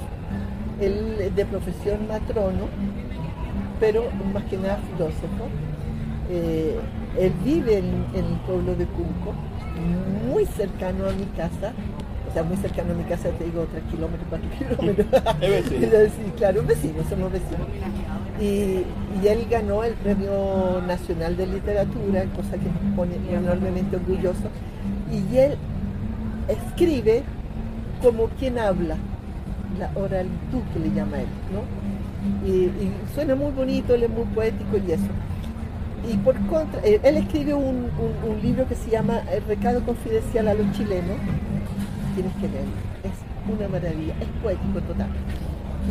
él 0.82 1.32
de 1.34 1.45
profesión 1.45 2.06
matrono, 2.10 2.68
pero 3.80 4.04
más 4.34 4.43
que 4.43 4.58
nada 4.58 4.80
filósofo. 4.91 5.47
él 7.18 7.34
vive 7.45 7.78
en, 7.78 8.06
el 8.14 8.26
pueblo 8.45 8.76
de 8.76 8.86
Cunco, 8.88 9.34
muy 9.82 10.46
cercano 10.46 11.08
a 11.08 11.12
mi 11.12 11.26
casa, 11.38 11.74
o 12.30 12.34
sea, 12.34 12.44
muy 12.44 12.58
cercano 12.58 12.94
a 12.94 12.96
mi 12.96 13.04
casa, 13.04 13.30
te 13.30 13.44
digo, 13.44 13.68
tres 13.72 13.84
kilómetros, 13.92 14.28
cuatro 14.30 14.50
kilómetros. 14.58 15.08
sí, 16.12 16.32
claro, 16.38 16.64
vecinos, 16.66 17.06
somos 17.10 17.32
vecinos. 17.32 17.68
Y, 18.40 18.86
él 19.28 19.46
ganó 19.50 19.84
el 19.84 19.94
Premio 19.94 20.82
Nacional 20.88 21.38
de 21.38 21.46
Literatura, 21.46 22.26
cosa 22.36 22.52
que 22.52 22.66
nos 22.66 22.96
pone 22.96 23.16
enormemente 23.30 23.98
orgulloso. 23.98 24.50
Y 25.12 25.38
él 25.38 25.58
escribe 26.48 27.24
como 28.02 28.28
quien 28.40 28.58
habla, 28.58 28.96
la 29.78 29.92
oralitud 29.96 30.62
que 30.74 30.80
le 30.80 30.96
llama 30.96 31.20
él, 31.20 31.28
¿no? 31.54 32.48
Y, 32.48 32.72
suena 33.14 33.36
muy 33.36 33.52
bonito, 33.52 33.94
él 33.94 34.04
es 34.04 34.10
muy 34.10 34.26
poético 34.26 34.78
y 34.78 34.92
eso. 34.92 35.04
Y 36.10 36.18
por 36.18 36.36
contra, 36.47 36.82
eh, 36.84 36.99
él 37.04 37.18
escribe 37.18 37.54
un, 37.54 37.89
libro 38.41 38.68
que 38.68 38.76
se 38.76 38.89
llama 38.89 39.22
El 39.32 39.43
recado 39.43 39.84
confidencial 39.86 40.47
a 40.47 40.54
los 40.54 40.72
chilenos. 40.72 41.18
Tienes 42.16 42.34
que 42.36 42.47
leerlo, 42.47 42.72
es 43.04 43.54
una 43.54 43.68
maravilla, 43.68 44.14
es 44.20 44.28
poético 44.41 44.82
total. 44.82 45.10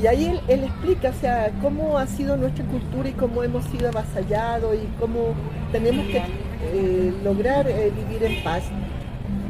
Y 0.02 0.06
ahí 0.06 0.40
él, 0.48 0.64
explica, 0.64 1.10
o 1.10 1.20
sea, 1.20 1.50
cómo 1.60 1.98
ha 1.98 2.06
sido 2.06 2.36
nuestra 2.36 2.64
cultura 2.64 3.08
y 3.08 3.12
cómo 3.12 3.42
hemos 3.42 3.64
sido 3.66 3.88
avasallados 3.88 4.74
y 4.74 4.86
cómo 4.98 5.34
tenemos 5.72 6.06
que 6.06 6.18
eh, 6.18 7.12
lograr 7.24 7.68
eh, 7.68 7.92
vivir 7.94 8.22
en 8.24 8.42
paz. 8.42 8.62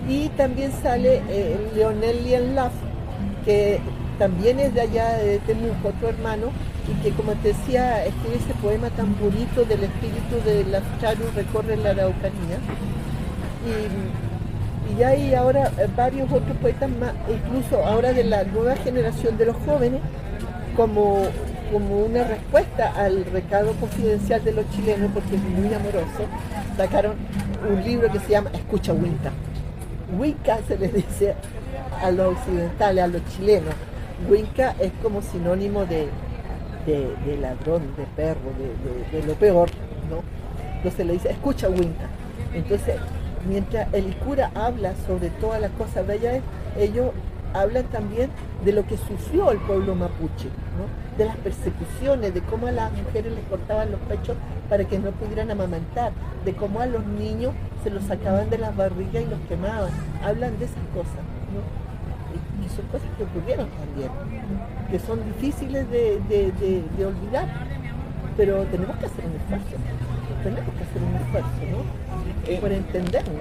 Y 0.08 0.28
también 0.30 0.72
sale 0.72 1.22
eh, 1.28 1.70
Leonel 1.74 2.24
Lienlaf, 2.24 2.72
que 3.44 3.80
también 4.18 4.58
es 4.58 4.74
de 4.74 4.80
allá 4.80 5.12
de 5.18 5.38
Temuco, 5.40 5.88
otro 5.88 6.08
hermano, 6.08 6.48
y 6.90 7.02
que 7.02 7.10
como 7.12 7.32
te 7.34 7.48
decía, 7.48 8.04
escribe 8.04 8.36
ese 8.36 8.54
poema 8.54 8.90
tan 8.90 9.18
bonito 9.18 9.64
del 9.64 9.84
espíritu 9.84 10.36
de 10.44 10.64
la 10.64 10.80
Charu 11.00 11.24
recorre 11.34 11.76
la 11.76 11.90
Araucanía. 11.90 12.58
Y, 13.66 14.98
y 14.98 15.02
hay 15.02 15.34
ahora 15.34 15.70
varios 15.96 16.30
otros 16.32 16.56
poetas 16.56 16.90
más, 16.90 17.12
incluso 17.28 17.84
ahora 17.84 18.12
de 18.12 18.24
la 18.24 18.44
nueva 18.44 18.74
generación 18.76 19.38
de 19.38 19.46
los 19.46 19.56
jóvenes, 19.64 20.00
como, 20.76 21.22
como 21.72 22.00
una 22.00 22.24
respuesta 22.24 22.92
al 22.96 23.24
recado 23.26 23.72
confidencial 23.74 24.42
de 24.42 24.52
los 24.52 24.68
chilenos, 24.70 25.10
porque 25.12 25.36
es 25.36 25.42
muy 25.42 25.72
amoroso, 25.72 26.26
sacaron 26.76 27.14
un 27.68 27.84
libro 27.84 28.10
que 28.10 28.18
se 28.18 28.30
llama 28.30 28.50
Escucha 28.52 28.92
Winca. 28.92 29.30
Winca 30.18 30.58
se 30.66 30.76
les 30.76 30.92
dice 30.92 31.34
a 32.02 32.10
los 32.10 32.36
occidentales, 32.36 33.04
a 33.04 33.06
los 33.06 33.24
chilenos. 33.26 33.74
Winca 34.28 34.74
es 34.80 34.90
como 35.02 35.22
sinónimo 35.22 35.84
de, 35.86 36.08
de, 36.86 37.36
ladrón, 37.40 37.82
de 37.96 38.04
perro, 38.16 38.50
de, 39.12 39.22
lo 39.22 39.34
peor, 39.34 39.70
¿no? 40.08 40.22
Entonces 40.76 41.06
le 41.06 41.12
dice, 41.14 41.30
escucha 41.30 41.68
Winca. 41.68 42.08
Entonces, 42.54 42.96
mientras 43.48 43.92
el 43.92 44.16
cura 44.16 44.50
habla 44.54 44.94
sobre 45.06 45.30
todas 45.30 45.60
las 45.60 45.70
cosas 45.72 46.06
bellas, 46.06 46.40
ellos 46.78 47.10
hablan 47.54 47.84
también 47.84 48.30
de 48.64 48.72
lo 48.72 48.86
que 48.86 48.96
sufrió 48.96 49.50
el 49.50 49.58
pueblo 49.58 49.94
mapuche, 49.94 50.48
de 51.18 51.24
las 51.24 51.36
persecuciones, 51.36 52.32
de 52.32 52.40
cómo 52.42 52.66
a 52.68 52.72
las 52.72 52.92
mujeres 52.92 53.32
les 53.32 53.44
cortaban 53.44 53.90
los 53.90 54.00
pechos 54.00 54.36
para 54.68 54.84
que 54.84 54.98
no 54.98 55.10
pudieran 55.12 55.50
amamantar, 55.50 56.12
de 56.44 56.54
cómo 56.54 56.80
a 56.80 56.86
los 56.86 57.04
niños 57.04 57.52
se 57.82 57.90
los 57.90 58.04
sacaban 58.04 58.48
de 58.50 58.58
las 58.58 58.76
barrigas 58.76 59.22
y 59.24 59.26
los 59.26 59.40
quemaban. 59.48 59.90
Hablan 60.24 60.58
de 60.58 60.66
esas 60.66 60.76
cosas, 60.94 61.20
y, 62.70 62.76
son 62.76 62.86
cosas 62.86 63.08
que 63.16 63.24
ocurrieron 63.24 63.68
también, 63.70 64.10
que 64.90 64.98
son 64.98 65.20
difíciles 65.24 65.88
de, 65.90 67.04
olvidar, 67.04 67.48
pero 68.36 68.62
tenemos 68.64 68.96
que 68.96 69.06
hacer 69.06 69.24
un 69.24 69.36
esfuerzo. 69.36 69.76
tenemos 70.42 70.74
que 70.74 70.82
hacer 70.84 71.02
un 71.02 71.14
esfuerzo, 71.16 71.48
¿no? 71.70 72.50
Eh, 72.52 72.58
Por 72.60 72.72
entendernos. 72.72 73.34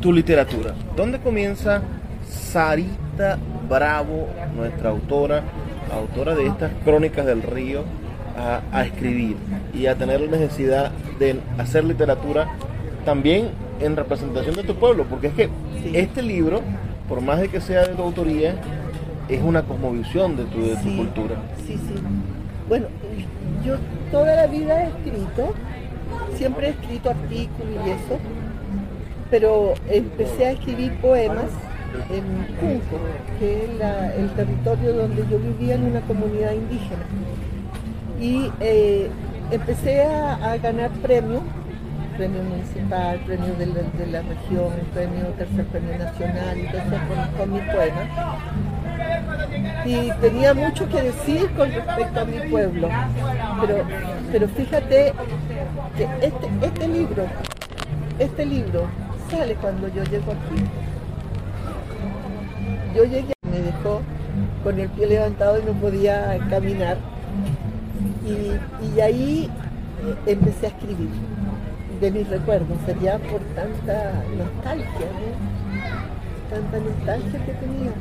tu 0.00 0.12
literatura. 0.12 0.74
¿Dónde 0.96 1.18
comienza 1.18 1.82
Sarita 2.28 3.38
Bravo, 3.68 4.28
nuestra 4.56 4.90
autora, 4.90 5.42
autora 5.92 6.34
de 6.34 6.46
estas 6.46 6.70
crónicas 6.84 7.26
del 7.26 7.42
río, 7.42 7.84
a, 8.36 8.60
a 8.72 8.84
escribir 8.84 9.36
y 9.74 9.86
a 9.86 9.96
tener 9.96 10.20
la 10.20 10.30
necesidad 10.30 10.92
de 11.18 11.40
hacer 11.58 11.84
literatura 11.84 12.46
también 13.04 13.48
en 13.80 13.96
representación 13.96 14.54
de 14.54 14.62
tu 14.62 14.74
pueblo? 14.76 15.04
Porque 15.10 15.26
es 15.28 15.34
que 15.34 15.48
Sí. 15.82 15.92
este 15.94 16.22
libro, 16.22 16.60
por 17.08 17.20
más 17.20 17.40
de 17.40 17.48
que 17.48 17.60
sea 17.60 17.86
de 17.86 17.94
tu 17.94 18.02
autoría, 18.02 18.54
es 19.28 19.42
una 19.42 19.62
cosmovisión 19.62 20.36
de 20.36 20.44
tu, 20.44 20.60
de 20.62 20.76
tu 20.76 20.82
Sí, 20.82 20.96
cultura. 20.96 21.36
Sí, 21.66 21.74
sí. 21.74 21.94
Bueno, 22.68 22.86
yo 23.64 23.76
toda 24.10 24.34
la 24.36 24.46
vida 24.46 24.84
he 24.84 24.88
escrito, 24.88 25.54
siempre 26.34 26.68
he 26.68 26.70
escrito 26.70 27.10
artículos 27.10 27.86
y 27.86 27.90
eso, 27.90 28.18
pero 29.30 29.74
empecé 29.90 30.46
a 30.46 30.50
escribir 30.52 30.92
poemas 31.00 31.46
en 32.10 32.24
Junco, 32.60 32.98
que 33.38 33.64
es 33.64 33.78
la- 33.78 34.14
el 34.14 34.30
territorio 34.30 34.92
donde 34.92 35.24
yo 35.30 35.38
vivía 35.38 35.74
en 35.74 35.84
una 35.84 36.00
comunidad 36.02 36.52
indígena. 36.52 37.04
Y 38.20 38.50
eh, 38.60 39.08
empecé 39.50 40.02
a, 40.02 40.52
a 40.52 40.56
ganar 40.58 40.90
premios, 41.02 41.42
premio 42.18 42.42
municipal, 42.42 43.20
premio 43.20 43.54
de 43.54 43.66
la, 43.66 43.82
de 43.96 44.06
la 44.08 44.22
región, 44.22 44.72
premio 44.92 45.26
tercer 45.38 45.64
premio 45.66 45.96
nacional, 45.96 46.58
eso 46.58 46.98
con, 47.08 47.38
con 47.38 47.52
mis 47.52 47.62
poemas 47.62 48.08
y 49.84 50.10
tenía 50.20 50.54
mucho 50.54 50.88
que 50.88 51.02
decir 51.02 51.48
con 51.56 51.70
respecto 51.70 52.20
a 52.20 52.24
mi 52.24 52.50
pueblo. 52.50 52.88
Pero, 53.60 53.84
pero 54.32 54.48
fíjate 54.48 55.12
que 55.96 56.04
este, 56.20 56.48
este 56.62 56.88
libro, 56.88 57.24
este 58.18 58.46
libro 58.46 58.86
sale 59.30 59.54
cuando 59.54 59.88
yo 59.88 60.02
llego 60.04 60.32
aquí. 60.32 60.64
Yo 62.94 63.04
llegué, 63.04 63.32
me 63.50 63.60
dejó 63.60 64.02
con 64.64 64.78
el 64.78 64.88
pie 64.90 65.06
levantado 65.06 65.60
y 65.60 65.62
no 65.64 65.72
podía 65.72 66.38
caminar. 66.50 66.98
Y, 68.26 68.96
y 68.96 69.00
ahí 69.00 69.50
eh, 70.04 70.32
empecé 70.32 70.66
a 70.66 70.68
escribir 70.68 71.08
de 72.00 72.10
mis 72.10 72.28
recuerdos, 72.28 72.78
sería 72.86 73.18
por 73.18 73.40
tanta 73.54 74.22
nostalgia, 74.36 75.06
¿no? 75.18 76.50
Tanta 76.50 76.78
nostalgia 76.78 77.44
que 77.44 77.52
tenía. 77.52 77.92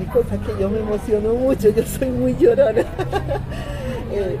Disculpa 0.00 0.36
que 0.38 0.60
yo 0.60 0.68
me 0.70 0.78
emociono 0.80 1.34
mucho, 1.34 1.70
yo 1.70 1.82
soy 1.84 2.10
muy 2.10 2.36
llorona. 2.36 2.82
Eh, 4.10 4.38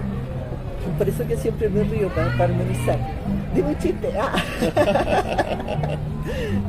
por 0.96 1.06
eso 1.06 1.26
que 1.26 1.36
siempre 1.36 1.68
me 1.68 1.84
río 1.84 2.08
para, 2.08 2.32
para 2.32 2.44
armonizar. 2.44 2.96
Digo 3.54 3.68
un 3.68 3.78
chiste. 3.78 4.10
ah. 4.18 4.34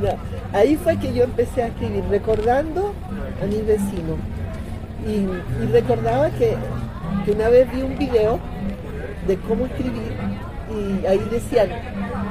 No, 0.02 0.10
Ahí 0.58 0.76
fue 0.76 0.98
que 0.98 1.14
yo 1.14 1.24
empecé 1.24 1.64
a 1.64 1.68
escribir, 1.68 2.04
recordando 2.10 2.94
a 3.42 3.46
mi 3.46 3.62
vecino. 3.62 4.18
Y, 5.08 5.64
y 5.64 5.68
recordaba 5.72 6.30
que, 6.32 6.56
que 7.24 7.32
una 7.32 7.48
vez 7.48 7.72
vi 7.72 7.82
un 7.84 7.98
video 7.98 8.40
de 9.28 9.38
cómo 9.38 9.66
escribir 9.66 10.14
y 10.80 11.06
ahí 11.06 11.22
decían, 11.32 11.70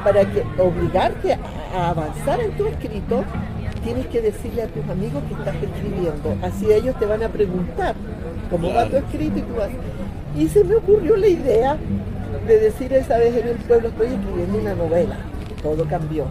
para 0.05 0.25
que 0.25 0.43
obligarte 0.59 1.39
a, 1.75 1.91
avanzar 1.91 2.41
en 2.41 2.53
tu 2.53 2.67
escrito, 2.67 3.25
tienes 3.85 4.07
que 4.07 4.21
decirle 4.21 4.63
a 4.63 4.67
tus 4.69 4.89
amigos 4.89 5.23
que 5.29 5.35
estás 5.35 5.55
escribiendo. 5.57 6.37
Así 6.43 6.73
ellos 6.73 6.99
te 6.99 7.07
van 7.07 7.23
a 7.23 7.29
preguntar 7.29 7.95
cómo 8.51 8.73
va 8.73 8.87
tu 8.87 8.97
escrito 8.97 9.39
y 9.39 9.43
tú 9.43 9.55
vas. 9.57 9.71
Y 10.37 10.49
se 10.49 10.65
me 10.65 10.77
ocurrió 10.77 11.17
la 11.17 11.29
idea 11.29 11.77
de 12.47 12.59
decir 12.59 12.93
esa 12.93 13.19
vez 13.19 13.37
en 13.37 13.49
el 13.49 13.57
pueblo, 13.57 13.89
estoy 13.89 14.09
escribiendo 14.09 14.59
una 14.59 14.75
novela. 14.75 15.17
Todo 15.63 15.85
cambió. 15.87 16.27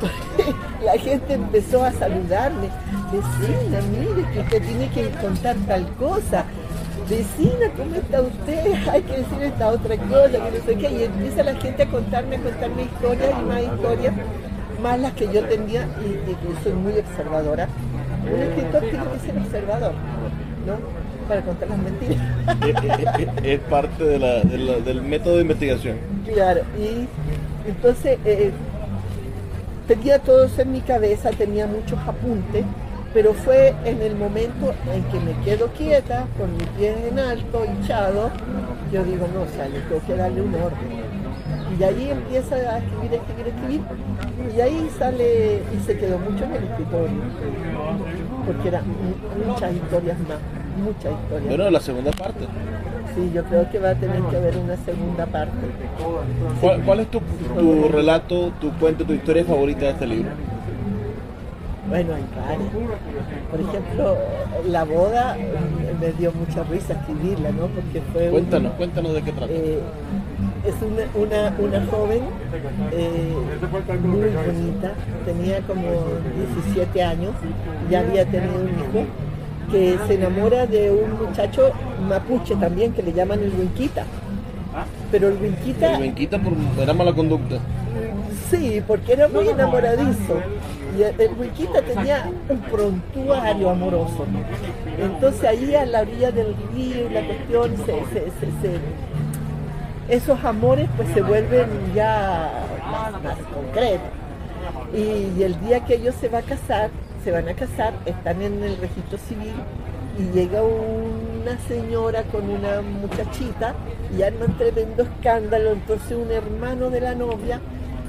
La 0.84 0.92
gente 0.92 1.34
empezó 1.34 1.84
a 1.84 1.92
saludarme. 1.92 2.68
Vecina, 3.10 3.80
mire 3.90 4.28
que 4.32 4.40
usted 4.40 4.62
tiene 4.62 4.88
que 4.90 5.10
contar 5.20 5.56
tal 5.66 5.88
cosa. 5.94 6.44
Vecina, 7.08 7.70
¿cómo 7.76 7.94
está 7.94 8.20
usted? 8.22 8.88
Hay 8.90 9.02
que 9.02 9.12
decir 9.18 9.42
esta 9.42 9.68
otra 9.68 9.96
cosa, 9.96 10.30
que 10.32 10.38
no 10.58 10.64
sé 10.66 10.74
qué. 10.76 10.90
Y 10.90 11.04
empieza 11.04 11.42
la 11.42 11.54
gente 11.54 11.82
a 11.84 11.86
contarme, 11.88 12.36
a 12.36 12.40
contarme 12.40 12.82
historias 12.82 13.30
y 13.40 13.44
más 13.46 13.62
historias, 13.62 14.14
más 14.82 15.00
las 15.00 15.12
que 15.14 15.26
yo 15.32 15.42
tenía, 15.44 15.86
y, 16.04 16.30
y 16.30 16.34
que 16.34 16.62
soy 16.62 16.72
muy 16.74 16.92
observadora. 16.98 17.68
Un 18.30 18.40
escritor 18.42 18.80
tiene 18.82 19.04
que 19.12 19.18
ser 19.26 19.38
observador, 19.38 19.92
¿no? 20.66 20.76
Para 21.28 21.40
contar 21.42 21.68
las 21.70 21.78
mentiras. 21.78 22.18
es, 22.66 23.20
es- 23.28 23.44
es 23.44 23.60
parte 23.60 24.04
de 24.04 24.18
la- 24.18 24.40
de 24.42 24.58
la- 24.58 24.78
del 24.80 25.00
método 25.02 25.36
de 25.36 25.42
investigación. 25.42 25.96
Claro, 26.26 26.60
y 26.78 27.06
entonces 27.68 28.18
eh, 28.26 28.50
tenía 29.86 30.18
todo 30.18 30.44
eso 30.44 30.60
en 30.60 30.72
mi 30.72 30.80
cabeza, 30.82 31.30
tenía 31.30 31.66
muchos 31.66 31.98
apuntes, 32.06 32.64
pero 33.18 33.34
fue 33.34 33.74
en 33.84 34.00
el 34.00 34.14
momento 34.14 34.72
en 34.94 35.02
que 35.10 35.18
me 35.18 35.32
quedo 35.44 35.66
quieta, 35.76 36.26
con 36.38 36.56
mis 36.56 36.68
pies 36.78 36.94
en 37.10 37.18
alto, 37.18 37.64
hinchado, 37.64 38.30
yo 38.92 39.02
digo, 39.02 39.26
no, 39.34 39.40
o 39.42 39.46
sea, 39.48 39.66
yo 39.66 39.80
tengo 39.88 40.00
que 40.06 40.14
darle 40.14 40.40
un 40.40 40.54
orden. 40.54 40.78
Y 41.76 41.82
ahí 41.82 42.10
empieza 42.12 42.54
a 42.54 42.78
escribir, 42.78 43.14
escribir, 43.14 43.46
escribir, 43.48 43.80
y 44.56 44.60
ahí 44.60 44.88
sale, 44.96 45.62
y 45.76 45.84
se 45.84 45.98
quedó 45.98 46.16
mucho 46.20 46.44
en 46.44 46.52
el 46.52 46.62
escritorio, 46.62 47.16
porque 48.46 48.68
eran 48.68 48.84
mu- 48.86 49.50
muchas 49.52 49.72
historias 49.74 50.18
más, 50.20 50.38
muchas 50.80 51.12
historias. 51.20 51.48
Bueno, 51.56 51.70
la 51.70 51.80
segunda 51.80 52.12
parte. 52.12 52.46
Sí, 53.16 53.32
yo 53.34 53.42
creo 53.46 53.68
que 53.68 53.80
va 53.80 53.90
a 53.90 53.94
tener 53.96 54.22
que 54.30 54.36
haber 54.36 54.56
una 54.58 54.76
segunda 54.76 55.26
parte. 55.26 55.56
¿Cuál, 56.60 56.82
cuál 56.82 57.00
es 57.00 57.08
tu, 57.10 57.20
tu 57.58 57.88
relato, 57.88 58.52
tu 58.60 58.70
cuento, 58.74 59.04
tu 59.04 59.12
historia 59.12 59.44
favorita 59.44 59.86
de 59.86 59.90
este 59.90 60.06
libro? 60.06 60.30
Bueno, 61.88 62.14
hay 62.14 62.24
varias. 62.36 62.70
Por 63.50 63.60
ejemplo, 63.60 64.16
la 64.68 64.84
boda 64.84 65.36
eh, 65.38 65.94
me 66.00 66.12
dio 66.12 66.32
mucha 66.32 66.62
risa 66.64 66.92
escribirla, 66.94 67.50
¿no? 67.52 67.66
Porque 67.68 68.02
fue 68.12 68.24
un- 68.26 68.30
Cuéntanos, 68.32 68.72
cuéntanos 68.74 69.14
de 69.14 69.22
qué 69.22 69.32
trata. 69.32 69.52
eh, 69.52 69.80
es 70.66 70.74
una, 70.82 71.04
una, 71.14 71.54
una 71.58 71.86
joven 71.86 72.20
eh, 72.92 73.32
muy 74.02 74.20
bonita, 74.30 74.92
tenía 75.24 75.60
como 75.60 75.82
17 76.64 77.02
años, 77.02 77.32
ya 77.90 78.00
había 78.00 78.24
tenido 78.26 78.54
un 78.60 78.68
hijo, 78.68 79.06
que 79.70 79.98
se 80.06 80.14
enamora 80.14 80.66
de 80.66 80.90
un 80.90 81.26
muchacho 81.26 81.70
mapuche 82.08 82.54
también, 82.56 82.92
que 82.92 83.02
le 83.02 83.12
llaman 83.12 83.40
el 83.40 83.52
Huinquita. 83.54 84.04
Pero 85.10 85.28
el 85.28 85.34
Huinquita... 85.40 85.94
El 85.94 86.00
Benquita 86.02 86.38
por 86.38 86.52
era 86.82 86.92
mala 86.92 87.12
conducta. 87.14 87.56
Sí, 88.50 88.82
porque 88.86 89.12
era 89.14 89.28
muy 89.28 89.48
enamoradizo. 89.48 90.40
Y 90.98 91.40
Huiquita 91.40 91.80
tenía 91.82 92.30
un 92.48 92.60
prontuario 92.60 93.70
amoroso. 93.70 94.26
Entonces 95.00 95.44
ahí 95.44 95.74
a 95.74 95.86
la 95.86 96.00
orilla 96.00 96.32
del 96.32 96.54
río 96.74 97.08
la 97.10 97.22
cuestión, 97.24 97.76
se- 97.86 98.78
esos 100.08 100.42
amores 100.44 100.88
pues 100.96 101.08
se 101.12 101.20
vuelven 101.22 101.68
ya 101.94 102.50
más, 102.90 103.22
más 103.22 103.36
concretos. 103.54 104.08
Y, 104.94 105.42
el 105.42 105.60
día 105.60 105.84
que 105.84 105.96
ellos 105.96 106.14
se 106.20 106.28
van 106.28 106.42
a 106.44 106.46
casar, 106.46 106.90
se 107.22 107.30
van 107.30 107.48
a 107.48 107.54
casar, 107.54 107.92
están 108.06 108.40
en 108.42 108.62
el 108.64 108.76
registro 108.78 109.18
civil 109.18 109.52
y 110.18 110.22
llega 110.36 110.62
una 110.62 111.58
señora 111.68 112.22
con 112.24 112.48
una 112.48 112.80
muchachita 112.80 113.74
y 114.16 114.22
arman 114.22 114.56
tremendo 114.56 115.02
escándalo. 115.04 115.72
Entonces 115.72 116.16
un 116.16 116.30
hermano 116.32 116.90
de 116.90 117.00
la 117.02 117.14
novia 117.14 117.60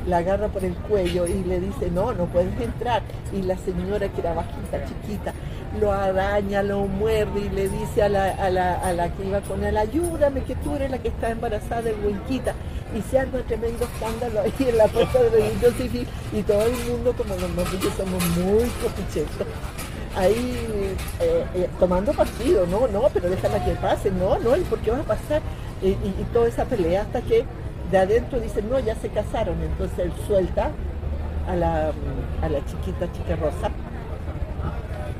la 0.09 0.17
agarra 0.17 0.47
por 0.49 0.63
el 0.65 0.73
cuello 0.75 1.25
y 1.27 1.43
le 1.43 1.59
dice, 1.59 1.89
no, 1.91 2.11
no 2.13 2.25
puedes 2.25 2.59
entrar. 2.59 3.01
Y 3.31 3.41
la 3.43 3.57
señora, 3.57 4.07
que 4.09 4.19
era 4.21 4.33
bajita, 4.33 4.83
chiquita, 4.85 5.33
lo 5.79 5.91
araña, 5.93 6.63
lo 6.63 6.79
muerde 6.87 7.41
y 7.41 7.49
le 7.49 7.69
dice 7.69 8.03
a 8.03 8.09
la, 8.09 8.31
a 8.31 8.49
la, 8.49 8.73
a 8.79 8.91
la 8.93 9.09
que 9.13 9.25
iba 9.25 9.39
con 9.41 9.63
él, 9.63 9.77
ayúdame 9.77 10.43
que 10.43 10.55
tú 10.55 10.75
eres 10.75 10.89
la 10.91 10.97
que 10.97 11.09
está 11.09 11.29
embarazada 11.29 11.83
de 11.83 11.93
Huinquita. 11.93 12.53
Y 12.97 13.01
se 13.03 13.19
arma 13.19 13.37
tremendo 13.47 13.85
escándalo 13.85 14.41
ahí 14.41 14.53
en 14.67 14.77
la 14.77 14.87
puerta 14.87 15.21
del 15.21 15.31
registro 15.31 15.71
civil 15.73 16.07
y 16.33 16.41
todo 16.41 16.63
el 16.63 16.73
mundo, 16.91 17.13
como 17.15 17.35
los 17.35 17.49
novillos, 17.51 17.93
somos 17.95 18.23
muy 18.37 18.67
copuchetos. 18.81 19.47
Ahí 20.15 20.57
eh, 21.21 21.45
eh, 21.53 21.69
tomando 21.79 22.11
partido, 22.13 22.65
no, 22.65 22.87
no, 22.87 23.03
pero 23.13 23.29
déjala 23.29 23.63
que 23.63 23.71
pase, 23.73 24.09
no, 24.09 24.39
no, 24.39 24.57
¿y 24.57 24.61
por 24.61 24.79
qué 24.79 24.89
va 24.89 24.97
a 24.97 25.03
pasar? 25.03 25.41
Y- 25.83 25.89
y 25.89 26.25
toda 26.33 26.47
esa 26.47 26.65
pelea 26.65 27.03
hasta 27.03 27.21
que 27.21 27.45
de 27.91 27.97
adentro 27.97 28.39
dicen, 28.39 28.69
no, 28.69 28.79
ya 28.79 28.95
se 28.95 29.09
casaron, 29.09 29.61
entonces 29.61 29.99
él 29.99 30.13
suelta 30.27 30.71
a 31.47 31.55
la, 31.55 31.91
a 32.41 32.49
la 32.49 32.65
chiquita 32.65 33.11
chica 33.11 33.35
rosa 33.35 33.71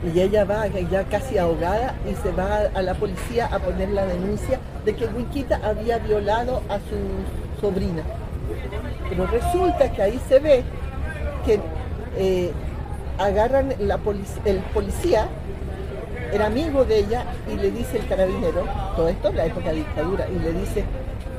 y 0.03 0.19
ella 0.19 0.45
va 0.45 0.67
ya 0.67 1.03
casi 1.03 1.37
ahogada 1.37 1.95
y 2.09 2.15
se 2.15 2.31
va 2.31 2.69
a 2.73 2.81
la 2.81 2.93
policía 2.93 3.47
a 3.47 3.59
poner 3.59 3.89
la 3.89 4.05
denuncia 4.05 4.59
de 4.85 4.95
que 4.95 5.05
Wikita 5.07 5.59
había 5.63 5.97
violado 5.99 6.61
a 6.69 6.77
su 6.77 7.59
sobrina. 7.61 8.03
Pero 9.09 9.27
resulta 9.27 9.91
que 9.91 10.01
ahí 10.01 10.21
se 10.29 10.39
ve 10.39 10.63
que 11.45 11.59
eh, 12.17 12.51
agarran 13.17 13.73
la 13.79 13.99
el 14.45 14.57
policía, 14.73 15.27
era 16.31 16.45
amigo 16.45 16.85
de 16.85 16.99
ella 16.99 17.25
y 17.51 17.57
le 17.57 17.71
dice 17.71 17.97
el 17.97 18.07
carabinero, 18.07 18.63
todo 18.95 19.09
esto 19.09 19.29
en 19.29 19.37
la 19.37 19.45
época 19.47 19.69
de 19.69 19.77
dictadura, 19.77 20.27
y 20.29 20.39
le 20.39 20.53
dice, 20.53 20.85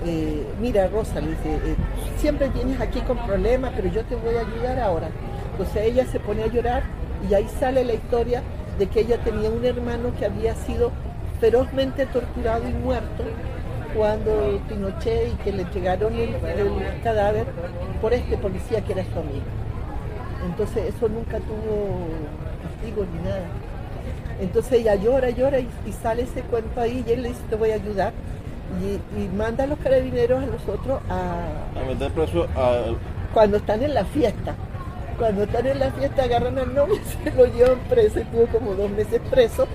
eh, 0.05 0.46
mira 0.61 0.88
Rosa, 0.88 1.20
le 1.20 1.28
dice, 1.30 1.55
eh, 1.55 1.76
siempre 2.18 2.48
tienes 2.48 2.80
aquí 2.80 3.01
con 3.01 3.18
problemas, 3.18 3.72
pero 3.76 3.88
yo 3.88 4.05
te 4.05 4.16
voy 4.16 4.34
a 4.36 4.40
ayudar 4.40 4.80
ahora. 4.80 5.09
Entonces 5.53 5.82
ella 5.84 6.07
se 6.07 6.20
pone 6.20 6.42
a 6.42 6.46
llorar 6.46 6.82
y 7.28 7.34
ahí 7.34 7.46
sale 7.59 7.84
la 7.84 7.94
historia 7.94 8.42
de 8.78 8.86
que 8.86 9.01
ella 9.01 9.18
tenía 9.18 9.51
un 9.51 9.64
hermano 9.64 10.12
que 10.18 10.24
había 10.24 10.55
sido 10.55 10.90
ferozmente 11.38 12.07
torturado 12.07 12.68
y 12.68 12.72
muerto 12.72 13.24
cuando 13.94 14.61
Pinochet 14.68 15.32
y 15.32 15.36
que 15.42 15.53
le 15.53 15.62
entregaron 15.62 16.14
el, 16.14 16.34
cadáver 17.03 17.46
por 18.01 18.12
este 18.14 18.36
policía 18.36 18.82
que 18.82 18.92
era 18.92 19.05
su 19.05 19.18
amigo. 19.18 19.44
Entonces 20.46 20.94
eso 20.94 21.09
nunca 21.09 21.38
tuvo 21.38 22.07
castigo 22.62 23.05
ni 23.12 23.28
nada. 23.28 23.46
Entonces 24.40 24.72
ella 24.72 24.94
llora, 24.94 25.30
llora 25.30 25.59
y, 25.61 25.68
sale 26.03 26.22
ese 26.22 26.40
cuento 26.42 26.80
ahí 26.80 27.05
y 27.07 27.12
él 27.12 27.22
le 27.22 27.28
dice, 27.30 27.42
te 27.51 27.57
voy 27.57 27.72
a 27.72 27.74
ayudar. 27.74 28.12
Y, 28.79 29.29
manda 29.37 29.64
a 29.64 29.66
los 29.66 29.79
carabineros 29.79 30.43
a 30.43 30.47
nosotros 30.47 31.01
a... 31.09 31.81
A 31.81 31.85
meter 31.87 32.11
preso 32.12 32.47
a... 32.57 32.85
Cuando 33.35 33.59
están 33.59 33.83
en 33.83 33.95
la 33.95 34.05
fiesta. 34.05 34.55
Cuando 35.18 35.43
están 35.43 35.66
en 35.66 35.79
la 35.79 35.91
fiesta 35.91 36.23
agarran 36.23 36.59
al 36.59 36.75
novio 36.75 36.95
y 36.95 36.99
se 37.31 37.37
lo 37.37 37.45
llevan 37.47 37.79
preso, 37.89 38.21
estuvo 38.21 38.47
como 38.47 38.75
dos 38.75 38.91
meses 38.91 39.21
preso. 39.31 39.66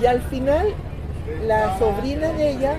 Y 0.00 0.06
al 0.06 0.20
final 0.22 0.68
la 1.46 1.78
sobrina 1.78 2.32
de 2.32 2.50
ella 2.50 2.76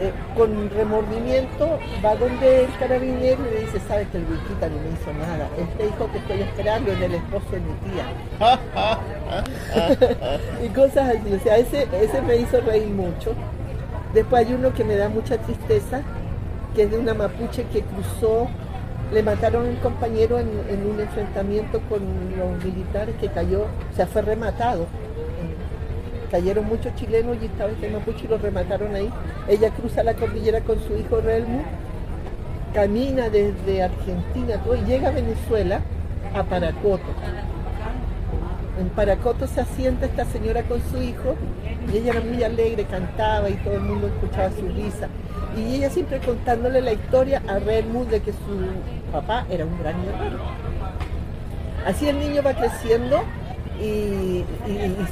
eh, 0.00 0.12
con 0.34 0.70
remordimiento 0.70 1.78
va 2.02 2.16
donde 2.16 2.64
el 2.64 2.74
carabinero 2.78 3.46
y 3.46 3.50
le 3.54 3.60
dice, 3.66 3.78
sabes 3.86 4.08
que 4.08 4.16
el 4.16 4.24
Wilquita 4.24 4.66
no 4.68 4.76
me 4.76 4.88
hizo 4.92 5.12
nada, 5.12 5.50
este 5.58 5.88
hijo 5.88 6.10
que 6.10 6.16
estoy 6.18 6.40
esperando 6.40 6.90
es 6.92 7.02
el 7.02 7.16
esposo 7.16 7.50
de 7.50 7.60
mi 7.60 7.74
tía. 7.84 8.06
y 10.64 10.68
cosas 10.68 11.16
así, 11.16 11.34
o 11.34 11.40
sea, 11.40 11.58
ese, 11.58 11.86
ese 12.00 12.22
me 12.22 12.36
hizo 12.36 12.62
reír 12.62 12.88
mucho. 12.88 13.34
Después 14.14 14.46
hay 14.46 14.54
uno 14.54 14.72
que 14.72 14.84
me 14.84 14.96
da 14.96 15.08
mucha 15.08 15.38
tristeza, 15.38 16.02
que 16.74 16.84
es 16.84 16.90
de 16.90 16.98
una 16.98 17.14
mapuche 17.14 17.64
que 17.72 17.82
cruzó, 17.82 18.48
le 19.12 19.22
mataron 19.22 19.66
un 19.66 19.76
compañero 19.76 20.38
en, 20.38 20.48
un 20.86 21.00
enfrentamiento 21.00 21.80
con 21.88 22.00
los 22.36 22.64
militares 22.64 23.14
que 23.20 23.28
cayó, 23.28 23.62
o 23.62 23.96
sea, 23.96 24.06
fue 24.06 24.22
rematado 24.22 24.86
cayeron 26.30 26.66
muchos 26.66 26.94
chilenos 26.94 27.36
y 27.42 27.46
estaba 27.46 27.70
este 27.70 27.88
mapuche 27.88 28.26
y 28.26 28.28
lo 28.28 28.38
remataron 28.38 28.94
ahí. 28.94 29.10
Ella 29.48 29.70
cruza 29.70 30.04
la 30.04 30.14
cordillera 30.14 30.60
con 30.60 30.78
su 30.80 30.96
hijo 30.96 31.20
Relmu, 31.20 31.62
camina 32.72 33.28
desde 33.28 33.82
Argentina 33.82 34.62
todo, 34.62 34.76
y 34.76 34.82
llega 34.82 35.08
a 35.08 35.12
Venezuela, 35.12 35.80
a 36.32 36.44
Paracoto. 36.44 37.02
En 38.80 38.88
Paracoto 38.88 39.46
se 39.46 39.60
asienta 39.60 40.06
esta 40.06 40.24
señora 40.24 40.62
con 40.62 40.80
su 40.90 41.02
hijo 41.02 41.36
y 41.92 41.98
ella 41.98 42.12
era 42.12 42.20
muy 42.22 42.42
alegre, 42.42 42.84
cantaba 42.84 43.50
y 43.50 43.54
todo 43.56 43.74
el 43.74 43.82
mundo 43.82 44.06
escuchaba 44.06 44.50
su 44.52 44.66
risa. 44.68 45.08
Y 45.54 45.74
ella 45.74 45.90
siempre 45.90 46.18
contándole 46.20 46.80
la 46.80 46.94
historia 46.94 47.42
a 47.46 47.58
Relmu 47.58 48.06
de 48.06 48.20
que 48.20 48.32
su 48.32 49.12
papá 49.12 49.44
era 49.50 49.66
un 49.66 49.78
gran 49.78 50.02
guerrero. 50.02 50.38
Así 51.86 52.08
el 52.08 52.18
niño 52.18 52.42
va 52.42 52.54
creciendo 52.54 53.22
y, 53.78 54.44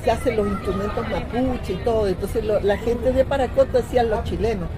se 0.03 0.11
hacen 0.11 0.37
los 0.37 0.49
instrumentos 0.49 1.07
mapuche 1.07 1.75
y 1.75 1.85
todo. 1.85 2.07
Entonces 2.07 2.45
la 2.45 2.77
gente 2.79 3.13
de 3.13 3.25
Paracoto 3.27 3.79
decían 3.79 4.09
los 4.09 4.25
chilenos, 4.25 4.69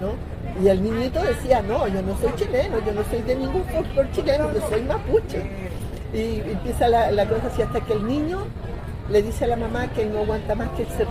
¿no? 0.00 0.32
Y 0.60 0.66
el 0.66 0.82
niñito 0.82 1.22
decía, 1.22 1.62
no, 1.62 1.86
yo 1.86 2.02
no 2.02 2.18
soy 2.18 2.32
chileno, 2.34 2.84
yo 2.84 2.92
no 2.92 3.04
soy 3.04 3.22
de 3.22 3.36
ningún 3.36 3.62
folclore 3.66 4.10
chileno, 4.10 4.52
yo 4.52 4.68
soy 4.68 4.82
mapuche. 4.82 5.42
Y 6.12 6.40
empieza 6.40 6.88
la, 6.88 7.26
cosa 7.26 7.46
así 7.46 7.62
hasta 7.62 7.80
que 7.80 7.94
el 7.94 8.06
niño 8.06 8.40
le 9.10 9.22
dice 9.22 9.44
a 9.44 9.48
la 9.48 9.56
mamá 9.56 9.88
que 9.88 10.06
no 10.06 10.20
aguanta 10.20 10.54
más 10.54 10.68
que 10.70 10.82
él 10.82 10.88
se 10.96 11.06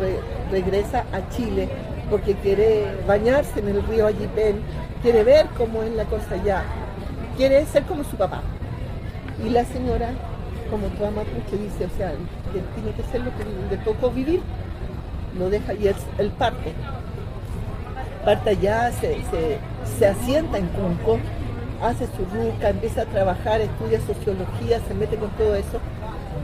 regresa 0.51 1.05
a 1.11 1.27
Chile 1.29 1.69
porque 2.09 2.35
quiere 2.35 2.85
bañarse 3.07 3.59
en 3.59 3.69
el 3.69 3.83
río 3.83 4.07
Ayipén, 4.07 4.61
quiere 5.01 5.23
ver 5.23 5.47
cómo 5.57 5.81
es 5.83 5.91
la 5.91 6.05
cosa 6.05 6.35
allá, 6.35 6.63
quiere 7.37 7.65
ser 7.65 7.83
como 7.83 8.03
su 8.03 8.15
papá. 8.15 8.41
Y 9.43 9.49
la 9.49 9.65
señora 9.65 10.09
como 10.71 10.87
toda 10.87 11.11
mapuche 11.11 11.57
dice, 11.57 11.85
o 11.85 11.97
sea, 11.97 12.13
que 12.53 12.59
tiene 12.75 12.95
que 12.95 13.03
ser 13.11 13.21
lo 13.21 13.31
que 13.37 13.43
le 13.69 13.77
tocó 13.83 14.09
vivir, 14.09 14.41
lo 15.37 15.49
deja 15.49 15.73
y 15.73 15.87
él, 15.87 16.31
parte. 16.31 16.73
Parte 18.23 18.51
allá, 18.51 18.91
se, 18.91 20.05
asienta 20.05 20.57
en 20.57 20.67
Cunco, 20.67 21.19
hace 21.81 22.05
su 22.07 22.25
ruca, 22.25 22.69
empieza 22.69 23.03
a 23.03 23.05
trabajar, 23.05 23.61
estudia 23.61 23.99
sociología, 24.01 24.79
se 24.87 24.93
mete 24.93 25.17
con 25.17 25.29
todo 25.31 25.55
eso. 25.55 25.79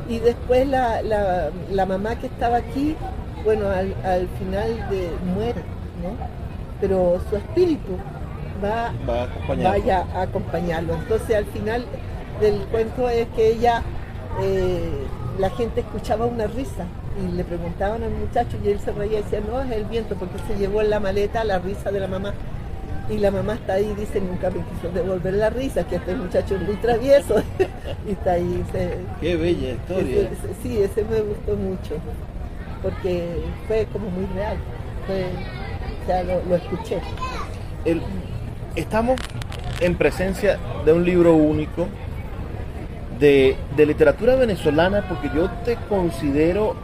Y 0.09 0.19
después 0.19 0.67
la, 0.67 1.85
mamá 1.87 2.15
que 2.15 2.27
estaba 2.27 2.57
aquí, 2.57 2.95
bueno, 3.43 3.69
al, 3.69 4.27
final 4.39 4.89
de, 4.89 5.11
muere, 5.33 5.61
¿no? 6.01 6.15
Pero 6.79 7.19
su 7.29 7.35
espíritu 7.35 7.97
va, 8.63 8.91
vaya 9.47 10.05
a 10.13 10.21
acompañarlo. 10.23 10.93
Entonces 10.93 11.35
al 11.35 11.45
final 11.45 11.85
del 12.39 12.59
cuento 12.67 13.09
es 13.09 13.27
que 13.29 13.51
ella 13.51 13.83
eh, 14.41 15.07
la 15.39 15.49
gente 15.51 15.81
escuchaba 15.81 16.25
una 16.25 16.47
risa 16.47 16.85
y 17.19 17.31
le 17.31 17.43
preguntaban 17.43 18.03
al 18.03 18.11
muchacho 18.11 18.57
y 18.63 18.69
él 18.69 18.79
se 18.79 18.91
reía 18.91 19.19
y 19.19 19.23
decía, 19.23 19.41
no, 19.41 19.61
es 19.61 19.71
el 19.71 19.85
viento 19.85 20.15
porque 20.15 20.37
se 20.47 20.57
llevó 20.57 20.81
en 20.81 20.89
la 20.89 20.99
maleta 20.99 21.43
la 21.43 21.59
risa 21.59 21.91
de 21.91 21.99
la 21.99 22.07
mamá. 22.07 22.33
Y 23.09 23.17
la 23.19 23.31
mamá 23.31 23.53
está 23.53 23.73
ahí 23.73 23.93
dice, 23.97 24.19
nunca 24.19 24.49
me 24.49 24.63
quiso 24.65 24.91
devolver 24.93 25.33
la 25.35 25.49
risa, 25.49 25.87
que 25.87 25.95
este 25.95 26.13
muchacho 26.15 26.55
es 26.55 26.61
muy 26.61 26.75
travieso. 26.75 27.41
y 28.07 28.11
está 28.11 28.33
ahí. 28.33 28.63
Qué 29.21 29.37
bella 29.37 29.71
historia. 29.71 30.29
sí, 30.61 30.81
ese 30.81 31.03
me 31.03 31.21
gustó 31.21 31.55
mucho, 31.55 31.95
porque 32.81 33.27
fue 33.67 33.87
como 33.93 34.09
muy 34.09 34.25
real. 34.35 34.57
o 35.07 36.05
sea, 36.05 36.23
lo, 36.23 36.55
escuché. 36.55 36.99
estamos 38.75 39.19
en 39.79 39.95
presencia 39.95 40.59
de 40.85 40.91
un 40.91 41.05
libro 41.05 41.33
único 41.33 41.87
de, 43.19 43.57
literatura 43.77 44.35
venezolana, 44.35 45.07
porque 45.07 45.29
yo 45.33 45.49
te 45.63 45.77
considero, 45.89 46.75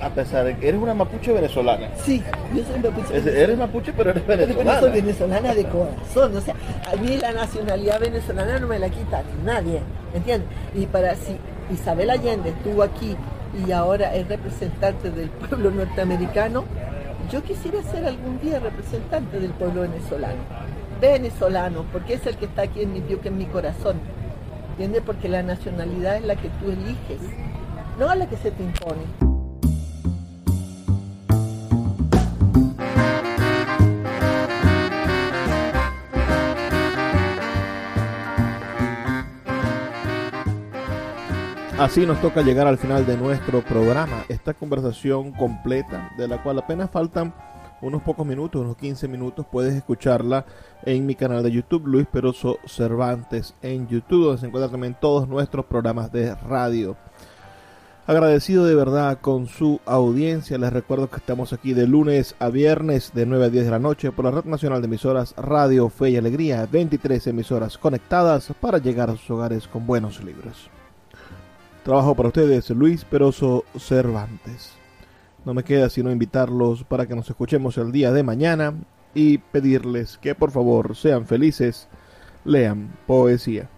a 0.00 0.10
pesar 0.10 0.44
de 0.44 0.56
que 0.56 0.68
eres 0.68 0.80
una 0.80 0.94
mapuche 0.94 1.32
venezolana. 1.32 1.88
Sí, 2.04 2.22
yo 2.54 2.64
soy 2.64 2.80
mapuche. 2.80 3.42
Eres 3.42 3.58
mapuche, 3.58 3.92
pero 3.92 4.10
eres 4.10 4.26
venezolana. 4.26 4.80
Pero 4.80 4.80
soy 4.80 5.00
venezolana 5.00 5.54
de 5.54 5.64
corazón. 5.64 6.36
O 6.36 6.40
sea, 6.40 6.54
a 6.90 6.96
mí 6.96 7.16
la 7.16 7.32
nacionalidad 7.32 8.00
venezolana 8.00 8.58
no 8.58 8.66
me 8.66 8.78
la 8.78 8.88
quita 8.88 9.22
nadie, 9.44 9.80
¿entiendes? 10.14 10.48
Y 10.74 10.86
para 10.86 11.14
si 11.14 11.36
Isabel 11.72 12.10
Allende 12.10 12.50
estuvo 12.50 12.82
aquí 12.82 13.16
y 13.66 13.72
ahora 13.72 14.14
es 14.14 14.28
representante 14.28 15.10
del 15.10 15.28
pueblo 15.30 15.70
norteamericano, 15.70 16.64
yo 17.30 17.42
quisiera 17.42 17.82
ser 17.82 18.06
algún 18.06 18.40
día 18.40 18.58
representante 18.58 19.38
del 19.38 19.50
pueblo 19.50 19.82
venezolano. 19.82 20.38
Venezolano, 21.00 21.84
porque 21.92 22.14
es 22.14 22.26
el 22.26 22.36
que 22.36 22.46
está 22.46 22.62
aquí 22.62 22.82
en 22.82 22.92
mi 22.92 23.00
que 23.00 23.28
en 23.28 23.38
mi 23.38 23.46
corazón 23.46 23.96
¿entiendes? 24.80 25.02
Porque 25.04 25.28
la 25.28 25.42
nacionalidad 25.42 26.16
es 26.16 26.24
la 26.24 26.36
que 26.36 26.48
tú 26.48 26.70
eliges, 26.70 27.20
no 27.98 28.14
la 28.14 28.26
que 28.26 28.36
se 28.38 28.50
te 28.50 28.62
impone. 28.62 29.29
Así 41.80 42.04
nos 42.04 42.20
toca 42.20 42.42
llegar 42.42 42.66
al 42.66 42.76
final 42.76 43.06
de 43.06 43.16
nuestro 43.16 43.62
programa, 43.62 44.26
esta 44.28 44.52
conversación 44.52 45.32
completa, 45.32 46.12
de 46.18 46.28
la 46.28 46.42
cual 46.42 46.58
apenas 46.58 46.90
faltan 46.90 47.32
unos 47.80 48.02
pocos 48.02 48.26
minutos, 48.26 48.60
unos 48.60 48.76
15 48.76 49.08
minutos, 49.08 49.46
puedes 49.50 49.74
escucharla 49.74 50.44
en 50.82 51.06
mi 51.06 51.14
canal 51.14 51.42
de 51.42 51.50
YouTube, 51.50 51.86
Luis 51.86 52.06
Peroso 52.06 52.58
Cervantes 52.66 53.54
en 53.62 53.88
YouTube, 53.88 54.26
donde 54.26 54.40
se 54.42 54.46
encuentran 54.48 54.72
también 54.72 54.96
todos 55.00 55.26
nuestros 55.26 55.64
programas 55.64 56.12
de 56.12 56.34
radio. 56.34 56.98
Agradecido 58.06 58.66
de 58.66 58.74
verdad 58.74 59.18
con 59.18 59.46
su 59.46 59.80
audiencia. 59.86 60.58
Les 60.58 60.74
recuerdo 60.74 61.08
que 61.08 61.16
estamos 61.16 61.54
aquí 61.54 61.72
de 61.72 61.86
lunes 61.86 62.34
a 62.40 62.50
viernes 62.50 63.12
de 63.14 63.24
9 63.24 63.46
a 63.46 63.48
10 63.48 63.64
de 63.64 63.70
la 63.70 63.78
noche 63.78 64.12
por 64.12 64.26
la 64.26 64.32
Red 64.32 64.44
Nacional 64.44 64.82
de 64.82 64.86
Emisoras 64.86 65.34
Radio 65.38 65.88
Fe 65.88 66.10
y 66.10 66.16
Alegría. 66.18 66.68
23 66.70 67.28
emisoras 67.28 67.78
conectadas 67.78 68.52
para 68.60 68.76
llegar 68.76 69.08
a 69.08 69.16
sus 69.16 69.30
hogares 69.30 69.66
con 69.66 69.86
buenos 69.86 70.22
libros. 70.22 70.68
Trabajo 71.82 72.14
para 72.14 72.28
ustedes 72.28 72.68
Luis 72.70 73.06
Peroso 73.06 73.64
Cervantes. 73.78 74.72
No 75.46 75.54
me 75.54 75.64
queda 75.64 75.88
sino 75.88 76.10
invitarlos 76.10 76.84
para 76.84 77.06
que 77.06 77.16
nos 77.16 77.30
escuchemos 77.30 77.78
el 77.78 77.90
día 77.90 78.12
de 78.12 78.22
mañana 78.22 78.74
y 79.14 79.38
pedirles 79.38 80.18
que 80.18 80.34
por 80.34 80.50
favor 80.50 80.94
sean 80.94 81.26
felices, 81.26 81.88
lean 82.44 82.90
poesía. 83.06 83.70